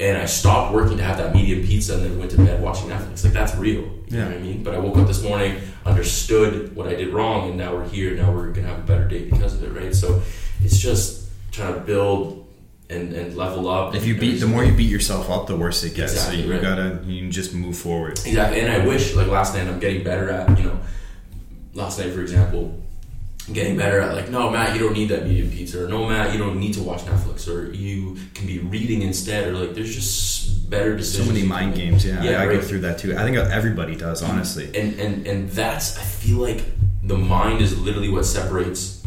and 0.01 0.17
I 0.17 0.25
stopped 0.25 0.73
working 0.73 0.97
to 0.97 1.05
have 1.05 1.19
that 1.19 1.35
medium 1.35 1.63
pizza 1.63 1.95
and 1.95 2.03
then 2.03 2.19
went 2.19 2.31
to 2.31 2.39
bed 2.39 2.63
watching 2.63 2.89
Netflix. 2.89 3.23
Like 3.23 3.35
that's 3.35 3.55
real. 3.57 3.83
You 3.83 4.03
Yeah. 4.09 4.21
know 4.21 4.27
what 4.29 4.37
I 4.37 4.41
mean? 4.41 4.63
But 4.63 4.75
I 4.75 4.79
woke 4.79 4.97
up 4.97 5.07
this 5.07 5.23
morning, 5.23 5.59
understood 5.85 6.75
what 6.75 6.89
I 6.89 6.95
did 6.95 7.13
wrong, 7.13 7.51
and 7.51 7.59
now 7.59 7.75
we're 7.75 7.87
here. 7.87 8.17
Now 8.17 8.33
we're 8.33 8.49
gonna 8.49 8.69
have 8.69 8.79
a 8.79 8.83
better 8.83 9.07
day 9.07 9.29
because 9.29 9.53
of 9.53 9.63
it, 9.63 9.79
right? 9.79 9.95
So 9.95 10.23
it's 10.65 10.79
just 10.79 11.29
trying 11.53 11.75
to 11.75 11.81
build 11.81 12.40
and, 12.91 13.13
and 13.13 13.37
level 13.37 13.69
up. 13.69 13.95
If 13.95 14.07
you 14.07 14.19
beat, 14.19 14.41
the 14.41 14.47
more 14.47 14.65
you 14.65 14.73
beat 14.73 14.91
yourself 14.91 15.31
up, 15.31 15.47
the 15.47 15.57
worse 15.57 15.83
it 15.85 15.95
gets. 15.95 16.13
Exactly, 16.13 16.43
so 16.43 16.47
you 16.47 16.53
right. 16.53 16.63
gotta, 16.63 17.01
you 17.07 17.31
just 17.31 17.55
move 17.55 17.77
forward. 17.77 18.13
Exactly, 18.27 18.61
and 18.61 18.71
I 18.71 18.85
wish 18.87 19.15
like 19.15 19.29
last 19.29 19.55
night 19.55 19.67
I'm 19.67 19.79
getting 19.79 20.03
better 20.05 20.31
at 20.31 20.59
you 20.59 20.65
know 20.65 20.79
last 21.75 21.99
night 21.99 22.13
for 22.13 22.21
example, 22.21 22.79
getting 23.53 23.77
better 23.77 24.01
at 24.01 24.15
like 24.15 24.29
no 24.31 24.51
Matt 24.51 24.75
you 24.75 24.81
don't 24.81 24.93
need 24.93 25.09
that 25.09 25.25
medium 25.27 25.51
pizza 25.51 25.85
or 25.85 25.89
no 25.89 26.09
Matt 26.09 26.33
you 26.33 26.39
don't 26.39 26.59
need 26.59 26.75
to 26.75 26.83
watch 26.83 27.01
Netflix 27.03 27.49
or 27.49 27.73
you 27.73 28.17
can 28.35 28.47
be 28.47 28.59
reading 28.59 29.03
instead 29.03 29.49
or 29.49 29.53
like 29.53 29.75
there's 29.75 29.95
just 29.95 30.69
better 30.71 30.97
decisions. 30.97 31.27
So 31.27 31.33
many 31.33 31.47
mind 31.47 31.75
games. 31.75 32.05
Yeah, 32.05 32.23
Yeah, 32.23 32.41
I, 32.41 32.45
I 32.45 32.55
go 32.55 32.61
through 32.61 32.81
that 32.81 32.99
too. 32.99 33.17
I 33.17 33.25
think 33.25 33.37
everybody 33.37 33.97
does, 33.97 34.23
honestly. 34.23 34.67
and 34.67 34.99
and 35.01 35.27
and 35.27 35.51
that's 35.51 35.99
I 35.99 36.03
feel 36.03 36.39
like 36.39 36.65
the 37.03 37.17
mind 37.17 37.61
is 37.61 37.79
literally 37.79 38.09
what 38.09 38.25
separates. 38.25 39.00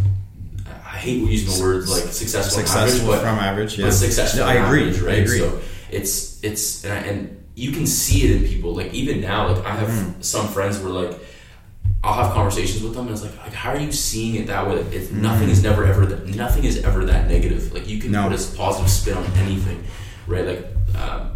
I 1.03 1.05
hate 1.05 1.29
using 1.29 1.53
the 1.53 1.61
words 1.61 1.89
like 1.91 2.03
successful, 2.13 2.59
Successful 2.59 2.79
average, 2.79 3.05
but 3.05 3.19
from 3.19 3.39
average. 3.39 3.77
Yeah, 3.77 3.85
but 3.87 3.91
successful. 3.91 4.39
No, 4.39 4.45
I 4.47 4.53
agree. 4.53 4.83
average, 4.83 5.01
right? 5.01 5.15
I 5.15 5.17
agree. 5.17 5.39
So 5.39 5.59
it's 5.91 6.41
it's 6.43 6.85
and, 6.85 6.93
I, 6.93 6.97
and 7.09 7.43
you 7.55 7.71
can 7.73 7.85
see 7.85 8.23
it 8.25 8.31
in 8.37 8.47
people. 8.47 8.73
Like 8.73 8.93
even 8.93 9.19
now, 9.19 9.51
like 9.51 9.65
I 9.65 9.75
have 9.75 9.89
Mm. 9.89 10.23
some 10.23 10.47
friends 10.47 10.79
where 10.79 10.91
like 10.93 11.19
I'll 12.05 12.13
have 12.23 12.33
conversations 12.33 12.81
with 12.83 12.93
them, 12.93 13.07
and 13.07 13.15
it's 13.15 13.21
like, 13.23 13.37
like 13.37 13.53
how 13.53 13.71
are 13.71 13.79
you 13.79 13.91
seeing 13.91 14.35
it 14.35 14.47
that 14.47 14.65
way? 14.67 14.77
Like, 14.77 14.93
it's, 14.93 15.07
Mm. 15.09 15.21
Nothing 15.21 15.49
is 15.49 15.61
never 15.61 15.83
ever 15.85 16.05
that. 16.05 16.27
Nothing 16.35 16.63
is 16.63 16.83
ever 16.83 17.03
that 17.05 17.27
negative. 17.27 17.73
Like 17.73 17.87
you 17.89 17.99
can 17.99 18.11
No. 18.11 18.29
put 18.29 18.39
a 18.39 18.57
positive 18.57 18.89
spin 18.89 19.17
on 19.17 19.25
anything, 19.37 19.83
right? 20.27 20.45
Like. 20.45 20.67
Um, 20.95 21.31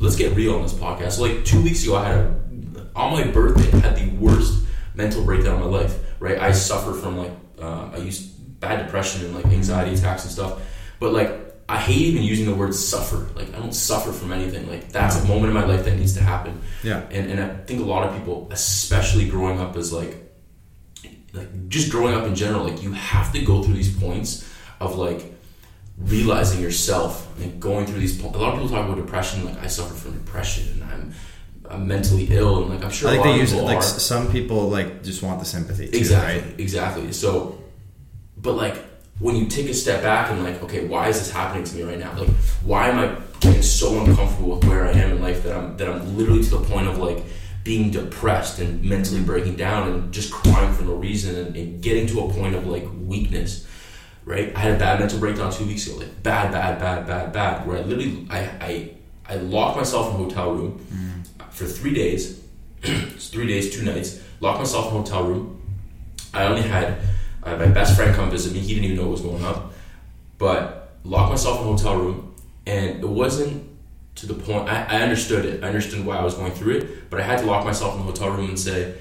let's 0.00 0.16
get 0.16 0.34
real 0.34 0.56
on 0.56 0.62
this 0.62 0.72
podcast. 0.72 1.12
So 1.12 1.22
like 1.22 1.44
two 1.44 1.62
weeks 1.62 1.84
ago, 1.84 1.96
I 1.96 2.04
had 2.08 2.18
a, 2.18 2.34
on 2.96 3.12
my 3.12 3.24
birthday, 3.24 3.70
I 3.76 3.80
had 3.80 3.96
the 3.96 4.08
worst 4.16 4.64
mental 4.94 5.22
breakdown 5.22 5.54
of 5.62 5.70
my 5.70 5.78
life. 5.78 5.94
Right, 6.18 6.38
I 6.38 6.52
suffer 6.52 6.92
from 6.92 7.18
like 7.18 7.30
uh, 7.60 7.90
I 7.92 7.98
used 7.98 8.33
bad 8.64 8.84
depression 8.84 9.24
and 9.26 9.34
like 9.34 9.46
anxiety 9.46 9.94
attacks 9.94 10.22
and 10.24 10.32
stuff. 10.32 10.60
But 11.00 11.12
like 11.12 11.30
I 11.68 11.78
hate 11.78 11.96
even 12.10 12.22
using 12.22 12.46
the 12.46 12.54
word 12.54 12.74
suffer. 12.74 13.26
Like 13.34 13.48
I 13.54 13.58
don't 13.58 13.74
suffer 13.74 14.12
from 14.12 14.32
anything. 14.32 14.68
Like 14.68 14.90
that's 14.92 15.16
a 15.22 15.24
moment 15.26 15.46
in 15.48 15.54
my 15.54 15.64
life 15.64 15.84
that 15.86 15.96
needs 15.96 16.14
to 16.14 16.22
happen. 16.22 16.60
Yeah. 16.82 17.02
And 17.10 17.30
and 17.30 17.40
I 17.40 17.48
think 17.66 17.80
a 17.80 17.84
lot 17.94 18.06
of 18.06 18.14
people, 18.18 18.48
especially 18.50 19.28
growing 19.28 19.58
up 19.60 19.76
as 19.76 19.92
like 19.92 20.12
like 21.32 21.68
just 21.68 21.90
growing 21.90 22.14
up 22.14 22.24
in 22.26 22.34
general, 22.34 22.64
like 22.64 22.82
you 22.82 22.92
have 22.92 23.32
to 23.32 23.40
go 23.44 23.62
through 23.62 23.74
these 23.74 23.94
points 23.98 24.48
of 24.80 24.96
like 24.96 25.32
realizing 25.98 26.60
yourself 26.60 27.26
and 27.40 27.60
going 27.60 27.86
through 27.86 28.00
these. 28.00 28.20
po- 28.20 28.28
A 28.28 28.38
lot 28.38 28.54
of 28.54 28.60
people 28.60 28.68
talk 28.68 28.84
about 28.86 28.96
depression. 28.96 29.44
Like 29.44 29.58
I 29.62 29.66
suffer 29.66 29.94
from 29.94 30.12
depression 30.12 30.64
and 30.74 30.84
I'm 30.92 31.14
I'm 31.70 31.88
mentally 31.88 32.26
ill 32.30 32.60
and 32.62 32.68
like 32.74 32.84
I'm 32.84 32.90
sure 32.90 33.08
I 33.08 33.12
a 33.12 33.14
think 33.14 33.26
lot 33.26 33.32
they 33.32 33.40
of 33.40 33.40
use 33.40 33.52
it 33.54 33.62
like 33.62 33.82
some 33.82 34.30
people 34.30 34.68
like 34.68 35.02
just 35.02 35.22
want 35.22 35.40
the 35.40 35.46
sympathy 35.46 35.88
too, 35.88 35.96
exactly 35.96 36.40
right? 36.50 36.60
exactly. 36.60 37.12
So, 37.12 37.58
but 38.44 38.52
like 38.52 38.76
when 39.18 39.34
you 39.34 39.46
take 39.46 39.68
a 39.68 39.74
step 39.74 40.02
back 40.02 40.30
and 40.30 40.44
like, 40.44 40.62
okay, 40.62 40.86
why 40.86 41.08
is 41.08 41.18
this 41.18 41.30
happening 41.30 41.64
to 41.64 41.76
me 41.76 41.82
right 41.82 41.98
now? 41.98 42.16
Like, 42.16 42.28
why 42.62 42.88
am 42.88 42.98
I 42.98 43.16
getting 43.40 43.62
so 43.62 44.04
uncomfortable 44.04 44.56
with 44.56 44.64
where 44.64 44.86
I 44.86 44.92
am 44.92 45.12
in 45.12 45.22
life 45.22 45.42
that 45.44 45.56
I'm 45.56 45.76
that 45.78 45.88
I'm 45.88 46.16
literally 46.16 46.44
to 46.44 46.50
the 46.50 46.64
point 46.64 46.86
of 46.86 46.98
like 46.98 47.24
being 47.64 47.90
depressed 47.90 48.58
and 48.58 48.84
mentally 48.84 49.22
breaking 49.22 49.56
down 49.56 49.88
and 49.88 50.12
just 50.12 50.30
crying 50.30 50.72
for 50.74 50.82
no 50.82 50.94
reason 50.94 51.34
and, 51.34 51.56
and 51.56 51.82
getting 51.82 52.06
to 52.08 52.20
a 52.20 52.32
point 52.32 52.54
of 52.54 52.66
like 52.66 52.86
weakness. 53.00 53.66
Right? 54.26 54.54
I 54.56 54.60
had 54.60 54.74
a 54.74 54.78
bad 54.78 55.00
mental 55.00 55.18
breakdown 55.18 55.52
two 55.52 55.66
weeks 55.66 55.86
ago, 55.86 55.98
like 55.98 56.22
bad, 56.22 56.50
bad, 56.50 56.78
bad, 56.78 57.06
bad, 57.06 57.32
bad, 57.32 57.66
where 57.66 57.78
I 57.78 57.80
literally 57.80 58.26
I 58.30 58.38
I, 58.60 58.90
I 59.28 59.36
locked 59.36 59.78
myself 59.78 60.14
in 60.14 60.20
a 60.20 60.24
hotel 60.24 60.52
room 60.52 60.86
mm. 60.92 61.50
for 61.50 61.64
three 61.66 61.94
days. 61.94 62.42
it's 62.82 63.28
three 63.34 63.46
days, 63.46 63.74
two 63.74 63.84
nights. 63.84 64.22
Locked 64.40 64.58
myself 64.58 64.90
in 64.90 64.96
a 64.96 65.00
hotel 65.00 65.24
room. 65.24 65.62
I 66.34 66.44
only 66.44 66.62
had 66.62 66.98
uh, 67.44 67.56
my 67.56 67.66
best 67.66 67.96
friend 67.96 68.14
come 68.14 68.30
visit 68.30 68.52
me. 68.52 68.60
He 68.60 68.74
didn't 68.74 68.84
even 68.84 68.96
know 68.96 69.02
what 69.02 69.12
was 69.12 69.20
going 69.20 69.44
on. 69.44 69.70
But 70.38 70.96
locked 71.04 71.30
myself 71.30 71.60
in 71.60 71.66
a 71.66 71.70
hotel 71.70 71.96
room, 71.96 72.34
and 72.66 73.02
it 73.02 73.08
wasn't 73.08 73.70
to 74.16 74.26
the 74.26 74.34
point. 74.34 74.68
I, 74.68 74.84
I 74.84 75.02
understood 75.02 75.44
it. 75.44 75.62
I 75.62 75.68
understood 75.68 76.04
why 76.04 76.16
I 76.16 76.24
was 76.24 76.34
going 76.34 76.52
through 76.52 76.78
it. 76.78 77.10
But 77.10 77.20
I 77.20 77.24
had 77.24 77.40
to 77.40 77.46
lock 77.46 77.64
myself 77.64 77.94
in 77.94 78.00
a 78.00 78.04
hotel 78.04 78.30
room 78.30 78.48
and 78.48 78.58
say, 78.58 78.94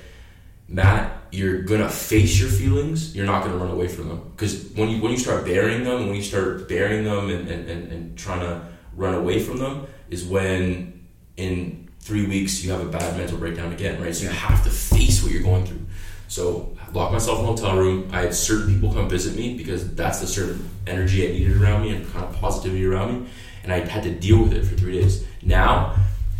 Matt, 0.68 1.12
you're 1.32 1.62
gonna 1.62 1.90
face 1.90 2.40
your 2.40 2.50
feelings. 2.50 3.16
You're 3.16 3.26
not 3.26 3.44
gonna 3.44 3.58
run 3.58 3.72
away 3.72 3.88
from 3.88 4.10
them. 4.10 4.32
Because 4.36 4.70
when 4.76 4.90
you 4.90 5.02
when 5.02 5.12
you 5.12 5.18
start 5.18 5.46
burying 5.46 5.84
them, 5.84 6.08
when 6.08 6.16
you 6.16 6.22
start 6.22 6.68
burying 6.68 7.04
them 7.04 7.30
and, 7.30 7.48
and, 7.48 7.70
and, 7.70 7.92
and 7.92 8.18
trying 8.18 8.42
to 8.42 8.62
run 8.96 9.14
away 9.14 9.40
from 9.40 9.58
them, 9.58 9.88
is 10.10 10.26
when 10.26 11.08
in 11.38 11.90
three 12.00 12.26
weeks 12.26 12.64
you 12.64 12.72
have 12.72 12.82
a 12.82 12.90
bad 12.90 13.18
mental 13.18 13.38
breakdown 13.38 13.72
again, 13.72 14.02
right? 14.02 14.14
So 14.14 14.26
you 14.26 14.30
have 14.30 14.64
to 14.66 14.70
face 14.70 15.24
what 15.24 15.32
you're 15.32 15.44
going 15.44 15.66
through. 15.66 15.86
So 16.34 16.76
I 16.82 16.90
locked 16.94 17.14
myself 17.14 17.38
in 17.38 17.46
a 17.46 17.48
hotel 17.48 17.78
room. 17.78 18.10
I 18.12 18.22
had 18.22 18.34
certain 18.34 18.74
people 18.74 18.92
come 18.92 19.08
visit 19.08 19.36
me 19.36 19.56
because 19.56 19.94
that's 19.94 20.20
the 20.20 20.26
certain 20.26 20.68
energy 20.88 21.30
I 21.30 21.32
needed 21.32 21.62
around 21.62 21.84
me 21.84 21.96
and 21.96 22.12
kind 22.12 22.26
of 22.26 22.36
positivity 22.38 22.84
around 22.88 23.22
me. 23.22 23.30
And 23.62 23.72
I 23.72 23.82
had 23.82 24.02
to 24.02 24.10
deal 24.10 24.42
with 24.42 24.52
it 24.52 24.66
for 24.66 24.74
three 24.74 25.00
days. 25.00 25.28
Now, 25.44 25.96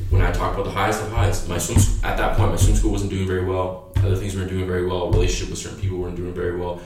when 0.10 0.24
I 0.24 0.32
talk 0.32 0.56
about 0.56 0.66
the 0.66 0.72
highest 0.72 1.04
of 1.04 1.12
highs, 1.12 1.48
my 1.48 1.60
swim 1.60 1.78
at 2.04 2.18
that 2.18 2.36
point 2.36 2.50
my 2.50 2.56
swim 2.56 2.76
school 2.76 2.92
wasn't 2.92 3.12
doing 3.12 3.28
very 3.28 3.46
well. 3.46 3.92
Other 3.98 4.16
things 4.16 4.36
weren't 4.36 4.50
doing 4.50 4.66
very 4.66 4.84
well. 4.88 5.12
Relationship 5.12 5.52
with 5.52 5.60
certain 5.60 5.80
people 5.80 6.00
weren't 6.00 6.16
doing 6.16 6.34
very 6.34 6.60
well. 6.60 6.82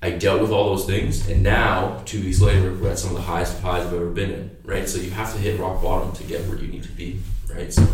I 0.00 0.10
dealt 0.10 0.40
with 0.40 0.52
all 0.52 0.76
those 0.76 0.86
things, 0.86 1.28
and 1.28 1.42
now 1.42 2.00
two 2.04 2.22
weeks 2.22 2.40
later, 2.40 2.72
we're 2.72 2.92
at 2.92 2.98
some 3.00 3.10
of 3.10 3.16
the 3.16 3.22
highest 3.22 3.60
highs 3.60 3.84
I've 3.84 3.92
ever 3.92 4.10
been 4.10 4.30
in. 4.30 4.56
Right, 4.62 4.88
so 4.88 5.00
you 5.00 5.10
have 5.10 5.32
to 5.32 5.38
hit 5.40 5.58
rock 5.58 5.82
bottom 5.82 6.12
to 6.12 6.22
get 6.22 6.46
where 6.46 6.58
you 6.58 6.68
need 6.68 6.84
to 6.84 6.92
be. 6.92 7.18
Right, 7.52 7.72
so 7.72 7.84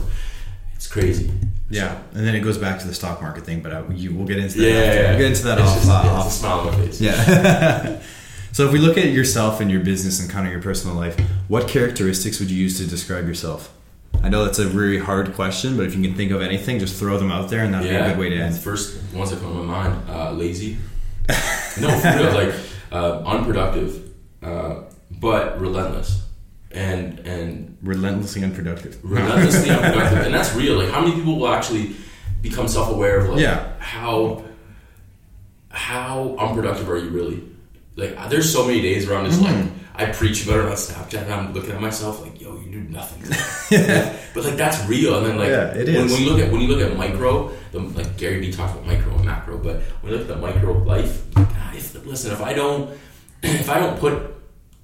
it's 0.75 0.89
crazy. 0.89 1.31
Yeah, 1.73 1.99
and 2.15 2.27
then 2.27 2.35
it 2.35 2.41
goes 2.41 2.59
back 2.59 2.81
to 2.81 2.87
the 2.87 2.93
stock 2.95 3.23
market 3.23 3.45
thing, 3.45 3.63
but 3.63 3.73
I, 3.73 3.83
you, 3.95 4.15
we'll 4.15 4.27
get 4.27 4.37
into 4.39 4.59
that. 4.59 4.65
Yeah, 4.69 4.93
yeah, 4.95 5.09
We'll 5.11 5.19
get 5.21 5.27
into 5.33 5.45
that 5.45 5.59
It's 5.59 5.69
off. 5.69 5.77
just- 5.79 5.89
uh, 5.91 6.03
yeah, 6.05 6.11
off 6.13 6.27
it's 6.27 6.37
a 6.37 6.39
smile 6.39 6.59
on 6.61 6.67
my 6.67 6.77
face. 6.77 7.01
Yeah. 7.01 8.01
so 8.53 8.67
if 8.67 8.73
we 8.73 8.79
look 8.79 8.99
at 8.99 9.07
yourself 9.07 9.61
and 9.61 9.71
your 9.71 9.81
business 9.81 10.21
and 10.21 10.29
kind 10.31 10.47
of 10.47 10.53
your 10.53 10.61
personal 10.63 10.95
life, 10.97 11.19
what 11.49 11.69
characteristics 11.69 12.39
would 12.41 12.51
you 12.51 12.59
use 12.63 12.77
to 12.79 12.87
describe 12.87 13.27
yourself? 13.27 13.73
I 14.23 14.29
know 14.29 14.45
that's 14.45 14.59
a 14.59 14.69
really 14.69 14.99
hard 14.99 15.33
question, 15.35 15.77
but 15.79 15.87
if 15.87 15.97
you 15.97 16.03
can 16.03 16.15
think 16.15 16.31
of 16.31 16.43
anything, 16.43 16.79
just 16.79 16.97
throw 16.99 17.17
them 17.19 17.33
out 17.33 17.49
there, 17.49 17.65
and 17.65 17.73
that'd 17.73 17.89
be 17.89 17.97
a 17.97 18.09
good 18.11 18.19
way 18.19 18.29
to 18.29 18.37
end. 18.37 18.55
first 18.57 19.03
ones 19.15 19.31
that 19.31 19.41
come 19.41 19.55
to 19.57 19.63
my 19.63 19.89
mind: 19.89 20.11
uh, 20.11 20.31
lazy. 20.33 20.77
no, 21.81 21.89
for 21.99 22.17
real, 22.19 22.33
like 22.35 22.55
uh, 22.93 23.19
unproductive, 23.25 24.11
uh, 24.43 24.83
but 25.11 25.59
relentless, 25.61 26.23
and 26.75 27.19
and 27.21 27.77
Relentlessly 27.83 28.43
unproductive. 28.45 28.99
relentlessly 29.03 29.71
unproductive, 29.77 30.21
and 30.27 30.35
that's 30.35 30.55
real. 30.55 30.77
Like, 30.77 30.91
how 30.91 31.01
many 31.01 31.15
people 31.17 31.39
will 31.39 31.49
actually 31.49 31.95
become 32.43 32.69
self-aware 32.69 33.21
of 33.21 33.29
like 33.31 33.41
Yeah. 33.41 33.73
how 33.79 34.45
how 35.71 36.37
unproductive 36.39 36.89
are 36.91 36.99
you 36.99 37.09
really? 37.11 37.43
Like, 37.97 38.31
there's 38.31 38.51
so 38.53 38.67
many 38.67 38.81
days 38.81 39.07
where 39.09 39.19
I'm 39.19 39.27
just 39.27 39.41
Mm-hmm. 39.41 39.61
like, 39.63 39.73
I 39.95 40.11
preach 40.11 40.45
about 40.47 40.61
it 40.61 40.65
on 40.67 40.73
Snapchat, 40.73 41.25
and 41.25 41.33
I'm 41.35 41.53
looking 41.53 41.73
at 41.73 41.81
myself 41.81 42.23
like, 42.23 42.41
yo, 42.41 42.57
you 42.59 42.71
do 42.71 42.81
nothing. 42.89 43.23
today." 43.69 44.19
but 44.35 44.45
like, 44.45 44.57
that's 44.57 44.87
real. 44.89 45.19
And 45.19 45.27
then 45.27 45.37
like, 45.37 45.49
Yeah, 45.51 45.75
it 45.75 45.87
when, 45.89 46.07
is. 46.07 46.13
when 46.13 46.23
you 46.23 46.31
look 46.31 46.41
at 46.41 46.51
when 46.53 46.61
you 46.63 46.69
look 46.69 46.81
at 46.91 46.97
micro, 46.97 47.51
the, 47.73 47.81
like 47.81 48.17
Gary 48.17 48.41
Vee 48.41 48.53
talks 48.53 48.73
about 48.73 48.87
micro 48.87 49.15
and 49.15 49.25
macro, 49.25 49.59
but 49.59 49.77
when 50.01 50.13
you 50.13 50.19
look 50.19 50.29
at 50.31 50.35
the 50.35 50.41
micro 50.41 50.73
life, 50.85 51.23
ah, 51.37 51.73
if, 51.75 51.95
listen, 52.07 52.33
if 52.33 52.41
I 52.41 52.55
don't 52.55 52.91
if 53.43 53.69
I 53.69 53.79
don't 53.81 53.99
put 53.99 54.35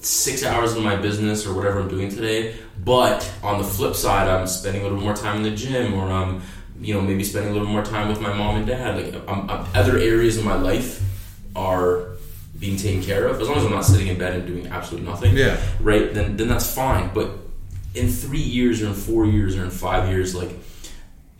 six 0.00 0.44
hours 0.44 0.74
in 0.76 0.82
my 0.82 0.96
business 0.96 1.46
or 1.46 1.54
whatever 1.54 1.80
I'm 1.80 1.88
doing 1.88 2.08
today, 2.08 2.54
but 2.84 3.30
on 3.42 3.58
the 3.58 3.64
flip 3.64 3.94
side, 3.96 4.28
I'm 4.28 4.46
spending 4.46 4.82
a 4.82 4.84
little 4.84 5.00
more 5.00 5.14
time 5.14 5.38
in 5.38 5.42
the 5.42 5.50
gym 5.56 5.94
or 5.94 6.10
I'm, 6.10 6.42
you 6.80 6.94
know, 6.94 7.00
maybe 7.00 7.24
spending 7.24 7.50
a 7.50 7.52
little 7.52 7.68
more 7.68 7.84
time 7.84 8.08
with 8.08 8.20
my 8.20 8.32
mom 8.32 8.56
and 8.56 8.66
dad. 8.66 8.96
Like, 8.96 9.28
I'm, 9.28 9.50
I'm, 9.50 9.66
other 9.74 9.98
areas 9.98 10.36
of 10.38 10.44
my 10.44 10.54
life 10.54 11.02
are 11.56 12.10
being 12.58 12.76
taken 12.76 13.02
care 13.02 13.26
of. 13.26 13.40
As 13.40 13.48
long 13.48 13.58
as 13.58 13.64
I'm 13.64 13.70
not 13.72 13.84
sitting 13.84 14.06
in 14.06 14.18
bed 14.18 14.34
and 14.34 14.46
doing 14.46 14.66
absolutely 14.68 15.08
nothing, 15.08 15.36
Yeah. 15.36 15.60
right? 15.80 16.14
Then, 16.14 16.36
then 16.36 16.48
that's 16.48 16.72
fine. 16.72 17.10
But 17.12 17.30
in 17.94 18.08
three 18.08 18.38
years 18.38 18.80
or 18.82 18.86
in 18.88 18.94
four 18.94 19.26
years 19.26 19.56
or 19.56 19.64
in 19.64 19.70
five 19.70 20.08
years, 20.08 20.34
like, 20.34 20.50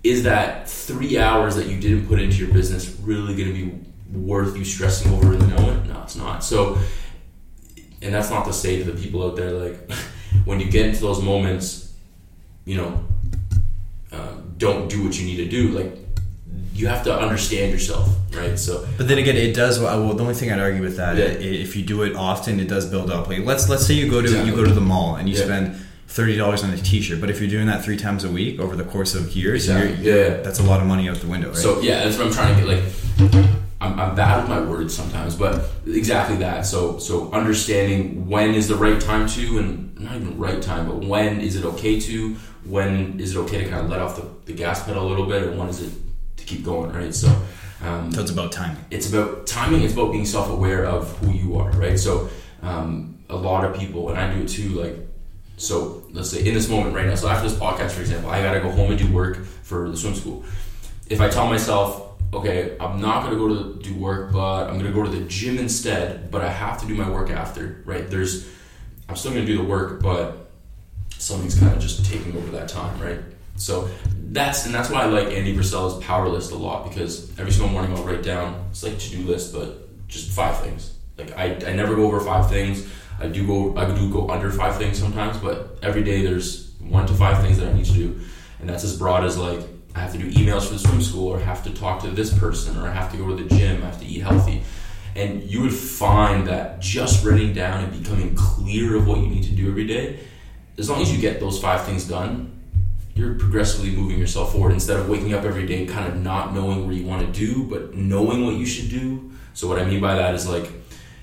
is 0.03 0.25
that 0.25 0.68
three 0.68 1.18
hours 1.18 1.55
that 1.57 1.66
you 1.66 1.79
didn't 1.79 2.07
put 2.09 2.21
into 2.21 2.37
your 2.38 2.53
business 2.53 2.97
really 3.03 3.37
going 3.37 3.49
to 3.49 3.55
be 3.55 4.18
worth 4.18 4.57
you 4.57 4.64
stressing 4.64 5.12
over 5.12 5.33
in 5.35 5.38
the 5.40 5.47
moment? 5.47 5.88
No, 5.88 6.03
it's 6.03 6.16
not. 6.16 6.42
So, 6.44 6.79
and 8.02 8.14
that's 8.14 8.30
not 8.30 8.44
to 8.46 8.52
say 8.52 8.78
to 8.78 8.84
the 8.90 9.00
people 9.02 9.22
out 9.24 9.37
there 9.37 9.52
like 9.52 9.90
when 10.44 10.61
you 10.61 10.70
get 10.70 10.87
into 10.87 11.00
those 11.00 11.22
moments 11.22 11.92
you 12.64 12.76
know 12.76 13.04
um, 14.12 14.54
don't 14.56 14.88
do 14.88 15.04
what 15.04 15.18
you 15.18 15.26
need 15.26 15.37
to 15.37 15.48
do 15.48 15.68
like 15.70 15.96
you 16.74 16.87
have 16.87 17.02
to 17.04 17.12
understand 17.12 17.72
yourself 17.72 18.08
right 18.34 18.58
so 18.58 18.87
But 18.96 19.08
then 19.08 19.18
again, 19.18 19.37
it 19.37 19.52
does. 19.54 19.80
Well, 19.80 20.12
the 20.14 20.22
only 20.22 20.34
thing 20.34 20.52
I'd 20.52 20.61
argue 20.61 20.80
with 20.82 20.96
that, 20.98 21.16
Yeah. 21.16 21.24
if 21.24 21.74
you 21.74 21.82
do 21.84 22.02
it 22.04 22.14
often, 22.14 22.61
it 22.61 22.68
does 22.68 22.87
build 22.87 23.11
up. 23.11 23.26
Like 23.28 23.44
let's 23.44 23.68
let's 23.68 23.84
say 23.84 23.94
you 23.94 24.08
go 24.08 24.20
to 24.20 24.28
Exactly. 24.28 24.50
you 24.50 24.56
go 24.56 24.64
to 24.64 24.72
the 24.72 24.80
mall 24.80 25.16
and 25.16 25.28
you 25.28 25.34
Yeah. 25.37 25.44
spend 25.44 25.76
thirty 26.06 26.37
dollars 26.37 26.62
on 26.62 26.70
a 26.70 26.76
T-shirt, 26.76 27.20
but 27.20 27.30
if 27.30 27.40
you're 27.40 27.50
doing 27.50 27.66
that 27.66 27.84
three 27.84 27.96
times 27.96 28.22
a 28.22 28.30
week 28.30 28.61
over 28.61 28.76
the 28.76 28.84
course 28.84 29.14
of 29.16 29.34
years, 29.34 29.68
Exactly. 29.68 30.06
Yeah. 30.08 30.40
that's 30.44 30.61
a 30.61 30.62
lot 30.62 30.80
of 30.80 30.87
money 30.87 31.08
out 31.08 31.16
the 31.16 31.26
window, 31.26 31.48
right? 31.48 31.56
So 31.56 31.80
yeah, 31.80 32.04
that's 32.04 32.16
what 32.16 32.28
I'm 32.28 32.32
trying 32.32 32.54
to 32.54 32.61
get. 32.61 32.68
Like, 32.74 33.44
I'm, 33.88 34.01
I'm 34.01 34.14
bad 34.14 34.40
with 34.40 34.51
my 34.51 34.61
words 34.61 34.94
sometimes, 34.94 35.35
but 35.35 35.70
exactly 35.87 36.37
that. 36.37 36.66
So 36.66 36.98
so 36.98 37.31
understanding 37.33 38.29
when 38.29 38.55
is 38.55 38.68
the 38.68 38.77
right 38.77 39.01
time 39.01 39.29
to, 39.29 39.59
and 39.59 39.98
not 39.98 40.16
even 40.16 40.38
right 40.38 40.61
time, 40.61 40.87
but 40.88 41.05
when 41.05 41.40
is 41.40 41.57
it 41.57 41.64
okay 41.64 41.98
to? 42.01 42.35
When 42.64 43.18
is 43.18 43.35
it 43.35 43.38
okay 43.40 43.64
to 43.64 43.70
kind 43.70 43.85
of 43.85 43.90
let 43.90 44.01
off 44.01 44.16
the, 44.16 44.29
the 44.46 44.53
gas 44.53 44.85
pedal 44.85 45.07
a 45.07 45.09
little 45.09 45.27
bit, 45.27 45.42
and 45.44 45.59
when 45.59 45.68
is 45.68 45.83
it 45.83 45.92
to 46.37 46.44
keep 46.44 46.64
going? 46.64 46.92
Right. 46.92 47.14
So. 47.14 47.35
Um, 47.81 48.11
so 48.11 48.22
it's 48.22 48.33
about 48.33 48.51
timing. 48.51 48.85
it's 48.90 49.09
about 49.09 49.46
timing. 49.46 49.83
It's 49.83 49.92
about 49.92 50.11
being 50.11 50.27
self-aware 50.27 50.85
of 50.85 51.16
who 51.18 51.31
you 51.31 51.59
are, 51.59 51.70
right? 51.70 51.96
So, 51.96 52.29
um, 52.61 53.18
a 53.31 53.37
lot 53.37 53.64
of 53.64 53.79
people, 53.79 54.09
and 54.09 54.18
I 54.18 54.35
do 54.35 54.42
it 54.42 54.48
too. 54.48 54.70
Like, 54.70 54.96
so 55.59 56.05
let's 56.11 56.31
say 56.31 56.44
in 56.44 56.55
this 56.55 56.68
moment 56.68 56.94
right 56.94 57.07
now. 57.07 57.14
So 57.14 57.29
after 57.29 57.48
this 57.48 57.57
podcast, 57.57 57.90
for 57.92 58.01
example, 58.01 58.31
I 58.31 58.42
gotta 58.42 58.61
go 58.61 58.70
home 58.70 58.90
and 58.90 58.98
do 58.98 59.12
work 59.12 59.44
for 59.44 59.88
the 59.90 59.96
swim 59.96 60.14
school. 60.14 60.44
If 61.09 61.20
I 61.20 61.29
tell 61.29 61.46
myself, 61.46 62.08
okay, 62.33 62.77
I'm 62.81 63.01
not 63.01 63.25
gonna 63.25 63.37
go 63.37 63.49
to 63.49 63.83
do 63.83 63.95
work, 63.95 64.33
but 64.33 64.69
I'm 64.69 64.79
gonna 64.79 64.93
go 64.93 65.03
to 65.03 65.11
the 65.11 65.25
gym 65.25 65.59
instead, 65.59 66.31
but 66.31 66.43
I 66.43 66.51
have 66.51 66.81
to 66.81 66.87
do 66.87 66.95
my 66.95 67.09
work 67.09 67.31
after, 67.31 67.83
right? 67.85 68.09
There's, 68.09 68.49
I'm 69.09 69.17
still 69.17 69.33
gonna 69.33 69.47
do 69.47 69.57
the 69.57 69.64
work, 69.64 70.03
but 70.03 70.51
something's 71.19 71.59
kind 71.59 71.75
of 71.75 71.81
just 71.81 72.05
taking 72.05 72.37
over 72.37 72.51
that 72.53 72.69
time, 72.69 72.99
right? 73.01 73.21
So 73.57 73.88
that's 74.31 74.67
and 74.67 74.75
that's 74.75 74.88
why 74.88 75.03
I 75.03 75.07
like 75.07 75.29
Andy 75.29 75.55
Frisella's 75.55 76.03
power 76.05 76.29
list 76.29 76.53
a 76.53 76.57
lot 76.57 76.88
because 76.88 77.37
every 77.38 77.51
single 77.51 77.71
morning 77.71 77.95
I'll 77.97 78.05
write 78.05 78.23
down 78.23 78.67
it's 78.71 78.83
like 78.83 78.99
to 78.99 79.11
do 79.11 79.23
list, 79.23 79.53
but 79.53 80.07
just 80.07 80.31
five 80.31 80.61
things. 80.61 80.95
Like 81.17 81.37
I, 81.37 81.55
I 81.67 81.73
never 81.75 81.97
go 81.97 82.05
over 82.05 82.21
five 82.21 82.49
things. 82.49 82.88
I 83.21 83.27
do 83.27 83.47
go 83.47 83.77
I 83.77 83.87
do 83.93 84.12
go 84.12 84.31
under 84.31 84.51
five 84.51 84.77
things 84.77 84.99
sometimes, 84.99 85.38
but 85.38 85.79
every 85.83 86.05
day 86.05 86.23
there's 86.23 86.71
one 86.79 87.07
to 87.07 87.14
five 87.14 87.43
things 87.43 87.59
that 87.59 87.69
I 87.69 87.73
need 87.73 87.87
to 87.87 87.93
do, 87.93 88.21
and 88.61 88.69
that's 88.69 88.85
as 88.85 88.97
broad 88.97 89.25
as 89.25 89.37
like 89.37 89.61
I 89.94 90.01
have 90.01 90.12
to 90.12 90.18
do 90.18 90.31
emails 90.31 90.66
for 90.66 90.74
the 90.74 90.79
swim 90.79 91.03
school, 91.03 91.29
or 91.29 91.38
I 91.38 91.42
have 91.42 91.62
to 91.64 91.70
talk 91.70 92.03
to 92.03 92.11
this 92.11 92.37
person, 92.38 92.77
or 92.79 92.87
I 92.87 92.92
have 92.92 93.11
to 93.12 93.16
go 93.16 93.27
to 93.35 93.42
the 93.42 93.48
gym, 93.57 93.83
I 93.83 93.87
have 93.87 93.98
to 94.01 94.07
eat 94.07 94.20
healthy. 94.20 94.62
And 95.16 95.42
you 95.42 95.62
would 95.62 95.72
find 95.72 96.46
that 96.46 96.81
just 96.81 97.24
writing 97.24 97.53
down 97.53 97.83
and 97.85 98.03
becoming 98.03 98.35
clear 98.37 98.96
of 98.96 99.09
what 99.09 99.18
you 99.18 99.27
need 99.27 99.42
to 99.44 99.53
do 99.53 99.68
every 99.68 99.87
day, 99.87 100.20
as 100.78 100.89
long 100.89 101.03
as 101.03 101.12
you 101.12 101.20
get 101.20 101.41
those 101.41 101.61
five 101.61 101.84
things 101.84 102.07
done, 102.07 102.53
you're 103.16 103.34
progressively 103.34 103.91
moving 103.91 104.16
yourself 104.18 104.53
forward 104.53 104.72
instead 104.72 105.01
of 105.01 105.09
waking 105.09 105.34
up 105.34 105.43
every 105.43 105.66
day 105.66 105.84
kind 105.86 106.07
of 106.07 106.20
not 106.20 106.55
knowing 106.55 106.86
where 106.86 106.95
you 106.95 107.05
want 107.05 107.26
to 107.26 107.47
do, 107.47 107.64
but 107.64 107.97
knowing 107.97 108.45
what 108.47 108.55
you 108.55 108.64
should 108.66 108.89
do. 108.89 109.32
So, 109.55 109.66
what 109.66 109.80
I 109.80 109.84
mean 109.84 110.01
by 110.01 110.14
that 110.14 110.36
is 110.36 110.49
like, 110.49 110.70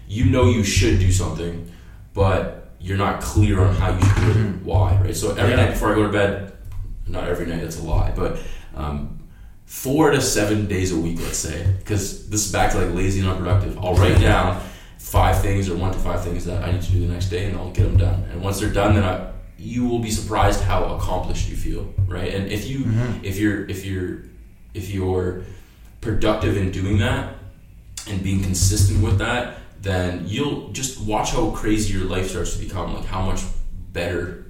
you 0.09 0.25
know 0.25 0.49
you 0.49 0.63
should 0.63 0.99
do 0.99 1.09
something, 1.09 1.71
but 2.13 2.73
you're 2.81 2.97
not 2.97 3.21
clear 3.21 3.61
on 3.61 3.73
how 3.75 3.95
you 3.95 4.01
should 4.03 4.33
do 4.33 4.39
it, 4.49 4.63
why, 4.63 4.99
right? 5.01 5.15
So, 5.15 5.33
every 5.35 5.51
Yeah. 5.51 5.55
night 5.63 5.69
before 5.71 5.93
I 5.93 5.95
go 5.95 6.03
to 6.03 6.11
bed, 6.11 6.51
not 7.07 7.27
every 7.27 7.45
night, 7.45 7.61
that's 7.61 7.79
a 7.79 7.83
lie, 7.83 8.11
but 8.15 8.39
um, 8.75 9.19
four 9.65 10.11
to 10.11 10.21
seven 10.21 10.67
days 10.67 10.91
a 10.91 10.97
week, 10.97 11.19
let's 11.19 11.37
say, 11.37 11.73
because 11.79 12.29
this 12.29 12.45
is 12.45 12.51
back 12.51 12.71
to 12.71 12.79
like 12.79 12.95
lazy 12.95 13.19
and 13.19 13.29
unproductive. 13.29 13.77
I'll 13.79 13.95
write 13.95 14.19
down 14.19 14.61
five 14.97 15.41
things 15.41 15.69
or 15.69 15.75
one 15.75 15.91
to 15.91 15.99
five 15.99 16.23
things 16.23 16.45
that 16.45 16.63
I 16.63 16.71
need 16.71 16.81
to 16.81 16.91
do 16.91 17.05
the 17.05 17.13
next 17.13 17.29
day, 17.29 17.45
and 17.45 17.57
I'll 17.57 17.71
get 17.71 17.83
them 17.83 17.97
done. 17.97 18.23
And 18.31 18.41
once 18.41 18.59
they're 18.59 18.73
done, 18.73 18.95
then 18.95 19.03
I, 19.03 19.31
you 19.57 19.85
will 19.87 19.99
be 19.99 20.11
surprised 20.11 20.61
how 20.61 20.95
accomplished 20.95 21.49
you 21.49 21.55
feel, 21.55 21.93
right? 22.07 22.33
And 22.33 22.51
if 22.51 22.67
you, 22.67 22.83
if 23.23 23.37
you're, 23.37 23.65
if 23.69 23.85
you're, 23.85 24.23
if 24.73 24.89
you're 24.89 25.43
productive 26.01 26.57
in 26.57 26.71
doing 26.71 26.97
that 26.97 27.35
and 28.09 28.21
being 28.21 28.41
consistent 28.41 29.01
with 29.03 29.19
that, 29.19 29.57
then 29.81 30.23
you'll 30.27 30.71
just 30.71 30.99
watch 31.01 31.31
how 31.31 31.51
crazy 31.51 31.93
your 31.93 32.07
life 32.07 32.29
starts 32.31 32.57
to 32.57 32.63
become, 32.63 32.93
like 32.93 33.05
how 33.05 33.21
much 33.21 33.41
better 33.93 34.44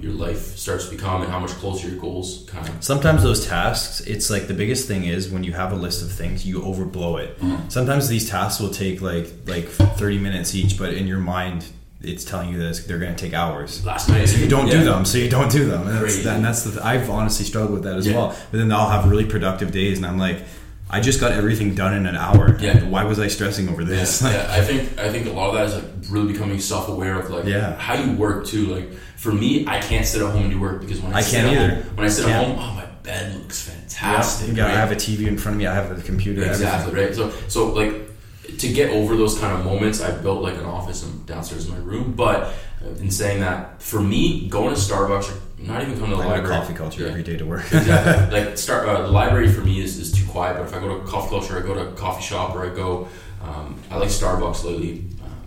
your 0.00 0.12
life 0.12 0.56
starts 0.56 0.84
to 0.88 0.90
become, 0.94 1.22
and 1.22 1.30
how 1.30 1.38
much 1.38 1.50
closer 1.52 1.88
your 1.88 1.98
goals 1.98 2.44
kind 2.48 2.68
of. 2.68 2.82
Sometimes 2.84 3.22
those 3.22 3.46
tasks, 3.46 4.00
it's 4.00 4.30
like 4.30 4.46
the 4.46 4.54
biggest 4.54 4.86
thing 4.88 5.04
is 5.04 5.28
when 5.30 5.42
you 5.44 5.52
have 5.52 5.72
a 5.72 5.76
list 5.76 6.02
of 6.02 6.12
things, 6.12 6.46
you 6.46 6.60
overblow 6.60 7.20
it. 7.20 7.40
Mhm. 7.40 7.70
Sometimes 7.72 8.08
these 8.08 8.28
tasks 8.28 8.60
will 8.60 8.70
take 8.70 9.00
like 9.00 9.28
like 9.46 9.68
thirty 9.68 10.18
minutes 10.18 10.54
each, 10.54 10.78
but 10.78 10.92
in 10.94 11.06
your 11.06 11.18
mind, 11.18 11.64
it's 12.02 12.24
telling 12.24 12.50
you 12.52 12.58
that 12.58 12.84
they're 12.86 12.98
going 12.98 13.14
to 13.14 13.18
take 13.24 13.32
hours. 13.34 13.84
Last 13.84 14.08
night, 14.08 14.26
So 14.28 14.36
you 14.38 14.48
don't 14.48 14.70
do 14.70 14.84
them. 14.84 15.04
So 15.04 15.18
you 15.18 15.28
don't 15.30 15.50
do 15.50 15.64
them. 15.64 15.82
And 15.88 15.90
that's, 15.96 16.14
Crazy. 16.14 16.28
and 16.28 16.44
that's 16.44 16.62
the. 16.64 16.84
I've 16.86 17.08
honestly 17.10 17.44
struggled 17.46 17.72
with 17.72 17.82
that 17.84 17.96
as 17.96 18.06
Yeah. 18.06 18.16
well. 18.16 18.36
But 18.50 18.58
then 18.58 18.70
I'll 18.72 18.90
have 18.90 19.08
really 19.10 19.24
productive 19.24 19.72
days, 19.72 19.96
and 19.98 20.06
I'm 20.06 20.18
like, 20.18 20.38
I 20.88 21.00
just 21.00 21.18
got 21.18 21.32
everything 21.32 21.74
done 21.74 21.94
in 21.94 22.06
an 22.06 22.14
hour. 22.14 22.56
Yeah. 22.60 22.84
Why 22.84 23.02
was 23.04 23.18
I 23.18 23.26
stressing 23.26 23.68
over 23.68 23.82
this? 23.82 24.22
Yeah, 24.22 24.30
yeah, 24.46 24.46
I 24.52 24.60
think 24.60 24.98
I 25.00 25.08
think 25.10 25.26
a 25.26 25.30
lot 25.30 25.48
of 25.48 25.54
that 25.54 25.66
is 25.66 25.74
like 25.82 25.92
really 26.10 26.32
becoming 26.32 26.60
self 26.60 26.88
aware 26.88 27.18
of 27.18 27.28
like 27.30 27.44
Yeah. 27.46 27.76
how 27.76 27.94
you 27.94 28.12
work 28.12 28.46
too. 28.46 28.66
Like 28.66 28.90
for 29.16 29.32
me, 29.32 29.66
I 29.66 29.80
can't 29.80 30.06
sit 30.06 30.22
at 30.22 30.30
home 30.30 30.42
and 30.42 30.50
do 30.50 30.60
work 30.60 30.80
because 30.80 31.00
when 31.00 31.12
I, 31.14 31.18
I 31.18 31.20
sit 31.22 31.40
can't 31.40 31.56
at 31.56 31.62
either. 31.62 31.74
home, 31.82 31.96
when 31.96 32.06
I 32.06 32.08
sit 32.08 32.24
Can't. 32.26 32.48
at 32.48 32.56
home, 32.56 32.70
oh 32.70 32.74
my 32.74 32.86
bed 33.02 33.34
looks 33.36 33.62
fantastic. 33.68 34.56
Yeah, 34.56 34.64
I 34.64 34.68
right? 34.68 34.76
have 34.76 34.92
a 34.92 34.96
TV 34.96 35.26
in 35.26 35.38
front 35.38 35.54
of 35.56 35.58
me. 35.58 35.66
I 35.66 35.74
have 35.74 35.96
a 35.96 36.00
computer. 36.02 36.42
exactly 36.44 36.92
everything. 36.92 37.24
right. 37.24 37.32
So 37.32 37.48
so 37.48 37.72
like 37.72 37.94
to 38.58 38.72
get 38.72 38.90
over 38.90 39.16
those 39.16 39.38
kind 39.38 39.56
of 39.58 39.64
moments, 39.64 40.00
I 40.00 40.10
built 40.12 40.42
like 40.42 40.54
an 40.56 40.64
office 40.64 41.02
downstairs 41.02 41.66
in 41.66 41.72
my 41.72 41.80
room. 41.80 42.12
But 42.12 42.54
uh, 42.84 42.88
in 43.00 43.10
saying 43.10 43.40
that, 43.40 43.82
for 43.82 44.00
me, 44.00 44.48
going 44.48 44.74
to 44.74 44.80
Starbucks 44.80 45.30
or 45.34 45.40
not 45.62 45.82
even 45.82 45.94
coming 45.94 46.10
to 46.10 46.16
the 46.16 46.22
I 46.22 46.26
library, 46.36 46.54
coffee 46.54 46.74
culture 46.74 47.02
Yeah. 47.02 47.08
every 47.08 47.22
day 47.22 47.36
to 47.36 47.44
work. 47.46 47.64
exactly. 47.72 48.40
like 48.44 48.56
start 48.58 48.88
uh, 48.88 49.02
the 49.02 49.08
library 49.08 49.48
for 49.48 49.62
me 49.62 49.80
is, 49.82 49.98
is 49.98 50.12
too 50.12 50.24
quiet. 50.26 50.56
But 50.58 50.66
if 50.68 50.74
I 50.74 50.78
go 50.80 50.98
to 51.00 51.04
coffee 51.06 51.30
culture, 51.30 51.58
I 51.58 51.62
go 51.62 51.74
to 51.74 51.88
a 51.88 51.92
coffee 51.92 52.22
shop, 52.22 52.54
or 52.54 52.64
I 52.70 52.74
go. 52.74 53.08
Um, 53.42 53.78
I 53.90 53.96
like 53.98 54.08
Starbucks 54.08 54.64
lately, 54.64 55.04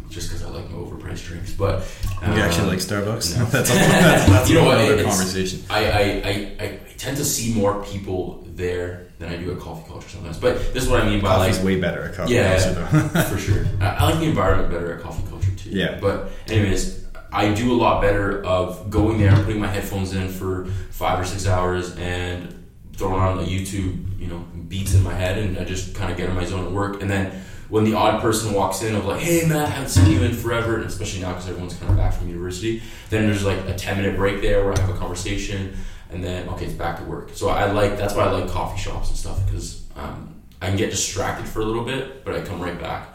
just 0.10 0.30
because 0.30 0.44
I 0.44 0.50
like 0.50 0.70
my 0.70 0.78
overpriced 0.78 1.26
drinks. 1.26 1.54
But 1.54 1.84
um, 2.22 2.36
you 2.36 2.42
actually 2.42 2.68
like 2.68 2.80
Starbucks? 2.80 3.38
no. 3.38 3.46
that's, 3.52 3.70
a, 3.70 3.74
that's, 3.74 4.30
that's 4.30 4.50
You 4.50 4.56
know 4.56 4.66
what, 4.66 4.78
whole 4.78 4.86
other 4.86 4.96
it's- 4.96 5.16
conversation. 5.18 5.64
I, 5.70 5.86
I, 5.92 6.02
I, 6.02 6.66
I 6.66 6.80
tend 6.98 7.18
to 7.18 7.26
see 7.26 7.54
more 7.54 7.84
people 7.86 8.44
there 8.48 9.08
than 9.20 9.30
I 9.30 9.38
do 9.38 9.52
at 9.52 9.60
coffee 9.60 9.88
culture 9.88 10.10
sometimes. 10.10 10.38
But 10.38 10.74
this 10.74 10.84
is 10.84 10.90
what 10.90 11.02
I 11.02 11.10
mean 11.10 11.22
by 11.22 11.36
like 11.38 11.64
way 11.64 11.80
better 11.80 12.04
at 12.04 12.16
coffee 12.16 12.34
Yeah, 12.34 12.58
culture, 12.62 13.08
though. 13.14 13.22
for 13.24 13.38
sure. 13.38 13.66
I, 13.80 13.88
I 13.88 14.04
like 14.10 14.20
the 14.20 14.26
environment 14.26 14.72
better 14.72 14.96
at 14.96 15.02
coffee 15.02 15.28
culture 15.30 15.52
too. 15.56 15.70
Yeah. 15.70 15.98
But 16.02 16.30
anyways, 16.48 17.06
I 17.32 17.54
do 17.54 17.72
a 17.72 17.78
lot 17.78 18.02
better 18.02 18.44
of 18.44 18.90
going 18.90 19.20
there 19.20 19.32
and 19.34 19.44
putting 19.46 19.62
my 19.62 19.68
headphones 19.68 20.14
in 20.14 20.30
for 20.30 20.66
five 20.92 21.20
or 21.20 21.26
six 21.26 21.48
hours 21.48 21.96
and 21.98 22.56
throwing 22.94 23.22
on 23.22 23.38
the 23.38 23.44
YouTube, 23.44 24.20
you 24.20 24.28
know, 24.28 24.40
beats 24.68 24.94
in 24.94 25.04
my 25.04 25.14
head, 25.14 25.38
and 25.38 25.58
I 25.58 25.64
just 25.64 25.96
kind 25.96 26.12
of 26.12 26.18
get 26.18 26.28
in 26.30 26.36
my 26.36 26.44
zone 26.44 26.66
at 26.66 26.72
work. 26.72 27.02
And 27.02 27.10
then 27.10 27.42
when 27.70 27.84
the 27.84 27.94
odd 27.94 28.22
person 28.22 28.54
walks 28.54 28.82
in 28.82 28.96
of 28.96 29.06
like, 29.06 29.22
"Hey, 29.22 29.46
Matt, 29.48 29.68
I 29.68 29.70
haven't 29.70 29.90
seen 29.90 30.12
you 30.12 30.22
in 30.24 30.34
forever," 30.34 30.76
and 30.78 30.86
especially 30.86 31.22
now 31.22 31.30
because 31.34 31.48
everyone's 31.48 31.76
kind 31.76 31.92
of 31.92 31.98
back 31.98 32.14
from 32.14 32.28
university, 32.30 32.82
then 33.10 33.28
there's 33.28 33.44
like 33.46 33.60
a 33.68 33.74
ten 33.76 33.98
minute 33.98 34.16
break 34.18 34.42
there 34.42 34.64
where 34.64 34.74
I 34.74 34.80
have 34.80 34.90
a 34.90 34.98
conversation, 34.98 35.76
and 36.12 36.24
then 36.24 36.48
okay, 36.50 36.66
it's 36.66 36.74
back 36.74 36.98
to 36.98 37.04
work. 37.04 37.32
So 37.34 37.50
I 37.50 37.72
like 37.72 37.98
that's 37.98 38.14
why 38.16 38.24
I 38.24 38.32
like 38.32 38.50
coffee 38.50 38.80
shops 38.80 39.10
and 39.10 39.18
stuff 39.18 39.44
because 39.46 39.84
um, 39.96 40.36
I 40.62 40.68
can 40.68 40.78
get 40.78 40.90
distracted 40.92 41.48
for 41.48 41.62
a 41.62 41.66
little 41.66 41.84
bit, 41.86 42.26
but 42.26 42.36
I 42.36 42.42
come 42.42 42.60
right 42.60 42.80
back, 42.80 43.08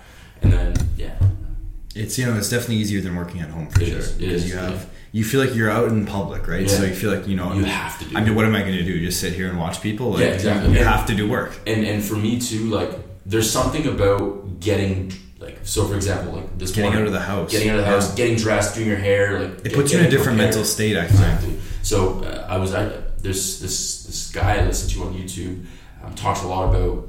and 0.42 0.52
then 0.52 0.74
yeah, 0.96 1.14
It's 1.94 2.18
you 2.18 2.26
know 2.26 2.36
it's 2.36 2.48
definitely 2.50 2.76
easier 2.76 3.00
than 3.00 3.14
working 3.16 3.40
at 3.40 3.50
home 3.50 3.68
for 3.68 3.82
It 3.82 3.88
sure 3.88 3.98
is, 3.98 4.12
because 4.12 4.44
is, 4.44 4.48
you 4.50 4.56
yeah. 4.56 4.70
have 4.70 4.88
you 5.12 5.22
feel 5.24 5.40
like 5.44 5.54
you're 5.54 5.70
out 5.70 5.88
in 5.88 6.06
public, 6.06 6.48
right? 6.48 6.68
So 6.68 6.82
you 6.84 6.92
feel 6.94 7.12
like 7.14 7.26
you 7.28 7.36
know 7.36 7.52
you 7.54 7.64
have 7.64 7.98
to 8.00 8.04
do. 8.04 8.16
I 8.16 8.24
mean, 8.24 8.34
what 8.34 8.44
am 8.46 8.54
I 8.54 8.60
going 8.62 8.76
to 8.76 8.82
do? 8.84 8.98
Just 9.00 9.20
sit 9.20 9.32
here 9.32 9.48
and 9.48 9.56
watch 9.58 9.80
people? 9.80 10.10
Like, 10.10 10.20
Yeah, 10.22 10.26
exactly. 10.28 10.72
You 10.72 10.78
And- 10.78 10.88
have 10.88 11.06
to 11.06 11.14
do 11.14 11.28
work. 11.28 11.52
and 11.66 11.84
and 11.84 12.02
for 12.04 12.14
me 12.16 12.40
too, 12.40 12.68
like 12.70 12.90
there's 13.26 13.50
something 13.50 13.86
about 13.86 14.60
getting 14.60 15.12
like 15.40 15.58
so 15.62 15.86
for 15.86 15.94
example 15.96 16.34
like 16.34 16.58
this 16.58 16.70
Getting 16.70 16.84
morning, 16.84 17.00
out 17.02 17.06
of 17.06 17.12
the 17.12 17.20
house. 17.20 17.50
getting 17.50 17.68
out 17.70 17.78
of 17.78 17.84
the 17.84 17.90
Yeah. 17.90 17.94
house, 18.00 18.14
getting 18.14 18.36
dressed, 18.36 18.74
doing 18.74 18.88
your 18.88 18.96
hair, 18.96 19.40
like 19.40 19.50
It 19.58 19.64
get- 19.64 19.74
puts 19.74 19.92
you 19.92 19.98
in 19.98 20.06
a 20.06 20.10
different 20.10 20.38
mental 20.38 20.64
state. 20.64 20.96
I 20.96 21.02
find. 21.06 21.10
Exactly. 21.12 21.54
So 21.82 22.22
uh, 22.24 22.46
I 22.48 22.56
was 22.58 22.72
at 22.74 23.22
there's 23.22 23.60
this 23.60 24.04
this 24.04 24.30
guy 24.30 24.58
I 24.58 24.66
listen 24.66 24.88
to 24.90 25.04
on 25.06 25.14
YouTube 25.14 25.64
um, 26.04 26.14
talks 26.14 26.42
a 26.42 26.46
lot 26.46 26.68
about. 26.74 27.08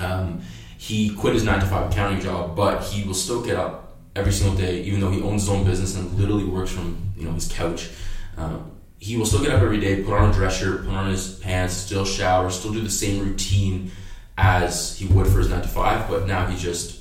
Um, 0.00 0.40
he 0.78 1.10
quit 1.10 1.34
his 1.34 1.44
nine 1.44 1.60
to 1.60 1.66
five 1.66 1.90
accounting 1.90 2.20
job, 2.20 2.56
but 2.56 2.82
he 2.84 3.06
will 3.06 3.14
still 3.14 3.42
get 3.42 3.56
up 3.56 3.96
every 4.16 4.32
single 4.32 4.56
day, 4.56 4.82
even 4.82 5.00
though 5.00 5.10
he 5.10 5.22
owns 5.22 5.42
his 5.42 5.50
own 5.50 5.64
business 5.64 5.96
and 5.96 6.12
literally 6.18 6.44
works 6.44 6.70
from 6.70 6.96
you 7.16 7.24
know 7.24 7.32
his 7.32 7.48
couch. 7.50 7.88
Um, 8.36 8.70
he 8.98 9.16
will 9.16 9.26
still 9.26 9.42
get 9.42 9.50
up 9.52 9.62
every 9.62 9.80
day, 9.80 10.02
put 10.02 10.14
on 10.14 10.30
a 10.30 10.32
dress 10.32 10.58
shirt, 10.58 10.84
put 10.84 10.94
on 10.94 11.10
his 11.10 11.34
pants, 11.40 11.74
still 11.74 12.04
shower, 12.04 12.50
still 12.50 12.72
do 12.72 12.80
the 12.80 12.90
same 12.90 13.20
routine 13.24 13.90
as 14.36 14.98
he 14.98 15.06
would 15.06 15.26
for 15.26 15.38
his 15.38 15.50
nine 15.50 15.62
to 15.62 15.68
five, 15.68 16.08
but 16.08 16.26
now 16.26 16.46
he 16.46 16.56
just 16.56 17.00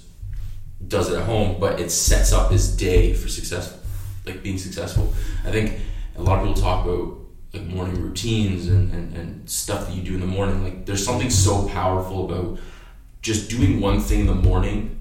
does 0.87 1.11
it 1.11 1.17
at 1.17 1.25
home. 1.25 1.59
But 1.59 1.79
it 1.79 1.91
sets 1.91 2.33
up 2.33 2.51
his 2.51 2.75
day 2.75 3.13
for 3.13 3.27
success, 3.27 3.77
like 4.25 4.43
being 4.43 4.57
successful. 4.57 5.13
I 5.45 5.51
think 5.51 5.79
a 6.17 6.21
lot 6.21 6.39
of 6.39 6.47
people 6.47 6.61
talk 6.61 6.85
about 6.85 7.17
like 7.53 7.63
morning 7.63 8.01
routines 8.01 8.67
and, 8.67 8.93
and, 8.93 9.15
and 9.15 9.49
stuff 9.49 9.87
that 9.87 9.95
you 9.95 10.03
do 10.03 10.13
in 10.13 10.21
the 10.21 10.27
morning. 10.27 10.63
Like 10.63 10.85
there's 10.85 11.03
something 11.03 11.29
so 11.29 11.67
powerful 11.67 12.25
about 12.25 12.59
just 13.21 13.49
doing 13.49 13.79
one 13.79 13.99
thing 13.99 14.21
in 14.21 14.27
the 14.27 14.35
morning 14.35 14.99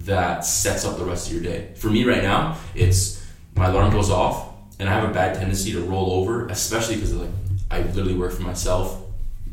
that 0.00 0.44
sets 0.44 0.84
up 0.84 0.98
the 0.98 1.04
rest 1.04 1.28
of 1.28 1.34
your 1.34 1.42
day. 1.42 1.72
For 1.76 1.88
me 1.88 2.04
right 2.04 2.22
now, 2.22 2.56
it's 2.74 3.26
my 3.54 3.66
alarm 3.66 3.92
goes 3.92 4.10
off 4.10 4.48
and 4.78 4.88
I 4.88 4.92
have 4.92 5.08
a 5.08 5.12
bad 5.12 5.34
tendency 5.34 5.72
to 5.72 5.80
roll 5.82 6.12
over, 6.12 6.46
especially 6.48 6.96
because 6.96 7.14
like 7.14 7.30
I 7.70 7.82
literally 7.82 8.14
work 8.14 8.32
for 8.32 8.42
myself, 8.42 9.02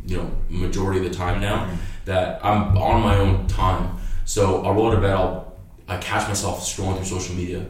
you 0.06 0.18
know, 0.18 0.32
majority 0.50 1.06
of 1.06 1.12
the 1.12 1.18
time 1.18 1.42
now 1.42 1.70
that 2.08 2.44
I'm 2.44 2.78
on 2.78 3.02
my 3.02 3.18
own 3.18 3.48
time. 3.48 3.98
So 4.26 4.64
I'll 4.66 4.74
roll 4.74 4.88
out 4.88 4.96
of 4.96 5.02
bed, 5.02 5.12
I'll 5.12 5.58
I 5.88 5.98
catch 5.98 6.28
myself 6.28 6.60
scrolling 6.62 6.98
through 6.98 7.06
social 7.06 7.36
media 7.36 7.66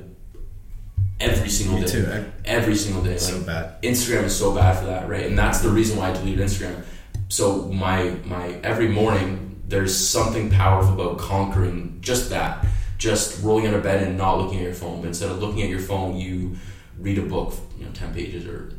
every 1.19 1.49
single 1.49 1.79
Me 1.79 1.85
day. 1.85 1.91
too. 1.91 2.07
I, 2.11 2.25
Every 2.45 2.75
single 2.75 3.03
day. 3.03 3.11
Like, 3.11 3.19
so 3.19 3.41
bad. 3.41 3.81
Instagram 3.83 4.23
is 4.23 4.35
so 4.35 4.55
bad 4.55 4.79
for 4.79 4.85
that, 4.85 5.07
right? 5.07 5.25
And 5.25 5.38
that's 5.38 5.59
the 5.61 5.69
reason 5.69 5.97
why 5.97 6.09
I 6.09 6.13
deleted 6.13 6.45
Instagram. 6.45 6.83
So 7.29 7.63
my 7.67 8.15
my 8.25 8.53
every 8.63 8.88
morning 8.88 9.61
there's 9.67 9.95
something 9.95 10.49
powerful 10.49 10.93
about 10.93 11.19
conquering 11.19 11.97
just 12.01 12.29
that. 12.29 12.65
Just 12.97 13.43
rolling 13.43 13.67
out 13.67 13.75
of 13.75 13.83
bed 13.83 14.01
and 14.07 14.17
not 14.17 14.39
looking 14.39 14.57
at 14.59 14.63
your 14.63 14.73
phone. 14.73 15.01
But 15.01 15.07
instead 15.09 15.29
of 15.29 15.39
looking 15.39 15.61
at 15.61 15.69
your 15.69 15.79
phone, 15.79 16.15
you 16.15 16.55
read 16.97 17.19
a 17.19 17.23
book, 17.23 17.53
you 17.77 17.85
know, 17.85 17.91
ten 17.91 18.13
pages 18.13 18.47
or 18.47 18.73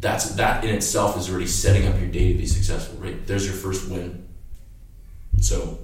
that's 0.00 0.30
that 0.32 0.62
in 0.62 0.74
itself 0.74 1.16
is 1.18 1.28
already 1.30 1.46
setting 1.46 1.88
up 1.88 1.98
your 1.98 2.08
day 2.10 2.32
to 2.32 2.38
be 2.38 2.46
successful, 2.46 2.98
right? 3.00 3.26
There's 3.26 3.46
your 3.46 3.54
first 3.56 3.88
win. 3.90 4.25
So 5.40 5.78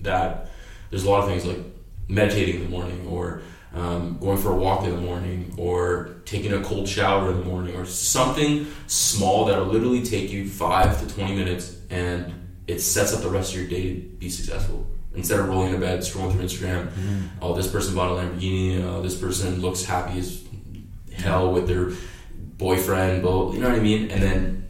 that 0.00 0.50
there's 0.90 1.04
a 1.04 1.10
lot 1.10 1.22
of 1.24 1.28
things 1.28 1.44
like 1.44 1.58
meditating 2.08 2.56
in 2.56 2.62
the 2.64 2.68
morning 2.68 3.06
or 3.08 3.42
um, 3.74 4.18
going 4.18 4.38
for 4.38 4.52
a 4.52 4.56
walk 4.56 4.84
in 4.84 4.90
the 4.90 5.00
morning 5.00 5.54
or 5.58 6.16
taking 6.24 6.52
a 6.52 6.62
cold 6.62 6.88
shower 6.88 7.30
in 7.30 7.38
the 7.38 7.44
morning 7.44 7.76
or 7.76 7.84
something 7.84 8.66
small 8.86 9.44
that'll 9.44 9.66
literally 9.66 10.02
take 10.02 10.30
you 10.30 10.48
five 10.48 10.98
to 11.00 11.14
20 11.14 11.36
minutes 11.36 11.76
and 11.90 12.32
it 12.66 12.80
sets 12.80 13.14
up 13.14 13.22
the 13.22 13.28
rest 13.28 13.52
of 13.52 13.60
your 13.60 13.68
day 13.68 13.94
to 13.94 14.00
be 14.00 14.28
successful. 14.30 14.86
Instead 15.14 15.40
of 15.40 15.48
rolling 15.48 15.72
to 15.72 15.78
bed 15.78 16.00
scrolling 16.00 16.32
through 16.32 16.44
instagram 16.44 16.90
oh 17.42 17.52
this 17.54 17.66
person 17.66 17.94
bought 17.94 18.10
a 18.10 18.22
lamborghini 18.22 18.80
oh 18.84 19.02
this 19.02 19.18
person 19.18 19.60
looks 19.60 19.82
happy 19.84 20.18
as 20.18 20.44
hell 21.12 21.50
with 21.52 21.66
their 21.66 21.90
boyfriend 22.36 23.22
but 23.22 23.50
you 23.52 23.58
know 23.58 23.68
what 23.68 23.78
i 23.78 23.82
mean? 23.82 24.10
And 24.10 24.22
then 24.22 24.67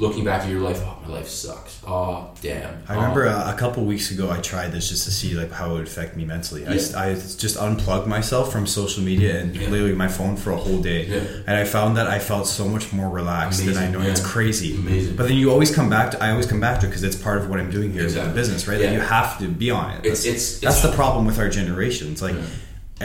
looking 0.00 0.24
back 0.24 0.42
at 0.42 0.48
your 0.48 0.60
life 0.60 0.80
oh 0.82 0.96
my 1.06 1.08
life 1.18 1.28
sucks 1.28 1.80
oh 1.86 2.30
damn 2.40 2.72
I 2.88 2.94
Oh, 2.94 3.00
remember 3.00 3.28
uh, 3.28 3.52
a 3.54 3.56
couple 3.58 3.84
weeks 3.84 4.10
ago 4.10 4.30
I 4.30 4.40
tried 4.40 4.72
this 4.72 4.88
just 4.88 5.04
to 5.04 5.10
see 5.10 5.34
like 5.34 5.52
how 5.52 5.70
it 5.70 5.74
would 5.74 5.86
affect 5.86 6.16
me 6.16 6.24
mentally. 6.24 6.66
I, 6.66 6.70
Yeah. 6.70 6.76
s- 6.76 6.94
I 6.94 7.14
just 7.14 7.56
unplugged 7.58 8.06
myself 8.06 8.50
from 8.50 8.66
social 8.66 9.02
media 9.04 9.38
and 9.40 9.54
Yeah. 9.54 9.68
literally 9.68 9.94
my 9.94 10.08
phone 10.08 10.36
for 10.36 10.50
a 10.52 10.56
whole 10.56 10.80
day, 10.80 11.06
Yeah. 11.06 11.20
and 11.46 11.54
I 11.56 11.64
found 11.64 11.96
that 11.98 12.06
I 12.06 12.18
felt 12.18 12.46
so 12.46 12.66
much 12.66 12.92
more 12.92 13.10
relaxed 13.10 13.60
than 13.64 13.76
I 13.76 13.84
Amazing, 13.84 13.92
know. 13.92 14.00
It's 14.10 14.20
crazy. 14.34 14.74
Amazing. 14.74 15.16
But 15.16 15.28
then 15.28 15.36
you 15.36 15.50
always 15.50 15.70
come 15.74 15.88
back 15.90 16.10
to 16.12 16.16
I 16.24 16.30
always 16.30 16.46
come 16.46 16.60
back 16.60 16.80
to 16.80 16.86
it 16.86 16.90
because 16.90 17.04
it's 17.04 17.16
part 17.16 17.38
of 17.40 17.50
what 17.50 17.58
I'm 17.60 17.70
doing 17.70 17.92
here 17.92 18.02
with 18.04 18.12
Exactly. 18.12 18.32
the 18.32 18.36
business, 18.40 18.66
right? 18.68 18.80
Yeah. 18.80 18.86
That 18.86 18.94
you 18.94 19.00
have 19.00 19.38
to 19.40 19.46
be 19.48 19.70
on 19.70 19.90
it. 19.90 19.98
It's- 20.06 20.24
That's, 20.24 20.26
it's- 20.26 20.58
that's 20.60 20.78
it's- 20.78 20.82
the 20.90 20.92
problem 20.96 21.26
with 21.26 21.38
our 21.38 21.48
generation. 21.50 22.10
It's 22.12 22.22
like 22.22 22.34
Yeah. 22.36 22.42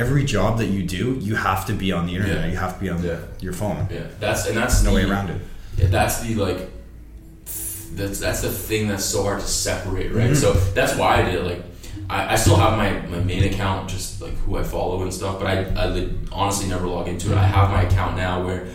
every 0.03 0.23
job 0.23 0.57
that 0.59 0.67
you 0.67 0.83
do, 0.83 1.17
you 1.21 1.35
have 1.35 1.65
to 1.67 1.73
be 1.73 1.91
on 1.91 2.05
the 2.07 2.15
internet. 2.15 2.41
Yeah. 2.45 2.51
You 2.51 2.57
have 2.57 2.73
to 2.75 2.79
be 2.85 2.89
on 2.89 3.03
Yeah. 3.03 3.17
your 3.41 3.53
phone. 3.53 3.87
Yeah, 3.91 3.99
that's 4.19 4.45
and 4.47 4.55
that's 4.57 4.81
No 4.83 4.89
the, 4.91 4.95
way 4.97 5.03
around 5.03 5.29
it. 5.29 5.41
Yeah, 5.77 5.87
that's 5.89 6.21
the 6.21 6.35
like. 6.35 6.71
That's 7.95 8.19
that's 8.19 8.41
the 8.41 8.51
thing 8.51 8.87
that's 8.87 9.05
so 9.05 9.23
hard 9.23 9.39
to 9.41 9.47
separate, 9.47 10.11
right? 10.13 10.31
Mhm. 10.31 10.35
So 10.35 10.53
that's 10.73 10.95
why 10.95 11.17
I 11.17 11.21
did 11.23 11.35
it. 11.35 11.43
Like, 11.43 11.63
I, 12.09 12.33
I 12.33 12.35
still 12.35 12.55
have 12.57 12.77
my, 12.77 12.91
my 13.15 13.23
main 13.23 13.43
account, 13.51 13.89
just 13.89 14.21
like 14.21 14.33
who 14.39 14.57
I 14.57 14.63
follow 14.63 15.01
and 15.01 15.13
stuff. 15.13 15.39
But 15.39 15.47
I 15.47 15.55
I 15.83 15.87
li- 15.87 16.13
honestly 16.31 16.67
never 16.67 16.87
log 16.87 17.07
into 17.07 17.31
it. 17.31 17.37
I 17.37 17.45
have 17.45 17.69
my 17.71 17.83
account 17.83 18.17
now 18.17 18.45
where 18.45 18.67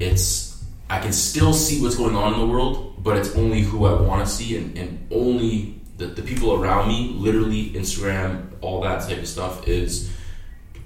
it's 0.00 0.62
I 0.88 1.00
can 1.00 1.12
still 1.12 1.52
see 1.52 1.82
what's 1.82 1.96
going 1.96 2.14
on 2.14 2.34
in 2.34 2.38
the 2.40 2.46
world, 2.46 3.02
but 3.02 3.16
it's 3.16 3.34
only 3.34 3.62
who 3.62 3.86
I 3.86 4.00
want 4.00 4.24
to 4.26 4.30
see 4.32 4.56
and, 4.56 4.76
and 4.78 5.08
only 5.10 5.80
the, 5.96 6.06
the 6.06 6.22
people 6.22 6.52
around 6.54 6.88
me. 6.88 7.12
Literally, 7.16 7.70
Instagram, 7.70 8.46
all 8.60 8.80
that 8.82 9.08
type 9.08 9.18
of 9.18 9.26
stuff 9.26 9.66
is 9.66 10.10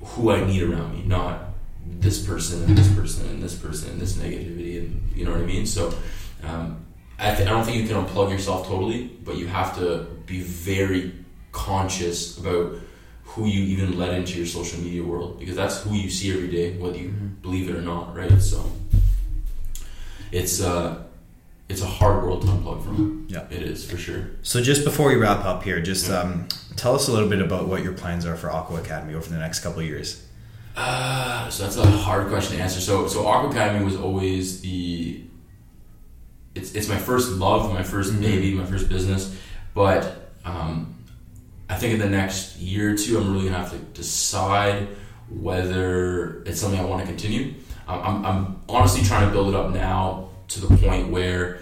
who 0.00 0.30
I 0.30 0.42
need 0.44 0.62
around 0.62 0.94
me, 0.94 1.02
not 1.06 1.48
this 1.86 2.24
person 2.24 2.62
and 2.64 2.78
this 2.78 2.88
person 2.94 3.28
and 3.28 3.42
this 3.42 3.54
person 3.56 3.90
and 3.90 4.00
this 4.00 4.14
negativity 4.14 4.78
and 4.78 5.02
you 5.14 5.24
know 5.24 5.32
what 5.32 5.40
I 5.40 5.44
mean. 5.44 5.66
So 5.66 5.92
um, 6.44 6.86
I, 7.20 7.34
th- 7.34 7.46
I 7.46 7.50
don't 7.50 7.64
think 7.64 7.76
you 7.76 7.86
can 7.86 8.02
unplug 8.02 8.30
yourself 8.30 8.66
totally, 8.66 9.08
but 9.24 9.36
you 9.36 9.46
have 9.46 9.76
to 9.76 10.06
be 10.24 10.40
very 10.40 11.12
conscious 11.52 12.38
about 12.38 12.76
who 13.24 13.46
you 13.46 13.62
even 13.62 13.98
let 13.98 14.14
into 14.14 14.38
your 14.38 14.46
social 14.46 14.80
media 14.80 15.04
world 15.04 15.38
because 15.38 15.54
that's 15.54 15.82
who 15.82 15.94
you 15.94 16.08
see 16.08 16.32
every 16.32 16.48
day, 16.48 16.76
whether 16.78 16.96
you 16.96 17.08
believe 17.42 17.68
it 17.68 17.76
or 17.76 17.82
not, 17.82 18.16
right? 18.16 18.40
So 18.40 18.64
it's 20.32 20.62
uh, 20.62 21.02
it's 21.68 21.82
a 21.82 21.86
hard 21.86 22.24
world 22.24 22.42
to 22.42 22.48
unplug 22.48 22.82
from. 22.82 23.26
Yeah. 23.28 23.46
it 23.50 23.62
is 23.62 23.88
for 23.88 23.98
sure. 23.98 24.30
So 24.42 24.62
just 24.62 24.84
before 24.84 25.08
we 25.08 25.16
wrap 25.16 25.44
up 25.44 25.62
here, 25.62 25.80
just 25.80 26.10
um, 26.10 26.48
tell 26.76 26.94
us 26.94 27.06
a 27.08 27.12
little 27.12 27.28
bit 27.28 27.40
about 27.40 27.68
what 27.68 27.84
your 27.84 27.92
plans 27.92 28.24
are 28.24 28.36
for 28.36 28.50
Aqua 28.50 28.80
Academy 28.80 29.14
over 29.14 29.28
the 29.28 29.38
next 29.38 29.60
couple 29.60 29.80
of 29.80 29.86
years. 29.86 30.26
Uh, 30.74 31.48
so 31.50 31.64
that's 31.64 31.76
a 31.76 31.86
hard 31.86 32.28
question 32.28 32.56
to 32.56 32.62
answer. 32.62 32.80
So 32.80 33.06
so 33.06 33.26
Aqua 33.26 33.50
Academy 33.50 33.84
was 33.84 33.96
always 33.96 34.62
the 34.62 35.22
it's 36.54 36.74
it's 36.74 36.88
my 36.88 36.96
first 36.98 37.30
love, 37.32 37.72
my 37.72 37.82
1st 37.82 38.12
Mhm. 38.12 38.20
baby, 38.20 38.54
my 38.54 38.64
first 38.64 38.88
business. 38.88 39.34
But 39.74 40.32
um, 40.44 40.94
I 41.68 41.76
think 41.76 41.94
in 41.94 42.00
the 42.00 42.08
next 42.08 42.58
year 42.58 42.92
or 42.92 42.96
two, 42.96 43.18
I'm 43.18 43.32
really 43.32 43.46
gonna 43.46 43.58
have 43.58 43.70
to 43.70 43.78
decide 43.78 44.88
whether 45.28 46.42
it's 46.44 46.60
something 46.60 46.80
I 46.80 46.84
want 46.84 47.02
to 47.02 47.06
continue. 47.06 47.54
Um, 47.86 48.00
I'm, 48.04 48.26
I'm 48.26 48.56
honestly 48.68 49.02
trying 49.02 49.26
to 49.26 49.32
build 49.32 49.48
it 49.48 49.54
up 49.54 49.72
now 49.72 50.28
to 50.48 50.60
the 50.60 50.76
point 50.76 51.10
where 51.10 51.60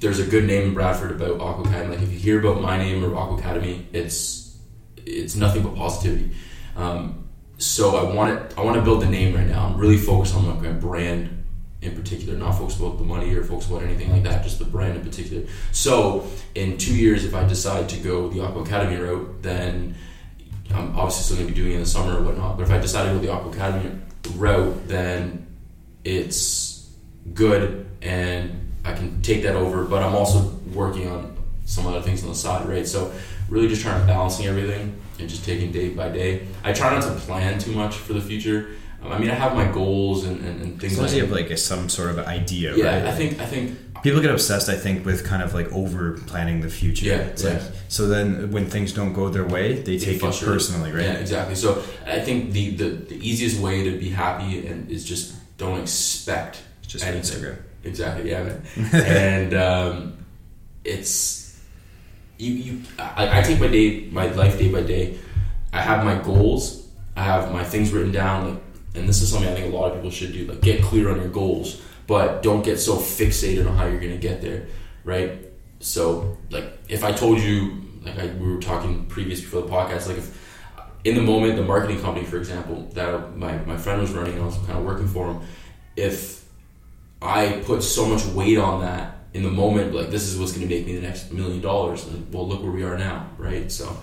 there's 0.00 0.18
a 0.18 0.26
good 0.26 0.44
name 0.44 0.68
in 0.68 0.74
Bradford 0.74 1.10
about 1.12 1.40
Aqua 1.40 1.64
Academy. 1.64 1.96
Like 1.96 2.02
if 2.04 2.12
you 2.12 2.18
hear 2.18 2.38
about 2.40 2.60
my 2.60 2.76
name 2.76 3.02
or 3.04 3.16
Aqua 3.16 3.38
Academy, 3.38 3.86
it's 3.92 4.56
it's 5.06 5.36
nothing 5.36 5.62
but 5.62 5.74
positivity. 5.74 6.32
Um, 6.76 7.28
so 7.58 7.96
I 7.96 8.14
want 8.14 8.38
it. 8.38 8.54
I 8.58 8.62
want 8.62 8.76
to 8.76 8.82
build 8.82 9.00
the 9.00 9.06
name 9.08 9.34
right 9.34 9.46
now. 9.46 9.66
I'm 9.66 9.78
really 9.78 9.96
focused 9.96 10.34
on 10.34 10.62
my 10.62 10.72
brand 10.72 11.44
in 11.82 11.94
particular, 11.94 12.38
not 12.38 12.52
focused 12.52 12.80
about 12.80 12.98
the 12.98 13.04
money 13.04 13.34
or 13.34 13.44
focused 13.44 13.70
about 13.70 13.82
anything 13.82 14.10
like 14.10 14.22
that. 14.22 14.42
Just 14.42 14.58
the 14.58 14.64
brand 14.64 14.96
in 14.96 15.04
particular. 15.04 15.46
So 15.72 16.26
in 16.54 16.78
two 16.78 16.94
years, 16.94 17.24
if 17.24 17.34
I 17.34 17.46
decide 17.46 17.88
to 17.90 18.00
go 18.00 18.28
the 18.28 18.42
Aqua 18.42 18.62
Academy 18.62 18.96
route, 18.96 19.42
then 19.42 19.94
I'm 20.74 20.96
obviously 20.96 21.22
still 21.22 21.36
going 21.36 21.48
to 21.48 21.54
be 21.54 21.60
doing 21.60 21.72
it 21.72 21.76
in 21.76 21.80
the 21.80 21.86
summer 21.86 22.18
or 22.18 22.22
whatnot. 22.22 22.56
But 22.56 22.64
if 22.64 22.70
I 22.70 22.78
decide 22.78 23.06
to 23.06 23.12
go 23.14 23.18
the 23.18 23.32
Aqua 23.32 23.52
Academy 23.52 23.98
route, 24.36 24.88
then 24.88 25.46
it's 26.04 26.90
good 27.34 27.86
and 28.02 28.72
I 28.84 28.92
can 28.92 29.20
take 29.22 29.42
that 29.42 29.56
over. 29.56 29.84
But 29.84 30.02
I'm 30.02 30.14
also 30.14 30.52
working 30.72 31.08
on 31.08 31.36
some 31.66 31.86
other 31.86 32.00
things 32.00 32.22
on 32.22 32.30
the 32.30 32.34
side, 32.34 32.68
right? 32.68 32.86
So 32.86 33.12
really 33.48 33.68
just 33.68 33.82
trying 33.82 34.00
to 34.00 34.06
balancing 34.06 34.46
everything 34.46 34.96
and 35.18 35.28
just 35.28 35.44
taking 35.44 35.72
day 35.72 35.90
by 35.90 36.08
day. 36.08 36.46
I 36.64 36.72
try 36.72 36.92
not 36.92 37.02
to 37.02 37.10
plan 37.10 37.58
too 37.58 37.72
much 37.72 37.96
for 37.96 38.12
the 38.12 38.20
future. 38.20 38.70
I 39.12 39.18
mean, 39.18 39.30
I 39.30 39.34
have 39.34 39.54
my 39.54 39.70
goals 39.70 40.24
and, 40.24 40.40
and, 40.44 40.62
and 40.62 40.80
things 40.80 40.92
As 40.92 40.98
long 40.98 41.06
as 41.06 41.12
like 41.12 41.16
you 41.22 41.26
have 41.26 41.36
like 41.36 41.50
a, 41.50 41.56
some 41.56 41.88
sort 41.88 42.10
of 42.10 42.18
idea, 42.20 42.76
yeah. 42.76 42.96
right? 42.96 43.06
I 43.06 43.12
think 43.12 43.40
I 43.40 43.46
think 43.46 43.78
People 44.02 44.20
get 44.20 44.30
obsessed, 44.30 44.68
I 44.68 44.76
think, 44.76 45.04
with 45.04 45.24
kind 45.24 45.42
of 45.42 45.54
like 45.54 45.72
over 45.72 46.12
planning 46.12 46.60
the 46.60 46.68
future. 46.68 47.06
Yeah, 47.06 47.16
it's 47.16 47.42
yeah. 47.42 47.54
like 47.54 47.62
so 47.88 48.06
then 48.08 48.50
when 48.52 48.66
things 48.66 48.92
don't 48.92 49.12
go 49.12 49.28
their 49.28 49.44
way, 49.44 49.80
they 49.80 49.98
take 49.98 50.22
it 50.22 50.40
personally, 50.44 50.92
right? 50.92 51.04
Yeah, 51.04 51.14
exactly. 51.14 51.54
So 51.54 51.82
I 52.06 52.20
think 52.20 52.52
the, 52.52 52.70
the, 52.76 52.88
the 52.90 53.16
easiest 53.16 53.60
way 53.60 53.82
to 53.84 53.98
be 53.98 54.10
happy 54.10 54.66
and 54.66 54.90
is 54.90 55.04
just 55.04 55.34
don't 55.58 55.80
expect 55.80 56.62
It's 56.82 56.92
just 56.92 57.04
anything. 57.04 57.42
Instagram. 57.42 57.58
Exactly. 57.84 58.30
Yeah, 58.30 58.42
man. 58.42 58.62
and 58.92 59.54
um, 59.54 60.18
it's 60.84 61.60
you. 62.38 62.52
You. 62.52 62.82
I, 62.98 63.40
I 63.40 63.42
take 63.42 63.60
my 63.60 63.68
day, 63.68 64.08
my 64.10 64.26
life 64.26 64.58
day 64.58 64.70
by 64.70 64.82
day. 64.82 65.18
I 65.72 65.80
have 65.80 66.04
my 66.04 66.16
goals. 66.16 66.86
I 67.16 67.24
have 67.24 67.52
my 67.52 67.64
things 67.64 67.92
written 67.92 68.12
down. 68.12 68.50
Like, 68.50 68.62
and 68.96 69.08
this 69.08 69.22
is 69.22 69.30
something 69.30 69.48
I 69.48 69.54
think 69.54 69.72
a 69.72 69.76
lot 69.76 69.90
of 69.90 69.96
people 69.96 70.10
should 70.10 70.32
do. 70.32 70.46
Like, 70.46 70.60
get 70.60 70.82
clear 70.82 71.10
on 71.10 71.20
your 71.20 71.28
goals, 71.28 71.80
but 72.06 72.42
don't 72.42 72.64
get 72.64 72.78
so 72.78 72.96
fixated 72.96 73.68
on 73.68 73.76
how 73.76 73.86
you're 73.86 74.00
gonna 74.00 74.16
get 74.16 74.40
there. 74.40 74.66
Right. 75.04 75.46
So, 75.80 76.38
like, 76.50 76.64
if 76.88 77.04
I 77.04 77.12
told 77.12 77.40
you, 77.40 77.82
like, 78.02 78.18
I, 78.18 78.26
we 78.26 78.52
were 78.54 78.60
talking 78.60 79.06
previous 79.06 79.40
before 79.40 79.62
the 79.62 79.68
podcast, 79.68 80.08
like, 80.08 80.18
if 80.18 80.46
in 81.04 81.14
the 81.14 81.22
moment, 81.22 81.56
the 81.56 81.62
marketing 81.62 82.00
company, 82.00 82.26
for 82.26 82.36
example, 82.36 82.90
that 82.94 83.36
my, 83.36 83.58
my 83.58 83.76
friend 83.76 84.00
was 84.00 84.10
running 84.10 84.32
and 84.32 84.42
I 84.42 84.46
was 84.46 84.56
kind 84.58 84.78
of 84.78 84.84
working 84.84 85.06
for 85.06 85.32
him, 85.32 85.40
if 85.94 86.44
I 87.22 87.62
put 87.64 87.84
so 87.84 88.06
much 88.06 88.24
weight 88.26 88.58
on 88.58 88.80
that 88.80 89.18
in 89.32 89.44
the 89.44 89.50
moment, 89.50 89.94
like 89.94 90.10
this 90.10 90.24
is 90.24 90.38
what's 90.38 90.52
going 90.52 90.66
to 90.66 90.74
make 90.74 90.84
me 90.84 90.96
the 90.96 91.02
next 91.02 91.32
million 91.32 91.60
dollars. 91.60 92.06
Like, 92.06 92.22
well, 92.32 92.48
look 92.48 92.62
where 92.62 92.72
we 92.72 92.82
are 92.82 92.98
now, 92.98 93.30
right? 93.38 93.70
So, 93.70 93.96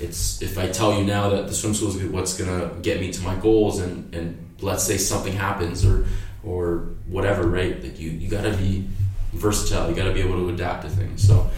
it's 0.00 0.40
if 0.42 0.58
I 0.58 0.68
tell 0.68 0.98
you 0.98 1.04
now 1.04 1.30
that 1.30 1.46
the 1.48 1.54
swim 1.54 1.74
school 1.74 1.88
is 1.88 2.02
what's 2.04 2.36
going 2.38 2.50
to 2.60 2.74
get 2.80 3.00
me 3.00 3.12
to 3.12 3.22
my 3.22 3.34
goals, 3.36 3.80
and 3.80 4.14
and 4.14 4.56
let's 4.60 4.84
say 4.84 4.96
something 4.96 5.32
happens 5.32 5.84
or 5.84 6.06
or 6.44 6.90
whatever, 7.06 7.46
right? 7.46 7.82
Like 7.82 7.98
you 7.98 8.10
you 8.10 8.28
got 8.28 8.42
to 8.44 8.56
be 8.56 8.86
versatile. 9.32 9.88
You 9.90 9.96
got 9.96 10.04
to 10.04 10.12
be 10.14 10.20
able 10.20 10.36
to 10.36 10.48
adapt 10.48 10.82
to 10.84 10.88
things. 10.90 11.26
So, 11.26 11.50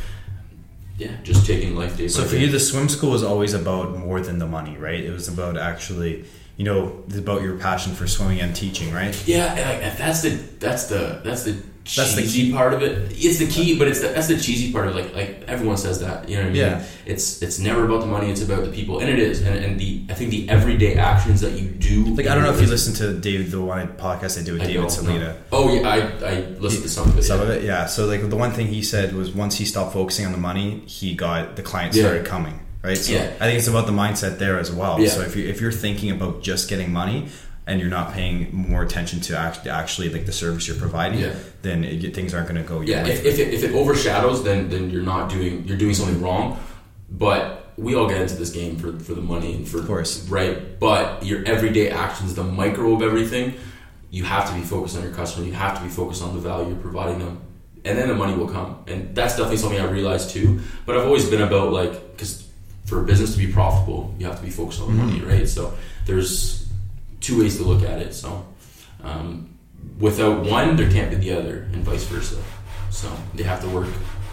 yeah, 0.99 1.13
just 1.23 1.47
taking 1.47 1.77
life 1.77 1.97
day 1.97 2.09
So 2.09 2.25
for 2.25 2.33
day. 2.33 2.41
you, 2.43 2.51
the 2.51 2.61
swim 2.61 2.89
school 2.89 3.11
was 3.11 3.23
always 3.23 3.55
about 3.55 3.97
more 3.97 4.21
than 4.21 4.39
the 4.39 4.47
money, 4.47 4.77
right? 4.77 5.01
It 5.03 5.13
was 5.13 5.29
about 5.29 5.57
actually, 5.57 6.25
you 6.57 6.65
know, 6.65 7.03
about 7.17 7.43
your 7.43 7.57
passion 7.59 7.95
for 7.95 8.07
swimming 8.07 8.41
and 8.41 8.55
teaching, 8.57 8.93
right? 8.93 9.15
Yeah, 9.27 9.55
and 9.55 9.97
that's 9.99 10.23
the 10.23 10.31
that's 10.59 10.87
the 10.87 11.21
that's 11.25 11.45
the 11.45 11.63
That's 11.85 12.15
the 12.15 12.23
cheesy 12.23 12.53
part 12.53 12.73
of 12.75 12.83
it. 12.83 13.11
It's 13.13 13.39
the 13.39 13.47
key, 13.47 13.79
but 13.79 13.89
it's 13.89 14.01
the, 14.01 14.09
that's 14.09 14.29
the 14.29 14.39
cheesy 14.39 14.73
part 14.73 14.87
of 14.87 14.97
it. 14.97 15.05
Like 15.05 15.15
like 15.15 15.45
everyone 15.49 15.77
says 15.77 16.01
that. 16.01 16.29
You 16.29 16.37
know 16.37 16.43
what 16.43 16.51
I 16.51 16.53
mean? 16.53 16.61
Yeah. 16.61 16.85
It's 17.07 17.43
it's 17.43 17.59
never 17.59 17.85
about 17.85 18.01
the 18.01 18.07
money. 18.07 18.31
It's 18.31 18.43
about 18.43 18.65
the 18.65 18.71
people, 18.71 19.01
and 19.01 19.09
it 19.09 19.19
is. 19.19 19.41
And, 19.41 19.65
and 19.65 19.81
the 19.81 20.05
I 20.09 20.15
think 20.15 20.31
the 20.31 20.49
everyday 20.49 20.95
actions 20.97 21.41
that 21.41 21.53
you 21.53 21.69
do. 21.69 22.05
Like 22.15 22.27
I 22.27 22.35
don't 22.35 22.45
know 22.45 22.53
if 22.53 22.61
you 22.61 22.67
listen 22.67 22.95
to 22.95 23.19
David, 23.19 23.51
the 23.51 23.61
one 23.61 23.89
podcast 23.97 24.41
I 24.41 24.45
do 24.45 24.53
with 24.53 24.63
I 24.63 24.67
David 24.67 25.05
no. 25.05 25.37
Oh 25.53 25.75
yeah, 25.75 25.89
I 25.89 25.97
I 26.25 26.35
listened 26.59 26.85
to 26.85 26.89
some 26.89 27.09
of 27.09 27.19
it. 27.19 27.23
Some 27.23 27.41
yeah. 27.41 27.45
of 27.45 27.51
it, 27.51 27.65
yeah. 27.65 27.87
So 27.87 28.07
like 28.07 28.29
the 28.29 28.37
one 28.37 28.53
thing 28.53 28.69
he 28.69 28.83
said 28.83 29.15
was 29.15 29.35
once 29.35 29.57
he 29.57 29.65
stopped 29.65 29.93
focusing 29.93 30.27
on 30.27 30.33
the 30.33 30.39
money, 30.39 30.81
he 30.87 31.15
got 31.15 31.57
the 31.57 31.63
clients 31.63 31.97
Yeah. 31.97 32.05
started 32.05 32.27
coming, 32.27 32.61
right? 32.85 32.97
So 32.97 33.15
Yeah. 33.15 33.33
I 33.41 33.45
think 33.47 33.59
it's 33.59 33.69
about 33.69 33.87
the 33.87 33.93
mindset 33.93 34.39
there 34.39 34.59
as 34.59 34.71
well. 34.71 35.01
Yeah. 35.01 35.09
So 35.09 35.23
if 35.23 35.35
you 35.35 35.49
if 35.49 35.61
you're 35.61 35.73
thinking 35.73 36.11
about 36.11 36.43
just 36.43 36.69
getting 36.69 36.93
money 36.93 37.29
and 37.67 37.81
you're 37.81 37.91
not 37.91 38.13
paying 38.13 38.49
more 38.53 38.83
attention 38.83 39.21
to 39.21 39.37
act- 39.39 39.67
actually 39.67 40.09
like 40.09 40.27
the 40.27 40.33
service 40.33 40.67
you're 40.67 40.77
providing, 40.77 41.21
Yeah. 41.21 41.35
then 41.63 41.85
it, 41.85 42.15
things 42.15 42.35
aren't 42.35 42.49
going 42.49 42.61
to 42.63 42.69
go 42.69 42.81
your 42.81 42.97
Yeah, 42.97 43.05
way. 43.05 43.13
if, 43.13 43.25
if, 43.25 43.39
it, 43.39 43.55
if 43.55 43.63
it 43.65 43.73
overshadows, 43.75 44.43
then 44.43 44.69
then 44.71 44.91
you're 44.91 45.03
not 45.03 45.31
doing 45.31 45.65
you're 45.67 45.79
doing 45.79 45.95
something 45.95 46.21
wrong. 46.23 46.59
But 47.11 47.73
we 47.77 47.95
all 47.95 48.09
get 48.09 48.21
into 48.21 48.35
this 48.37 48.51
game 48.51 48.77
for, 48.77 48.99
for 48.99 49.15
the 49.15 49.23
money 49.23 49.55
and 49.55 49.69
for 49.69 49.79
Of 49.79 49.87
course. 49.87 50.29
right. 50.29 50.79
But 50.79 51.25
your 51.25 51.45
everyday 51.47 51.91
actions, 51.91 52.35
the 52.35 52.45
micro 52.45 52.93
of 52.95 53.03
everything, 53.03 53.55
you 54.11 54.25
have 54.25 54.49
to 54.49 54.55
be 54.55 54.63
focused 54.63 54.97
on 54.97 55.03
your 55.03 55.13
customer. 55.13 55.47
You 55.47 55.53
have 55.53 55.77
to 55.79 55.83
be 55.83 55.89
focused 55.91 56.23
on 56.23 56.35
the 56.35 56.41
value 56.41 56.69
you're 56.71 56.79
providing 56.79 57.19
them, 57.21 57.41
and 57.85 57.97
then 57.99 58.09
the 58.09 58.15
money 58.15 58.35
will 58.37 58.49
come. 58.49 58.85
And 58.87 59.15
that's 59.15 59.35
definitely 59.35 59.59
something 59.59 59.81
I 59.81 59.85
realized 59.91 60.31
too. 60.31 60.61
But 60.87 60.97
I've 60.97 61.05
always 61.07 61.29
been 61.29 61.43
about 61.43 61.73
like 61.73 61.93
because 62.13 62.47
for 62.87 63.01
a 63.01 63.05
business 63.05 63.33
to 63.35 63.39
be 63.39 63.53
profitable, 63.53 64.15
you 64.19 64.27
have 64.27 64.37
to 64.37 64.43
be 64.45 64.51
focused 64.51 64.81
on 64.81 64.89
the 64.89 64.95
money, 65.05 65.19
mm-hmm. 65.21 65.29
right? 65.29 65.49
So 65.49 65.73
there's 66.07 66.60
two 67.21 67.41
ways 67.41 67.57
to 67.59 67.65
look 67.65 67.83
at 67.83 68.01
it. 68.01 68.15
So 68.15 68.47
um, 69.03 69.57
without 69.99 70.45
one, 70.45 70.77
there 70.77 70.91
can't 70.91 71.11
be 71.11 71.17
the 71.17 71.33
other, 71.33 71.69
and 71.73 71.85
vice 71.85 72.05
versa. 72.05 72.43
So 72.91 73.11
they 73.35 73.45
have 73.45 73.61
to 73.63 73.69
work 73.69 73.89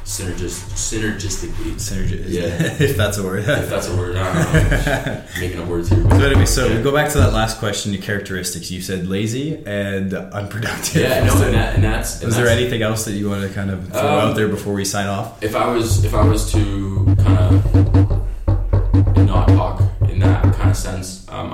synergist 0.08 0.72
synergistically. 0.72 2.24
Yeah. 2.28 2.46
if 2.80 2.96
that's 2.96 3.18
a 3.18 3.24
word. 3.24 3.40
If 3.40 3.70
that's 3.70 3.88
a 3.90 3.96
word, 3.96 4.16
I 4.16 4.34
don't 4.34 4.86
know. 4.86 5.24
making 5.40 5.60
up 5.60 5.68
words 5.68 5.90
here. 5.90 6.02
So 6.02 6.18
anyway, 6.18 6.46
so 6.46 6.66
yeah. 6.66 6.78
we 6.78 6.84
go 6.84 6.94
back 6.94 7.12
to 7.12 7.18
that 7.20 7.34
last 7.34 7.60
question. 7.60 7.92
Your 7.92 8.02
characteristics. 8.02 8.72
You 8.72 8.82
said 8.82 9.08
lazy 9.08 9.62
and 9.66 10.14
unproductive. 10.14 11.02
Yeah, 11.02 11.26
no, 11.26 11.44
and, 11.44 11.54
that, 11.54 11.76
and 11.76 11.84
that's. 11.84 12.22
And 12.22 12.28
Was 12.28 12.38
there 12.38 12.48
anything 12.48 12.82
else 12.82 13.04
that 13.06 13.14
you 13.14 13.30
want 13.30 13.48
to 13.48 13.54
kind 13.54 13.70
of 13.70 13.90
throw 13.90 14.00
Um, 14.00 14.30
out 14.30 14.36
there 14.36 14.48
before 14.48 14.74
we 14.74 14.86
sign 14.86 15.08
off? 15.08 15.44
If 15.44 15.56
I 15.56 15.68
was, 15.68 16.06
if 16.06 16.14
I 16.14 16.26
was 16.26 16.52
to 16.54 17.16
kind 17.20 17.38
of 17.38 17.87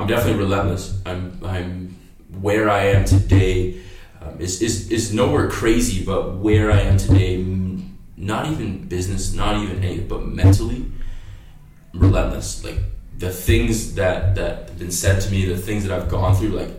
I'm 0.03 0.09
definitely 0.09 0.43
relentless. 0.43 1.01
I'm, 1.05 1.39
I'm 1.45 1.95
where 2.41 2.69
I 2.69 2.87
am 2.87 3.05
today. 3.05 3.81
Um, 4.21 4.39
is, 4.41 4.61
is 4.61 4.91
is 4.91 5.13
nowhere 5.13 5.49
crazy, 5.49 6.03
but 6.03 6.39
where 6.39 6.69
I 6.71 6.81
am 6.81 6.97
today, 6.97 7.41
not 8.17 8.47
even 8.47 8.85
business, 8.89 9.33
not 9.33 9.63
even 9.63 9.81
anything, 9.81 10.09
but 10.09 10.25
mentally 10.25 10.85
relentless. 11.93 12.65
Like 12.65 12.79
the 13.17 13.29
things 13.29 13.95
that 13.95 14.35
that 14.35 14.67
have 14.69 14.77
been 14.77 14.91
said 14.91 15.21
to 15.21 15.31
me, 15.31 15.45
the 15.45 15.57
things 15.57 15.85
that 15.85 15.97
I've 15.97 16.09
gone 16.09 16.35
through, 16.35 16.49
like 16.49 16.71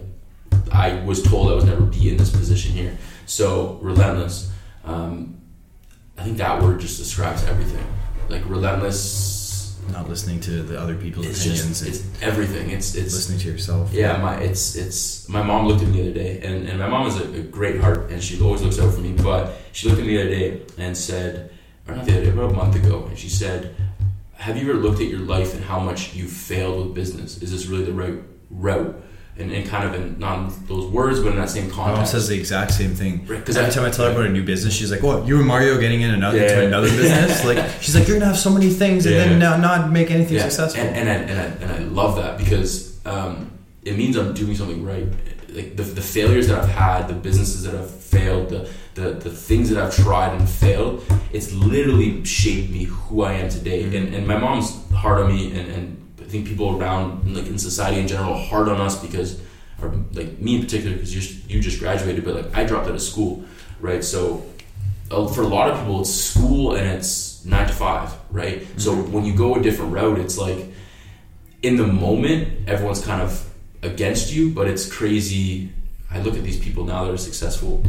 I 0.71 1.03
was 1.05 1.23
told 1.23 1.51
I 1.51 1.55
would 1.55 1.65
never 1.65 1.87
be 1.87 2.11
in 2.11 2.19
this 2.19 2.31
position 2.31 2.73
here. 2.73 2.99
So 3.25 3.79
relentless. 3.81 4.53
Um, 4.85 5.41
I 6.19 6.25
think 6.25 6.37
that 6.37 6.63
word 6.63 6.79
just 6.79 6.99
describes 6.99 7.43
everything. 7.45 7.87
Like 8.29 8.47
relentless. 8.51 9.44
Not 9.93 10.09
listening 10.09 10.41
to 10.41 10.63
the 10.63 10.81
other 10.81 10.97
people's 10.97 11.27
It's 11.27 11.41
opinions. 11.45 11.81
just 11.81 11.87
it's 11.89 12.23
everything. 12.23 12.71
It's 12.71 12.95
it's 12.95 13.15
listening 13.15 13.39
to 13.41 13.49
yourself. 13.51 13.93
yeah. 13.93 14.17
My 14.17 14.37
it's 14.39 14.75
it's 14.77 15.29
my 15.29 15.43
mom 15.43 15.67
looked 15.67 15.83
at 15.83 15.89
me 15.89 15.95
the 16.03 16.11
other 16.11 16.15
day, 16.15 16.41
and, 16.47 16.69
and 16.69 16.79
my 16.79 16.89
mom 16.89 17.07
is 17.07 17.17
a, 17.21 17.25
a 17.41 17.43
great 17.43 17.81
heart, 17.81 18.11
and 18.11 18.23
she 18.23 18.41
always 18.41 18.63
looks 18.63 18.79
out 18.81 18.93
for 18.95 19.01
me. 19.01 19.13
But 19.13 19.53
she 19.73 19.89
looked 19.89 20.01
at 20.01 20.07
me 20.07 20.17
the 20.17 20.23
other 20.23 20.31
day 20.31 20.63
and 20.79 20.97
said, 20.97 21.51
or 21.87 21.95
not 21.95 22.05
the 22.07 22.13
other 22.13 22.25
day, 22.25 22.31
about 22.31 22.51
a 22.51 22.55
month 22.55 22.77
ago, 22.77 23.05
and 23.09 23.19
she 23.19 23.29
said, 23.29 23.77
"Have 24.35 24.57
you 24.57 24.69
ever 24.71 24.79
looked 24.81 25.01
at 25.01 25.09
your 25.09 25.21
life 25.21 25.55
and 25.55 25.63
how 25.65 25.79
much 25.79 26.15
you 26.15 26.27
failed 26.27 26.87
with 26.87 26.95
business? 26.95 27.41
Is 27.43 27.51
this 27.53 27.67
really 27.67 27.85
the 27.85 27.93
right 27.93 28.19
route?" 28.51 29.01
And, 29.37 29.51
and 29.51 29.69
kind 29.69 29.85
of 29.89 29.95
in 30.01 30.19
not 30.19 30.39
in 30.39 30.67
those 30.67 30.87
words, 30.91 31.21
but 31.21 31.31
in 31.33 31.37
that 31.37 31.51
same 31.51 31.69
My 31.71 31.77
mom 31.77 31.87
context. 31.87 32.13
says 32.13 32.29
the 32.29 32.39
exact 32.39 32.73
same 32.73 32.95
thing. 32.95 33.25
Because 33.27 33.57
every 33.57 33.71
I- 33.71 33.75
time 33.75 33.85
I 33.85 33.91
tell 33.91 34.07
her 34.07 34.13
about 34.13 34.27
a 34.27 34.29
new 34.29 34.45
business, 34.45 34.73
she's 34.75 34.91
like, 34.91 35.03
"What? 35.03 35.27
You 35.27 35.39
and 35.39 35.47
Mario 35.47 35.79
getting 35.81 36.03
in 36.03 36.11
another 36.11 36.39
Yeah. 36.39 36.53
into 36.53 36.67
another 36.67 36.89
business? 36.89 37.45
Like, 37.45 37.59
she's 37.81 37.95
like, 37.97 38.07
you're 38.07 38.17
gonna 38.19 38.31
have 38.31 38.39
so 38.39 38.51
many 38.51 38.71
things 38.71 39.07
and 39.07 39.15
Yeah. 39.15 39.25
then 39.25 39.39
not, 39.39 39.61
not 39.61 39.91
make 39.91 40.11
anything 40.11 40.37
yeah. 40.37 40.43
successful." 40.49 40.83
And, 40.83 40.97
and, 40.97 41.09
I, 41.09 41.15
and, 41.15 41.41
I, 41.41 41.45
and 41.65 41.73
I 41.73 41.79
love 41.89 42.17
that 42.17 42.39
because 42.39 43.05
um, 43.07 43.51
it 43.83 43.97
means 43.97 44.17
I'm 44.17 44.35
doing 44.35 44.55
something 44.55 44.85
right. 44.85 45.07
Like 45.49 45.77
the, 45.77 45.83
the 45.85 46.01
failures 46.03 46.49
that 46.49 46.59
I've 46.59 46.69
had, 46.69 47.07
the 47.09 47.15
businesses 47.15 47.63
that 47.65 47.75
have 47.75 47.89
failed, 47.91 48.49
the, 48.51 48.69
the, 48.95 49.11
the 49.13 49.31
things 49.31 49.71
that 49.71 49.79
I've 49.83 49.95
tried 49.95 50.35
and 50.39 50.49
failed, 50.49 51.05
it's 51.33 51.53
literally 51.53 52.25
shaped 52.25 52.71
me 52.71 52.85
who 52.85 53.23
I 53.23 53.35
am 53.35 53.49
today. 53.49 53.85
Mm-hmm. 53.85 53.97
And, 53.97 54.15
and 54.15 54.27
my 54.27 54.37
mom's 54.37 54.73
hard 54.93 55.21
on 55.21 55.29
me, 55.35 55.57
and, 55.59 55.71
and 55.71 56.04
think 56.35 56.49
people 56.49 56.77
around, 56.77 57.37
like 57.37 57.47
in 57.47 57.59
society 57.59 58.01
in 58.01 58.09
general, 58.09 58.35
are 58.35 58.45
hard 58.45 58.69
on 58.69 58.81
us 58.81 59.01
because, 59.01 59.41
or 59.81 59.95
like 60.13 60.39
me 60.41 60.57
in 60.57 60.63
particular, 60.63 60.95
because 60.97 61.15
you 61.15 61.23
you 61.49 61.63
just 61.63 61.79
graduated, 61.79 62.25
but 62.25 62.35
like 62.35 62.57
I 62.59 62.65
dropped 62.65 62.89
out 62.89 62.95
of 62.95 63.03
school, 63.03 63.45
right? 63.81 64.03
So 64.03 64.45
uh, 65.13 65.29
for 65.29 65.43
a 65.43 65.47
lot 65.47 65.71
of 65.71 65.79
people, 65.79 66.01
it's 66.01 66.11
school 66.13 66.75
and 66.75 66.87
it's 66.89 67.45
nine 67.45 67.69
to 67.69 67.73
five, 67.73 68.13
right? 68.31 68.67
So 68.81 68.97
when 69.15 69.25
you 69.25 69.35
go 69.45 69.55
a 69.55 69.63
different 69.63 69.93
route, 69.93 70.19
it's 70.19 70.37
like 70.37 70.61
in 71.63 71.77
the 71.77 71.87
moment, 71.87 72.69
everyone's 72.69 73.05
kind 73.05 73.23
of 73.23 73.31
against 73.83 74.33
you, 74.35 74.51
but 74.51 74.67
it's 74.67 74.91
crazy. 74.91 75.71
I 76.11 76.19
look 76.19 76.37
at 76.37 76.43
these 76.43 76.59
people 76.59 76.85
now 76.85 77.05
that 77.05 77.13
are 77.13 77.25
successful, 77.31 77.85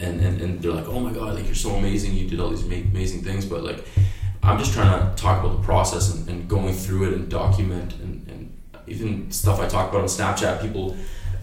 and, 0.00 0.20
and, 0.20 0.40
and 0.40 0.60
they're 0.60 0.72
like, 0.72 0.88
oh 0.88 0.98
my 0.98 1.12
god, 1.12 1.36
like 1.36 1.46
you're 1.46 1.54
so 1.54 1.70
amazing, 1.70 2.14
you 2.14 2.28
did 2.28 2.40
all 2.40 2.50
these 2.50 2.64
ama- 2.64 2.88
amazing 2.94 3.22
things, 3.22 3.46
but 3.46 3.62
like 3.62 3.86
I'm 4.42 4.58
just 4.58 4.72
trying 4.72 4.90
to 5.14 5.22
talk 5.22 5.44
about 5.44 5.56
the 5.58 5.62
process 5.64 6.14
and, 6.14 6.28
and 6.28 6.48
going 6.48 6.74
through 6.74 7.08
it 7.08 7.14
and 7.14 7.28
document 7.30 7.94
and, 8.02 8.26
and 8.28 8.58
even 8.86 9.30
stuff 9.30 9.60
I 9.60 9.68
talk 9.68 9.90
about 9.90 10.02
on 10.02 10.08
Snapchat. 10.08 10.60
People, 10.60 10.96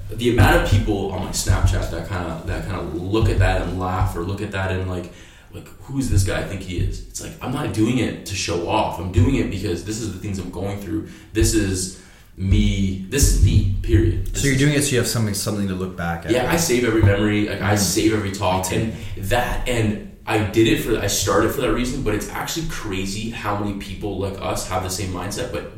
the 0.10 0.32
amount 0.32 0.64
of 0.64 0.70
people 0.70 1.12
on 1.14 1.24
my 1.24 1.32
Snapchat 1.32 1.90
that 1.92 2.08
kind 2.08 2.30
of 2.30 2.46
that 2.48 2.66
kind 2.66 2.80
of 2.80 2.96
look 3.02 3.30
at 3.30 3.40
that 3.40 3.62
and 3.62 3.80
laugh 3.80 4.16
or 4.16 4.22
look 4.24 4.42
at 4.42 4.52
that 4.52 4.72
and 4.72 4.90
like 4.90 5.12
like 5.54 5.68
who's 5.84 6.10
this 6.10 6.24
guy 6.24 6.40
I 6.42 6.44
think 6.44 6.62
he 6.62 6.78
is? 6.80 7.08
It's 7.08 7.22
like 7.24 7.34
I'm 7.42 7.54
not 7.54 7.74
doing 7.74 8.00
it 8.00 8.26
to 8.28 8.36
show 8.36 8.68
off. 8.68 9.00
I'm 9.00 9.12
doing 9.12 9.36
it 9.36 9.50
because 9.50 9.86
this 9.86 10.00
is 10.02 10.12
the 10.14 10.20
things 10.20 10.38
I'm 10.38 10.52
going 10.52 10.80
through. 10.82 11.08
This 11.34 11.54
is 11.54 12.04
me. 12.36 13.06
This 13.10 13.34
is 13.34 13.44
me. 13.46 13.76
Period. 13.82 14.36
so 14.38 14.48
you're 14.48 14.58
doing 14.58 14.74
it 14.74 14.84
so 14.84 14.92
you 14.92 14.98
have 14.98 15.08
something 15.08 15.34
something 15.34 15.68
to 15.70 15.74
look 15.74 15.96
back 15.96 16.26
at. 16.26 16.32
Yeah, 16.32 16.52
I 16.52 16.58
save 16.58 16.84
every 16.86 17.02
memory. 17.02 17.48
Like 17.48 17.62
I 17.62 17.76
Mm. 17.76 17.78
save 17.80 18.14
every 18.14 18.32
talk, 18.32 18.72
and 18.72 18.94
that, 19.18 19.68
and 19.68 20.09
I 20.30 20.44
did 20.44 20.68
it 20.68 20.84
for. 20.84 20.96
I 21.00 21.08
started 21.08 21.52
for 21.52 21.62
that 21.62 21.74
reason, 21.74 22.04
but 22.04 22.14
it's 22.14 22.30
actually 22.30 22.68
crazy 22.68 23.32
how 23.32 23.58
many 23.58 23.80
people 23.80 24.20
like 24.20 24.40
us 24.40 24.70
have 24.70 24.84
the 24.84 24.90
same 24.90 25.12
mindset, 25.12 25.52
but 25.52 25.72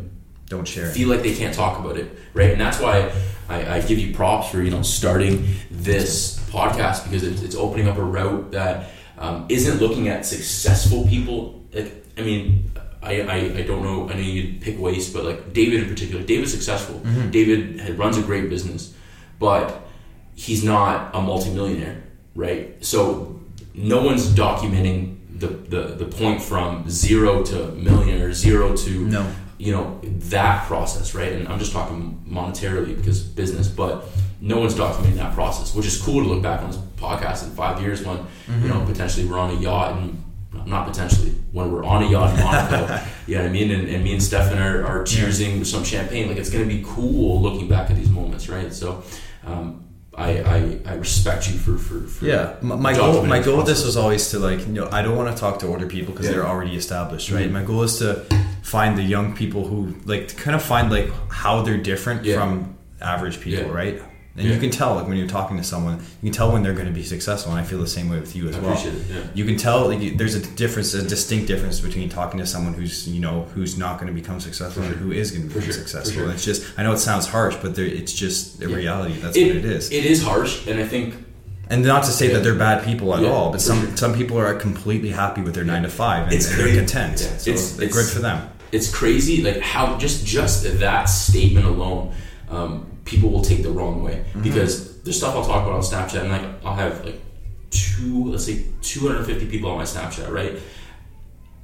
Don't 0.47 0.67
share 0.67 0.91
feel 0.91 1.07
like 1.07 1.21
they 1.21 1.33
can't 1.33 1.55
talk 1.55 1.79
about 1.79 1.95
it, 1.95 2.11
right? 2.33 2.51
And 2.51 2.59
that's 2.59 2.77
why 2.77 3.13
I, 3.47 3.77
I 3.77 3.81
give 3.81 3.97
you 3.97 4.13
props 4.13 4.49
for 4.49 4.61
you 4.61 4.69
know 4.69 4.81
starting 4.81 5.47
this 5.71 6.37
podcast 6.49 7.05
because 7.05 7.23
it's, 7.23 7.41
it's 7.41 7.55
opening 7.55 7.87
up 7.87 7.97
a 7.97 8.03
route 8.03 8.51
that 8.51 8.91
um, 9.17 9.47
not 9.49 9.79
looking 9.79 10.09
at 10.09 10.25
successful 10.25 11.07
people. 11.07 11.63
Like, 11.73 12.05
I 12.17 12.21
mean, 12.21 12.71
I, 13.01 13.21
I, 13.21 13.35
I 13.59 13.61
don't 13.61 13.83
know. 13.83 14.09
I 14.09 14.15
know 14.15 14.19
you 14.19 14.59
pick 14.59 14.77
waste, 14.77 15.13
but 15.13 15.23
like 15.23 15.53
David 15.53 15.83
in 15.83 15.87
particular, 15.87 16.23
David's 16.23 16.51
successful. 16.51 16.99
Mm-hmm. 16.99 17.31
David 17.31 17.97
runs 17.97 18.17
a 18.17 18.21
great 18.21 18.49
business, 18.49 18.93
but 19.39 19.87
he's 20.35 20.61
not 20.61 21.15
a 21.15 21.21
multimillionaire, 21.21 22.03
right? 22.35 22.83
So 22.83 23.30
no 23.73 24.01
one's 24.03 24.27
documenting 24.27 25.17
the, 25.39 25.47
the, 25.47 25.81
the 25.95 26.05
point 26.05 26.41
from 26.41 26.87
zero 26.89 27.43
to 27.43 27.67
millionaire, 27.71 28.31
zero 28.33 28.75
to 28.75 28.89
No. 29.07 29.31
you 29.57 29.71
know 29.71 29.99
that 30.03 30.65
process 30.67 31.15
right? 31.15 31.31
And 31.33 31.47
i'm 31.47 31.59
just 31.59 31.71
talking 31.73 32.21
monetarily 32.27 32.95
because 32.95 33.21
business 33.23 33.67
but 33.67 34.05
no 34.39 34.59
one's 34.59 34.73
documenting 34.75 35.15
that 35.15 35.33
process 35.33 35.73
which 35.75 35.85
is 35.85 36.01
cool 36.01 36.23
to 36.23 36.29
look 36.29 36.41
back 36.43 36.61
on 36.61 36.71
this 36.71 36.79
podcast 36.97 37.43
in 37.43 37.51
five 37.51 37.81
years 37.81 38.03
when 38.05 38.17
you 38.61 38.67
know 38.67 38.83
potentially 38.85 39.25
we're 39.27 39.39
on 39.39 39.51
a 39.51 39.59
yacht 39.59 39.97
and 39.97 40.23
not 40.65 40.85
potentially 40.87 41.31
when 41.53 41.71
we're 41.71 41.83
on 41.83 42.03
a 42.03 42.09
yacht 42.09 42.37
in 42.37 42.43
Monaco. 42.45 42.99
You 43.27 43.35
know 43.37 43.43
what 43.43 43.49
I 43.49 43.53
mean? 43.53 43.71
And, 43.71 43.87
and 43.87 44.03
me 44.03 44.11
and 44.13 44.21
Stefan 44.21 44.57
are, 44.59 44.85
are 44.85 45.03
cheersing 45.05 45.59
with 45.59 45.67
some 45.67 45.83
champagne. 45.85 46.27
Like 46.27 46.37
it's 46.37 46.49
gonna 46.49 46.65
be 46.65 46.83
cool 46.85 47.41
looking 47.41 47.67
back 47.69 47.89
at 47.89 47.95
these 47.95 48.09
moments 48.09 48.49
right? 48.49 48.73
So 48.73 49.03
um, 49.45 49.85
I, 50.17 50.39
I, 50.41 50.79
I 50.85 50.93
respect 50.95 51.49
you 51.49 51.57
for, 51.57 51.77
for, 51.77 52.01
for 52.01 52.25
Yeah, 52.25 52.55
my, 52.61 52.75
my 52.75 52.93
goal, 52.93 53.23
my 53.25 53.41
goal 53.41 53.57
with 53.57 53.65
this 53.65 53.85
was 53.85 53.95
always 53.95 54.29
to 54.31 54.39
like, 54.39 54.59
you 54.67 54.73
know, 54.73 54.89
I 54.91 55.01
don't 55.01 55.15
want 55.15 55.33
to 55.35 55.39
talk 55.39 55.59
to 55.59 55.67
older 55.67 55.87
people 55.87 56.11
because 56.13 56.25
Yeah. 56.27 56.33
they're 56.33 56.47
already 56.47 56.75
established, 56.75 57.31
right? 57.31 57.47
Mhm. 57.49 57.53
My 57.53 57.63
goal 57.63 57.83
is 57.83 57.97
to 57.99 58.25
find 58.61 58.97
the 58.97 59.03
young 59.03 59.33
people 59.35 59.65
who 59.67 59.95
like 60.05 60.27
to 60.27 60.35
kind 60.35 60.53
of 60.55 60.61
find 60.61 60.91
like 60.91 61.09
how 61.29 61.61
they're 61.61 61.77
different 61.77 62.25
Yeah. 62.25 62.35
from 62.39 62.75
average 62.99 63.39
people, 63.39 63.67
Yeah. 63.67 63.71
right? 63.71 64.01
And 64.37 64.47
Yeah. 64.47 64.53
you 64.53 64.59
can 64.61 64.69
tell 64.69 64.95
like 64.95 65.07
when 65.07 65.17
you're 65.17 65.27
talking 65.27 65.57
to 65.57 65.63
someone, 65.63 65.95
you 66.21 66.29
can 66.29 66.31
tell 66.31 66.53
when 66.53 66.63
they're 66.63 66.73
going 66.73 66.87
to 66.87 66.93
be 66.93 67.03
successful, 67.03 67.51
and 67.51 67.59
I 67.59 67.63
feel 67.65 67.79
the 67.79 67.87
same 67.87 68.07
way 68.09 68.17
with 68.19 68.33
you 68.35 68.47
as 68.47 68.55
I 68.55 68.59
well. 68.59 68.71
appreciate 68.71 68.93
it 68.95 69.01
yeah 69.09 69.15
You 69.33 69.43
can 69.43 69.57
tell 69.57 69.87
like 69.89 69.99
you- 69.99 70.15
there's 70.15 70.35
a 70.35 70.39
difference, 70.39 70.93
a 70.93 71.01
distinct 71.01 71.47
difference 71.47 71.81
between 71.81 72.07
talking 72.07 72.39
to 72.39 72.45
someone 72.45 72.73
who's 72.73 73.07
you 73.09 73.19
know 73.19 73.47
who's 73.53 73.77
not 73.77 73.99
going 73.99 74.07
to 74.07 74.13
become 74.21 74.39
successful 74.39 74.83
For 74.83 74.89
and 74.93 74.97
who 74.97 75.11
is 75.11 75.31
going 75.31 75.43
to 75.43 75.47
become 75.49 75.63
sure. 75.63 75.73
Successful. 75.73 76.13
sure. 76.23 76.31
It's 76.31 76.45
just 76.45 76.63
I 76.77 76.83
know 76.83 76.93
it 76.93 76.99
sounds 76.99 77.27
harsh, 77.27 77.55
but 77.61 77.75
there, 77.75 77.85
it's 77.85 78.13
just 78.13 78.61
a 78.63 78.69
Yeah. 78.69 78.75
reality. 78.77 79.15
That's 79.21 79.35
what 79.37 79.47
it 79.47 79.65
is. 79.65 79.89
it 79.91 80.05
is 80.05 80.23
harsh 80.23 80.65
and 80.67 80.79
I 80.79 80.87
think 80.87 81.15
And 81.69 81.83
not 81.85 82.03
to 82.03 82.11
say 82.11 82.27
that 82.33 82.43
they're 82.43 82.53
bad 82.55 82.83
people 82.85 83.13
at 83.15 83.23
all, 83.23 83.49
but 83.51 83.59
some 83.61 83.79
sure. 83.87 83.97
some 83.97 84.13
people 84.13 84.37
are 84.37 84.53
completely 84.53 85.09
happy 85.09 85.41
with 85.41 85.55
their 85.55 85.63
nine 85.65 85.83
to 85.83 85.89
five 85.89 86.23
and, 86.31 86.33
and 86.33 86.43
they're 86.59 86.75
content. 86.75 87.19
So 87.19 87.51
It's- 87.51 87.71
they're 87.71 87.85
it's- 87.87 87.93
good 87.97 88.07
for 88.13 88.19
them. 88.21 88.39
it's 88.71 88.89
crazy 88.89 89.41
like 89.43 89.59
how 89.61 89.97
just 89.97 90.25
just 90.25 90.79
that 90.79 91.05
statement 91.09 91.65
alone 91.65 92.11
um, 92.49 92.85
people 93.05 93.29
will 93.29 93.41
take 93.41 93.63
the 93.63 93.71
wrong 93.71 94.03
way. 94.03 94.25
Mm-hmm. 94.29 94.43
because 94.43 95.01
there's 95.01 95.17
stuff 95.17 95.35
I'll 95.35 95.45
talk 95.45 95.63
about 95.63 95.75
on 95.75 95.81
Snapchat 95.81 96.21
and 96.21 96.31
like 96.31 96.65
I'll 96.65 96.75
have 96.75 97.03
like 97.05 97.19
two 97.69 98.25
let's 98.25 98.45
say 98.45 98.65
250 98.81 99.47
people 99.47 99.71
on 99.71 99.77
my 99.77 99.83
Snapchat 99.83 100.31
right? 100.31 100.59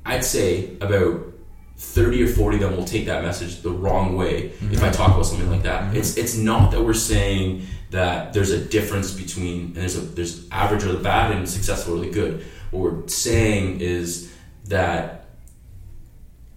I'd 0.05 0.23
say 0.23 0.77
about 0.79 1.33
30 1.77 2.23
or 2.23 2.27
40 2.27 2.57
of 2.57 2.61
them 2.61 2.77
will 2.77 2.85
take 2.85 3.05
that 3.05 3.23
message 3.23 3.61
the 3.61 3.69
wrong 3.69 4.17
way 4.17 4.45
if 4.45 4.61
I 4.61 4.65
mm-hmm. 4.65 4.91
talk 4.91 5.11
about 5.11 5.25
something 5.25 5.49
like 5.49 5.63
that. 5.63 5.83
Mm-hmm. 5.83 5.97
It's 5.97 6.17
it's 6.17 6.35
not 6.35 6.71
that 6.71 6.81
we're 6.81 6.93
saying 6.93 7.67
that 7.91 8.33
there's 8.33 8.51
a 8.51 8.59
difference 8.59 9.11
between 9.11 9.65
and 9.67 9.75
there's 9.75 9.95
a 9.95 10.01
there's 10.01 10.49
average 10.49 10.83
or 10.83 10.91
the 10.93 10.99
bad 10.99 11.31
and 11.31 11.47
successful 11.47 11.99
or 11.99 12.05
the 12.05 12.11
good. 12.11 12.43
What 12.71 12.81
we're 12.81 13.07
saying 13.07 13.81
is 13.81 14.33
that 14.65 15.27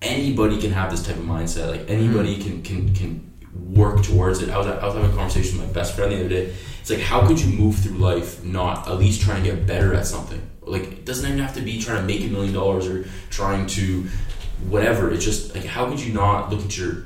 anybody 0.01 0.59
can 0.61 0.73
have 0.73 0.91
this 0.91 1.07
type 1.07 1.17
of 1.17 1.25
mindset. 1.25 1.71
Like 1.71 1.91
anybody 1.91 2.37
mm-hmm. 2.37 2.63
can 2.63 2.63
can 2.63 2.95
can 2.95 3.30
work 3.55 4.03
towards 4.05 4.43
it. 4.43 4.51
I 4.51 4.59
was 4.59 4.67
I 4.67 4.85
was 4.85 4.95
having 4.95 5.11
a 5.11 5.15
conversation 5.15 5.59
with 5.59 5.69
my 5.69 5.73
best 5.73 5.95
friend 5.95 6.13
the 6.13 6.21
other 6.21 6.29
day. 6.29 6.55
It's 6.81 6.91
like 6.91 7.01
how 7.01 7.27
could 7.27 7.41
you 7.41 7.57
move 7.57 7.77
through 7.77 7.99
life 7.99 8.45
not 8.45 8.89
at 8.89 8.99
least 8.99 9.23
trying 9.23 9.43
to 9.43 9.51
get 9.51 9.67
better 9.67 9.95
at 9.95 10.07
something? 10.07 10.41
Like 10.63 10.83
it 10.83 11.05
doesn't 11.05 11.27
even 11.27 11.39
have 11.41 11.55
to 11.55 11.61
be 11.61 11.81
trying 11.81 12.01
to 12.01 12.07
make 12.07 12.23
a 12.23 12.29
million 12.29 12.55
dollars 12.55 12.87
or 12.87 13.07
trying 13.31 13.67
to 13.69 14.07
whatever. 14.69 15.11
It's 15.11 15.25
just 15.25 15.55
like 15.55 15.65
how 15.65 15.89
could 15.89 16.01
you 16.01 16.13
not 16.13 16.51
look 16.51 16.65
at 16.65 16.77
your 16.77 17.05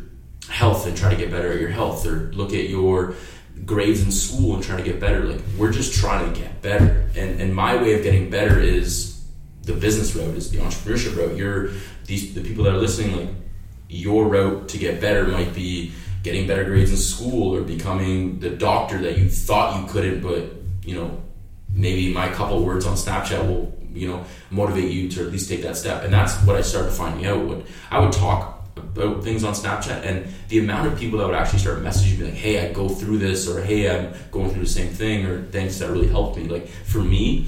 health 0.49 0.87
and 0.87 0.97
try 0.97 1.11
to 1.11 1.17
get 1.17 1.31
better 1.31 1.53
at 1.53 1.61
your 1.61 1.71
health 1.71 2.07
or 2.07 2.31
look 2.33 2.53
at 2.53 2.69
your 2.69 3.15
grades 3.65 4.03
in 4.03 4.11
school 4.11 4.55
and 4.55 4.65
try 4.65 4.77
to 4.77 4.83
get 4.83 5.01
better 5.01 5.25
like 5.25 5.41
we're 5.57 5.73
just 5.73 5.95
trying 5.95 6.33
to 6.33 6.41
get 6.41 6.61
better 6.61 7.09
and 7.15 7.41
and 7.41 7.55
my 7.55 7.77
way 7.77 7.95
of 7.95 8.03
getting 8.03 8.29
better 8.29 8.59
is 8.59 9.25
the 9.63 9.73
business 9.73 10.15
route 10.15 10.35
is 10.35 10.51
the 10.51 10.59
entrepreneurship 10.59 11.17
route 11.17 11.37
you're 11.37 11.71
these 12.05 12.35
the 12.35 12.43
people 12.43 12.65
that 12.65 12.75
are 12.75 12.79
listening 12.79 13.17
like 13.17 13.29
your 13.89 14.27
route 14.27 14.69
to 14.69 14.77
get 14.77 15.01
better 15.01 15.25
might 15.25 15.55
be 15.55 15.93
getting 16.25 16.49
better 16.49 16.65
grades 16.65 16.91
in 16.91 16.97
school 16.97 17.55
or 17.55 17.61
becoming 17.61 18.41
the 18.41 18.51
doctor 18.51 18.99
that 18.99 19.17
you 19.17 19.29
thought 19.29 19.81
you 19.81 19.87
couldn't 19.87 20.21
but 20.21 20.51
you 20.85 20.97
know 20.97 21.23
maybe 21.73 22.13
my 22.13 22.29
couple 22.31 22.65
words 22.65 22.85
on 22.87 22.97
snapchat 22.97 23.47
will 23.47 23.73
you 23.95 24.09
know 24.09 24.25
motivate 24.51 24.91
you 24.91 25.09
to 25.09 25.25
at 25.25 25.33
least 25.33 25.49
take 25.49 25.63
that 25.63 25.77
step. 25.77 26.03
And 26.03 26.13
that's 26.13 26.35
what 26.43 26.57
i 26.57 26.61
started 26.61 26.91
finding 26.91 27.27
out. 27.27 27.47
When 27.47 27.65
i 27.91 27.99
would 27.99 28.13
talk 28.13 28.69
about 28.77 29.23
things 29.23 29.45
on 29.45 29.55
snapchat 29.55 30.05
and 30.05 30.27
the 30.49 30.59
amount 30.59 30.93
of 30.93 30.99
people 30.99 31.19
that 31.21 31.27
would 31.27 31.37
actually 31.37 31.61
start 31.61 31.79
messaging 31.83 32.19
me 32.19 32.25
like 32.27 32.35
hey 32.35 32.69
i 32.69 32.73
go 32.73 32.89
through 32.89 33.19
this 33.19 33.49
or 33.49 33.63
hey 33.63 33.89
i'm 33.89 34.13
going 34.33 34.51
through 34.51 34.65
the 34.65 34.69
same 34.69 34.93
thing 34.93 35.25
or 35.27 35.43
things 35.45 35.79
that 35.79 35.91
really 35.91 36.09
helped 36.09 36.37
me. 36.37 36.45
Like 36.45 36.67
for 36.67 36.99
me 36.99 37.47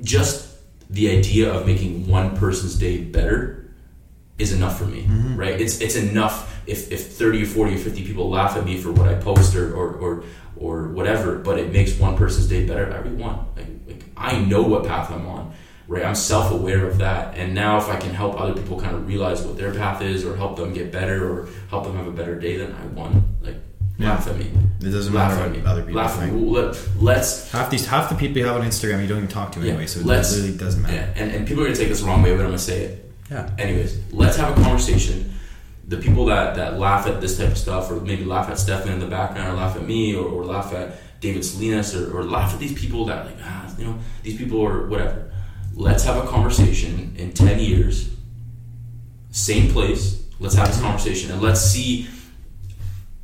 just 0.00 0.48
the 0.90 1.10
idea 1.16 1.52
of 1.52 1.66
making 1.66 2.08
one 2.08 2.36
person's 2.36 2.76
day 2.76 2.98
better 2.98 3.72
is 4.38 4.52
enough 4.52 4.78
for 4.78 4.86
me, 4.86 5.02
mm-hmm. 5.02 5.36
right? 5.36 5.60
It's 5.60 5.80
it's 5.80 5.96
enough 5.96 6.53
if, 6.66 6.90
if 6.92 7.12
30 7.12 7.42
or 7.42 7.46
40 7.46 7.74
or 7.74 7.78
50 7.78 8.04
people 8.04 8.28
laugh 8.30 8.56
at 8.56 8.64
me 8.64 8.80
for 8.80 8.92
what 8.92 9.08
I 9.08 9.14
post 9.14 9.54
or, 9.56 9.74
or, 9.74 9.94
or, 9.94 10.24
or 10.56 10.88
whatever, 10.88 11.36
but 11.38 11.58
it 11.58 11.72
makes 11.72 11.98
one 11.98 12.16
person's 12.16 12.48
day 12.48 12.66
better, 12.66 12.92
I 12.92 13.00
won. 13.08 13.46
Like, 13.56 13.66
like 13.86 14.04
I 14.16 14.38
know 14.40 14.62
what 14.62 14.84
path 14.86 15.10
I'm 15.10 15.26
on, 15.26 15.52
right? 15.88 16.04
I'm 16.04 16.14
self-aware 16.14 16.86
of 16.86 16.98
that. 16.98 17.36
And 17.36 17.54
now 17.54 17.78
if 17.78 17.88
I 17.88 17.96
can 17.96 18.14
help 18.14 18.40
other 18.40 18.54
people 18.54 18.80
kind 18.80 18.94
of 18.96 19.06
realize 19.06 19.42
what 19.42 19.56
their 19.56 19.72
path 19.74 20.00
is 20.02 20.24
or 20.24 20.36
help 20.36 20.56
them 20.56 20.72
get 20.72 20.90
better 20.92 21.30
or 21.30 21.48
help 21.70 21.84
them 21.84 21.96
have 21.96 22.06
a 22.06 22.12
better 22.12 22.38
day, 22.38 22.56
then 22.56 22.72
I 22.72 22.86
won. 22.86 23.22
Like, 23.42 23.56
Yeah. 23.98 24.10
laugh 24.10 24.26
at 24.28 24.36
me. 24.38 24.50
It 24.80 24.90
doesn't 24.90 25.14
Laugh 25.14 25.32
matter 25.38 25.44
at 25.46 25.52
me. 25.52 25.62
other 25.66 25.82
people 25.82 26.00
laugh 26.02 26.20
at 26.20 26.30
me. 26.32 26.40
Let, 26.50 26.76
let's 27.00 27.50
Half 27.52 27.70
these 27.70 27.86
half 27.86 28.08
the 28.10 28.14
people 28.16 28.38
you 28.38 28.46
have 28.46 28.56
on 28.60 28.66
Instagram 28.66 29.00
you 29.00 29.06
don't 29.08 29.18
even 29.18 29.28
talk 29.28 29.52
to 29.52 29.60
Yeah, 29.60 29.70
anyway, 29.72 29.86
so 29.86 30.00
it 30.00 30.06
really 30.06 30.56
doesn't 30.56 30.82
matter. 30.82 30.94
Yeah, 30.94 31.08
and, 31.22 31.30
and 31.32 31.46
people 31.48 31.62
are 31.62 31.66
gonna 31.66 31.76
take 31.76 31.88
this 31.88 32.00
the 32.00 32.06
wrong 32.06 32.22
way, 32.22 32.30
but 32.32 32.40
I'm 32.40 32.46
gonna 32.48 32.58
say 32.58 32.82
it. 32.84 33.12
Yeah. 33.30 33.48
Anyways, 33.58 33.98
let's 34.12 34.36
have 34.36 34.56
a 34.58 34.62
conversation. 34.62 35.32
The 35.86 35.96
people 35.98 36.26
that, 36.26 36.56
that 36.56 36.78
laugh 36.78 37.06
at 37.06 37.20
this 37.20 37.36
type 37.38 37.48
of 37.48 37.58
stuff, 37.58 37.90
or 37.90 37.96
maybe 38.00 38.24
laugh 38.24 38.48
at 38.48 38.58
Stefan 38.58 38.92
in 38.92 39.00
the 39.00 39.06
background, 39.06 39.52
or 39.52 39.56
laugh 39.56 39.76
at 39.76 39.84
me, 39.84 40.14
or, 40.14 40.24
or 40.26 40.44
laugh 40.44 40.72
at 40.72 41.20
David 41.20 41.44
Salinas, 41.44 41.94
or, 41.94 42.18
or 42.18 42.24
laugh 42.24 42.52
at 42.52 42.58
these 42.58 42.78
people 42.78 43.04
that 43.06 43.26
like 43.26 43.36
ah, 43.42 43.74
you 43.78 43.84
know 43.84 43.98
these 44.22 44.36
people 44.36 44.64
are 44.64 44.86
whatever. 44.88 45.32
Let's 45.74 46.04
have 46.04 46.22
a 46.22 46.26
conversation 46.28 47.14
in 47.18 47.32
ten 47.32 47.58
years, 47.58 48.10
same 49.30 49.70
place. 49.70 50.22
Let's 50.40 50.54
have 50.56 50.68
this 50.68 50.80
conversation 50.80 51.30
and 51.30 51.40
let's 51.40 51.60
see 51.60 52.08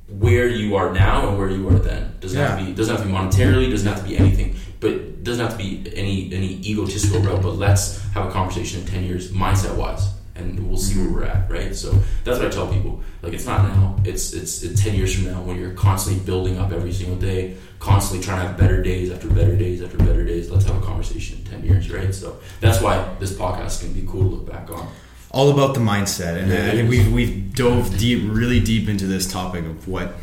where 0.09 0.49
you 0.49 0.77
are 0.77 0.93
now 0.93 1.29
and 1.29 1.39
where 1.39 1.51
you 1.51 1.69
are 1.69 1.79
then. 1.79 2.15
Doesn't 2.21 2.39
have 2.39 2.59
to 2.59 2.65
be 2.65 2.73
doesn't 2.73 2.97
have 2.97 3.05
to 3.05 3.11
be 3.11 3.17
monetarily, 3.17 3.71
doesn't 3.71 3.87
have 3.87 4.03
to 4.03 4.09
be 4.09 4.17
anything, 4.17 4.57
but 4.81 5.23
doesn't 5.23 5.45
have 5.45 5.57
to 5.57 5.59
be 5.59 5.93
any 5.95 6.33
any 6.33 6.61
egotistical 6.61 7.21
route. 7.21 7.43
But 7.43 7.53
let's 7.53 8.03
have 8.13 8.29
a 8.29 8.31
conversation 8.31 8.81
in 8.81 8.87
ten 8.87 9.05
years, 9.05 9.33
mindset 9.33 9.77
wise, 9.77 10.09
and 10.41 10.69
we'll 10.69 10.79
see 10.79 10.99
where 11.01 11.11
we're 11.13 11.25
at, 11.25 11.51
right? 11.51 11.75
So 11.75 11.93
that's 12.25 12.39
what 12.39 12.47
I 12.49 12.51
tell 12.51 12.67
people. 12.73 13.01
Like 13.23 13.33
it's 13.33 13.47
not 13.47 13.63
now. 13.69 13.97
It's 14.05 14.33
it's, 14.33 14.63
it's 14.63 14.83
ten 14.83 14.95
years 14.95 15.15
from 15.15 15.25
now 15.33 15.41
when 15.43 15.59
you're 15.59 15.73
constantly 15.75 16.25
building 16.25 16.59
up 16.59 16.73
every 16.73 16.93
single 16.93 17.17
day, 17.17 17.57
constantly 17.79 18.25
trying 18.25 18.41
to 18.43 18.49
have 18.49 18.57
better 18.59 18.83
days 18.83 19.11
after 19.13 19.29
better 19.29 19.57
days 19.57 19.83
after 19.83 19.99
better 19.99 20.25
days. 20.25 20.51
Let's 20.51 20.65
have 20.65 20.83
a 20.83 20.85
conversation 20.85 21.39
in 21.39 21.45
ten 21.45 21.65
years, 21.65 21.91
right? 21.91 22.15
So 22.15 22.39
that's 22.61 22.81
why 22.81 23.07
this 23.21 23.33
podcast 23.33 23.81
can 23.83 23.93
be 23.93 24.05
cool 24.07 24.23
to 24.29 24.37
look 24.37 24.47
back 24.51 24.71
on. 24.71 24.89
all 25.33 25.51
about 25.51 25.75
the 25.75 25.81
mindset, 25.81 26.35
and 26.41 26.51
Yeah, 26.51 26.67
I 26.69 26.71
think 26.73 26.91
we've 26.91 27.13
we've 27.13 27.55
dove 27.55 27.97
deep, 27.99 28.21
really 28.27 28.61
deep 28.61 28.89
into 28.89 29.07
this 29.07 29.31
topic 29.31 29.65
of 29.65 29.87
what 29.87 30.15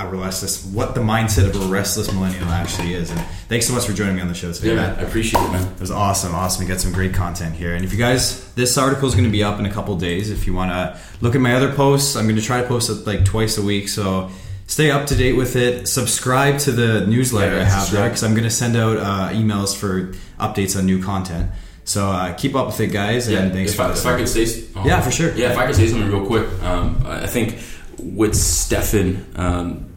a 0.00 0.06
restless, 0.06 0.64
what 0.66 0.94
the 0.94 1.00
mindset 1.00 1.46
of 1.48 1.56
a 1.56 1.66
restless 1.66 2.10
millennial 2.12 2.48
actually 2.48 2.94
is. 2.94 3.10
And 3.10 3.20
thanks 3.48 3.66
so 3.66 3.74
much 3.74 3.86
for 3.86 3.92
joining 3.92 4.16
me 4.16 4.22
on 4.22 4.28
the 4.28 4.34
show 4.34 4.52
today, 4.52 4.70
Yeah, 4.70 4.76
man, 4.76 4.98
I 4.98 5.02
appreciate 5.02 5.42
it, 5.42 5.52
man. 5.52 5.72
It 5.72 5.80
was 5.80 5.90
awesome, 5.90 6.34
awesome. 6.34 6.64
We 6.64 6.68
got 6.68 6.80
some 6.80 6.92
great 6.92 7.14
content 7.14 7.54
here. 7.54 7.74
And 7.74 7.84
if 7.84 7.92
you 7.92 7.98
guys, 7.98 8.52
this 8.54 8.78
article 8.78 9.06
is 9.08 9.14
going 9.14 9.26
to 9.26 9.30
be 9.30 9.44
up 9.44 9.58
in 9.58 9.66
a 9.66 9.70
couple 9.70 9.96
days. 9.96 10.30
If 10.30 10.46
you 10.46 10.54
want 10.54 10.70
to 10.70 10.98
look 11.20 11.34
at 11.34 11.40
my 11.40 11.54
other 11.54 11.72
posts, 11.72 12.16
I'm 12.16 12.24
going 12.24 12.36
to 12.36 12.42
try 12.42 12.60
to 12.62 12.66
post 12.66 12.90
it 12.90 13.06
like 13.06 13.24
twice 13.24 13.58
a 13.58 13.62
week. 13.62 13.88
So 13.88 14.30
stay 14.66 14.90
up 14.90 15.06
to 15.08 15.14
date 15.14 15.34
with 15.34 15.54
it. 15.54 15.86
Subscribe 15.86 16.58
to 16.60 16.72
the 16.72 17.06
newsletter 17.06 17.56
Yeah, 17.56 17.62
I 17.62 17.64
have 17.64 17.90
there 17.90 18.08
because 18.08 18.24
I'm 18.24 18.32
going 18.32 18.44
to 18.44 18.50
send 18.50 18.76
out 18.76 18.96
uh, 18.96 19.28
emails 19.32 19.76
for 19.76 20.12
updates 20.40 20.78
on 20.78 20.86
new 20.86 21.02
content. 21.02 21.50
So 21.84 22.06
uh, 22.06 22.32
keep 22.32 22.54
up 22.54 22.66
with 22.68 22.80
it, 22.80 22.86
guys. 22.86 23.30
Yeah, 23.30 23.40
and 23.40 23.52
thanks 23.52 23.72
if 23.72 23.76
for 23.76 23.82
I, 23.82 23.92
if 23.92 24.06
I 24.06 24.16
could 24.16 24.28
say, 24.28 24.64
oh, 24.74 24.86
Yeah, 24.86 25.02
for 25.02 25.10
sure. 25.10 25.34
Yeah, 25.34 25.52
if 25.52 25.58
I 25.58 25.66
could 25.66 25.74
say 25.74 25.86
something 25.86 26.10
real 26.10 26.24
quick, 26.26 26.48
um, 26.62 27.02
I 27.04 27.26
think 27.26 27.58
with 28.04 28.34
Stefan, 28.34 29.26
um, 29.36 29.90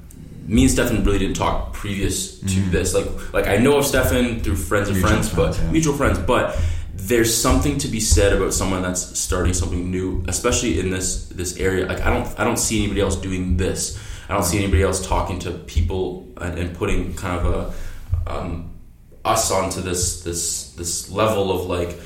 me 0.46 0.64
and 0.64 0.72
Stefan 0.72 1.04
really 1.04 1.20
didn't 1.20 1.36
talk 1.36 1.74
previous 1.74 2.40
to 2.40 2.60
this. 2.70 2.94
Like, 2.94 3.34
like 3.34 3.48
I 3.48 3.58
know 3.58 3.78
of 3.78 3.86
Stefan 3.86 4.40
through 4.40 4.56
friends 4.56 4.90
of. 4.90 4.96
Mutual 4.96 5.10
friends, 5.10 5.30
friends, 5.30 5.58
but 5.58 5.64
yeah. 5.64 5.72
mutual 5.72 5.94
friends. 5.96 6.20
But 6.20 6.60
there's 6.94 7.36
something 7.36 7.78
to 7.80 7.88
be 7.88 8.00
said 8.00 8.34
about 8.34 8.54
someone 8.54 8.82
that's 8.82 9.20
starting 9.20 9.54
something 9.54 9.92
new, 9.92 10.24
especially 10.28 10.80
in 10.80 10.90
this 10.90 11.28
this 11.30 11.58
area. 11.58 11.86
Like, 11.86 12.02
I 12.02 12.10
don't 12.10 12.40
I 12.40 12.44
don't 12.44 12.58
see 12.58 12.80
anybody 12.80 13.02
else 13.02 13.16
doing 13.18 13.58
this. 13.58 14.00
I 14.30 14.34
don't 14.34 14.44
see 14.44 14.58
anybody 14.58 14.84
else 14.84 15.06
talking 15.06 15.40
to 15.40 15.52
people 15.52 16.28
and, 16.38 16.58
and 16.58 16.76
putting 16.76 17.14
kind 17.16 17.40
of 17.40 17.46
a 18.26 18.32
um, 18.32 18.72
us 19.26 19.52
onto 19.52 19.82
this 19.82 20.24
this 20.24 20.72
this 20.74 21.10
level 21.12 21.52
of 21.52 21.66
like 21.66 22.00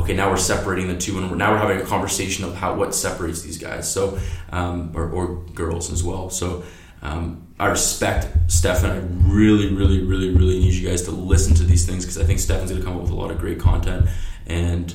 okay 0.00 0.14
now 0.14 0.28
we're 0.30 0.36
separating 0.36 0.88
the 0.88 0.96
two 0.96 1.16
and 1.18 1.30
we're, 1.30 1.36
now 1.36 1.52
we're 1.52 1.58
having 1.58 1.78
a 1.80 1.84
conversation 1.86 2.44
of 2.44 2.54
how 2.54 2.74
what 2.74 2.94
separates 2.94 3.42
these 3.42 3.58
guys 3.58 3.90
so 3.90 4.18
um, 4.52 4.90
or, 4.94 5.08
or 5.10 5.36
girls 5.54 5.92
as 5.92 6.02
well 6.02 6.30
so 6.30 6.62
um, 7.02 7.46
I 7.58 7.66
respect 7.68 8.28
Stefan 8.50 8.90
I 8.90 9.00
really 9.32 9.72
really 9.74 10.02
really 10.04 10.30
really 10.30 10.58
need 10.60 10.74
you 10.74 10.88
guys 10.88 11.02
to 11.02 11.10
listen 11.12 11.54
to 11.56 11.64
these 11.64 11.86
things 11.86 12.04
because 12.04 12.18
I 12.18 12.24
think 12.24 12.38
Stefan's 12.40 12.70
gonna 12.72 12.84
come 12.84 12.96
up 12.96 13.02
with 13.02 13.10
a 13.10 13.14
lot 13.14 13.30
of 13.30 13.38
great 13.38 13.58
content 13.60 14.08
and 14.46 14.94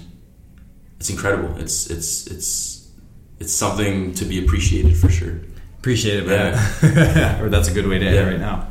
it's 1.00 1.10
incredible 1.10 1.56
it's 1.58 1.90
it's 1.90 2.28
it's 2.28 2.90
it's 3.40 3.54
something 3.54 4.14
to 4.16 4.26
be 4.26 4.44
appreciated 4.44 4.96
for 4.98 5.10
sure 5.10 5.40
Appreciate 5.80 6.24
it, 6.24 6.26
man. 6.28 7.40
or 7.44 7.50
that's 7.54 7.68
a 7.68 7.72
good 7.74 7.86
way 7.86 8.00
to 8.00 8.06
end 8.08 8.16
Yeah. 8.16 8.22
it 8.28 8.32
right 8.32 8.40
now. 8.40 8.68